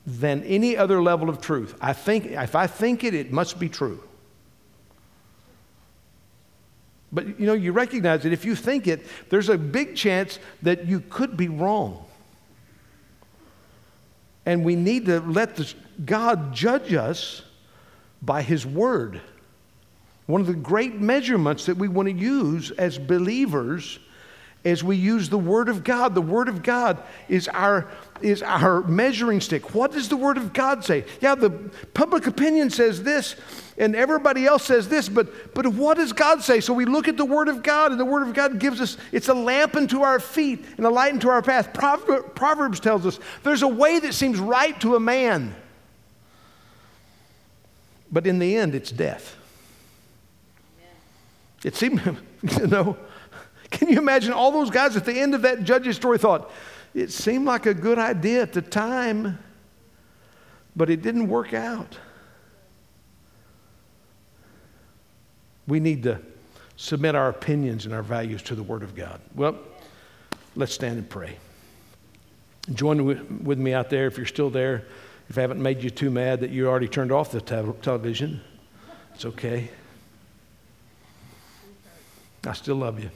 than 0.05 0.43
any 0.43 0.75
other 0.75 1.01
level 1.01 1.29
of 1.29 1.41
truth. 1.41 1.75
I 1.81 1.93
think, 1.93 2.25
if 2.27 2.55
I 2.55 2.67
think 2.67 3.03
it, 3.03 3.13
it 3.13 3.31
must 3.31 3.59
be 3.59 3.69
true. 3.69 4.01
But 7.11 7.39
you 7.39 7.45
know, 7.45 7.53
you 7.53 7.71
recognize 7.71 8.23
that 8.23 8.33
if 8.33 8.45
you 8.45 8.55
think 8.55 8.87
it, 8.87 9.05
there's 9.29 9.49
a 9.49 9.57
big 9.57 9.95
chance 9.95 10.39
that 10.61 10.85
you 10.85 11.01
could 11.01 11.35
be 11.35 11.47
wrong. 11.47 12.05
And 14.49 14.65
we 14.65 14.75
need 14.75 15.05
to 15.05 15.19
let 15.19 15.55
this, 15.55 15.75
God 16.03 16.55
judge 16.55 16.95
us 16.95 17.43
by 18.23 18.41
His 18.41 18.65
Word. 18.65 19.21
One 20.25 20.41
of 20.41 20.47
the 20.47 20.55
great 20.55 20.95
measurements 20.99 21.67
that 21.67 21.77
we 21.77 21.87
want 21.87 22.07
to 22.07 22.15
use 22.15 22.71
as 22.71 22.97
believers 22.97 23.99
as 24.65 24.83
we 24.83 24.95
use 24.95 25.29
the 25.29 25.37
Word 25.37 25.69
of 25.69 25.83
God. 25.83 26.15
The 26.15 26.23
Word 26.23 26.49
of 26.49 26.63
God 26.63 26.97
is 27.27 27.47
our, 27.49 27.91
is 28.21 28.41
our 28.41 28.81
measuring 28.83 29.41
stick. 29.41 29.73
What 29.73 29.91
does 29.91 30.09
the 30.09 30.17
Word 30.17 30.37
of 30.37 30.53
God 30.53 30.83
say? 30.83 31.05
Yeah, 31.21 31.35
the 31.35 31.49
public 31.93 32.27
opinion 32.27 32.69
says 32.69 33.03
this, 33.03 33.35
and 33.77 33.95
everybody 33.95 34.45
else 34.45 34.65
says 34.65 34.89
this, 34.89 35.07
but, 35.07 35.53
but 35.53 35.65
what 35.67 35.97
does 35.97 36.13
God 36.13 36.41
say? 36.41 36.59
So 36.59 36.73
we 36.73 36.85
look 36.85 37.07
at 37.07 37.17
the 37.17 37.25
Word 37.25 37.47
of 37.47 37.63
God, 37.63 37.91
and 37.91 37.99
the 37.99 38.05
Word 38.05 38.27
of 38.27 38.33
God 38.33 38.59
gives 38.59 38.81
us, 38.81 38.97
it's 39.11 39.29
a 39.29 39.33
lamp 39.33 39.75
unto 39.75 40.01
our 40.01 40.19
feet 40.19 40.65
and 40.77 40.85
a 40.85 40.89
light 40.89 41.13
unto 41.13 41.29
our 41.29 41.41
path. 41.41 41.73
Proverbs 41.73 42.79
tells 42.79 43.05
us 43.05 43.19
there's 43.43 43.61
a 43.61 43.67
way 43.67 43.99
that 43.99 44.13
seems 44.13 44.39
right 44.39 44.79
to 44.81 44.95
a 44.95 44.99
man, 44.99 45.55
but 48.11 48.27
in 48.27 48.39
the 48.39 48.55
end, 48.57 48.75
it's 48.75 48.91
death. 48.91 49.35
It 51.63 51.75
seems, 51.75 52.01
you 52.59 52.67
know, 52.67 52.97
can 53.71 53.89
you 53.89 53.97
imagine 53.97 54.33
all 54.33 54.51
those 54.51 54.69
guys 54.69 54.95
at 54.95 55.05
the 55.05 55.13
end 55.13 55.35
of 55.35 55.43
that 55.43 55.63
judge's 55.63 55.95
story 55.95 56.17
thought, 56.17 56.51
it 56.93 57.11
seemed 57.11 57.45
like 57.45 57.65
a 57.65 57.73
good 57.73 57.99
idea 57.99 58.41
at 58.41 58.53
the 58.53 58.61
time, 58.61 59.39
but 60.75 60.89
it 60.89 61.01
didn't 61.01 61.27
work 61.27 61.53
out. 61.53 61.97
We 65.67 65.79
need 65.79 66.03
to 66.03 66.19
submit 66.77 67.13
our 67.13 67.29
opinions 67.29 67.85
and 67.85 67.93
our 67.93 68.01
values 68.01 68.41
to 68.43 68.55
the 68.55 68.63
Word 68.63 68.83
of 68.83 68.95
God. 68.95 69.21
Well, 69.35 69.57
let's 70.55 70.73
stand 70.73 70.97
and 70.97 71.09
pray. 71.09 71.37
Join 72.73 73.43
with 73.43 73.59
me 73.59 73.73
out 73.73 73.89
there 73.89 74.07
if 74.07 74.17
you're 74.17 74.25
still 74.25 74.49
there. 74.49 74.85
If 75.29 75.37
I 75.37 75.41
haven't 75.41 75.61
made 75.61 75.83
you 75.83 75.89
too 75.89 76.09
mad 76.09 76.39
that 76.39 76.49
you 76.49 76.67
already 76.67 76.87
turned 76.87 77.11
off 77.11 77.31
the 77.31 77.41
television, 77.41 78.41
it's 79.13 79.25
okay. 79.25 79.69
I 82.47 82.53
still 82.53 82.77
love 82.77 83.03
you. 83.03 83.11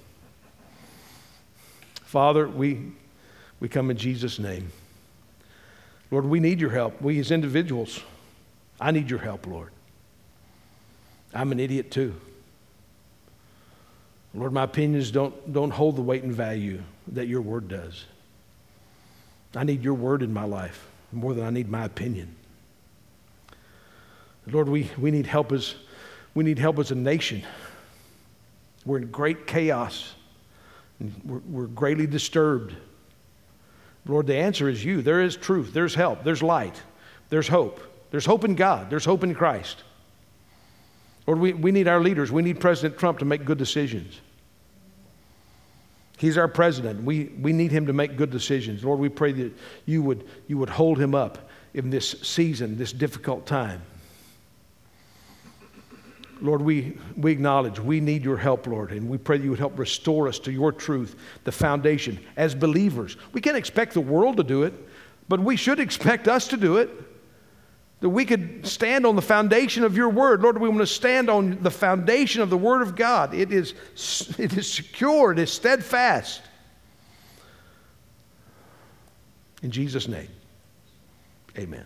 Father, 2.03 2.47
we, 2.47 2.91
we 3.63 3.69
come 3.69 3.89
in 3.89 3.95
Jesus' 3.95 4.39
name. 4.39 4.73
Lord, 6.11 6.25
we 6.25 6.41
need 6.41 6.59
your 6.59 6.69
help. 6.69 7.01
We 7.01 7.17
as 7.19 7.31
individuals, 7.31 8.01
I 8.77 8.91
need 8.91 9.09
your 9.09 9.19
help, 9.19 9.47
Lord. 9.47 9.69
I'm 11.33 11.53
an 11.53 11.61
idiot 11.61 11.89
too. 11.89 12.13
Lord, 14.33 14.51
my 14.51 14.63
opinions 14.63 15.11
don't, 15.11 15.53
don't 15.53 15.71
hold 15.71 15.95
the 15.95 16.01
weight 16.01 16.23
and 16.23 16.33
value 16.33 16.83
that 17.13 17.27
your 17.27 17.39
word 17.39 17.69
does. 17.69 18.03
I 19.55 19.63
need 19.63 19.81
your 19.81 19.93
word 19.93 20.23
in 20.23 20.33
my 20.33 20.43
life 20.43 20.85
more 21.13 21.33
than 21.33 21.45
I 21.45 21.49
need 21.49 21.69
my 21.69 21.85
opinion. 21.85 22.35
Lord, 24.45 24.67
we, 24.67 24.91
we 24.97 25.09
need 25.09 25.25
help 25.25 25.53
as 25.53 25.75
we 26.35 26.43
need 26.43 26.59
help 26.59 26.79
as 26.79 26.91
a 26.91 26.95
nation. 26.95 27.43
We're 28.85 28.97
in 28.97 29.09
great 29.09 29.47
chaos. 29.47 30.15
We're, 31.23 31.37
we're 31.49 31.67
greatly 31.67 32.07
disturbed. 32.07 32.75
Lord, 34.05 34.27
the 34.27 34.35
answer 34.35 34.67
is 34.67 34.83
you. 34.83 35.01
There 35.01 35.21
is 35.21 35.35
truth, 35.35 35.73
there's 35.73 35.95
help, 35.95 36.23
there's 36.23 36.43
light, 36.43 36.81
there's 37.29 37.47
hope. 37.47 37.79
There's 38.11 38.25
hope 38.25 38.43
in 38.43 38.53
God, 38.53 38.91
there's 38.91 39.05
hope 39.05 39.23
in 39.23 39.33
Christ. 39.33 39.83
Lord, 41.25 41.39
we, 41.39 41.53
we 41.53 41.71
need 41.71 41.87
our 41.87 41.99
leaders. 41.99 42.31
We 42.31 42.43
need 42.43 42.59
President 42.59 42.99
Trump 42.99 43.19
to 43.19 43.25
make 43.25 43.43
good 43.43 43.57
decisions. 43.57 44.19
He's 46.17 46.37
our 46.37 46.47
president. 46.47 47.03
We, 47.03 47.31
we 47.41 47.53
need 47.53 47.71
him 47.71 47.87
to 47.87 47.93
make 47.93 48.15
good 48.15 48.29
decisions. 48.29 48.83
Lord, 48.83 48.99
we 48.99 49.09
pray 49.09 49.31
that 49.31 49.53
you 49.85 50.03
would, 50.03 50.27
you 50.47 50.57
would 50.57 50.69
hold 50.69 50.99
him 50.99 51.15
up 51.15 51.49
in 51.73 51.89
this 51.89 52.11
season, 52.21 52.77
this 52.77 52.93
difficult 52.93 53.45
time. 53.45 53.81
Lord, 56.43 56.61
we, 56.61 56.97
we 57.15 57.31
acknowledge 57.31 57.79
we 57.79 58.01
need 58.01 58.25
your 58.25 58.35
help, 58.35 58.67
Lord, 58.67 58.91
and 58.91 59.09
we 59.09 59.17
pray 59.17 59.37
that 59.37 59.43
you 59.45 59.51
would 59.51 59.59
help 59.59 59.79
restore 59.79 60.27
us 60.27 60.37
to 60.39 60.51
your 60.51 60.73
truth, 60.73 61.15
the 61.45 61.53
foundation. 61.53 62.19
As 62.35 62.53
believers, 62.53 63.15
we 63.31 63.39
can't 63.39 63.55
expect 63.55 63.93
the 63.93 64.01
world 64.01 64.35
to 64.37 64.43
do 64.43 64.63
it, 64.63 64.73
but 65.29 65.39
we 65.39 65.55
should 65.55 65.79
expect 65.79 66.27
us 66.27 66.49
to 66.49 66.57
do 66.57 66.77
it. 66.77 66.89
That 68.01 68.09
we 68.09 68.25
could 68.25 68.67
stand 68.67 69.05
on 69.05 69.15
the 69.15 69.21
foundation 69.21 69.85
of 69.85 69.95
your 69.95 70.09
word. 70.09 70.41
Lord, 70.41 70.59
we 70.59 70.67
want 70.67 70.81
to 70.81 70.87
stand 70.87 71.29
on 71.29 71.63
the 71.63 71.71
foundation 71.71 72.41
of 72.41 72.49
the 72.49 72.57
word 72.57 72.81
of 72.81 72.97
God. 72.97 73.33
It 73.33 73.53
is, 73.53 73.73
it 74.37 74.57
is 74.57 74.69
secure, 74.69 75.31
it 75.31 75.39
is 75.39 75.49
steadfast. 75.49 76.41
In 79.61 79.71
Jesus' 79.71 80.09
name, 80.09 80.27
amen. 81.57 81.85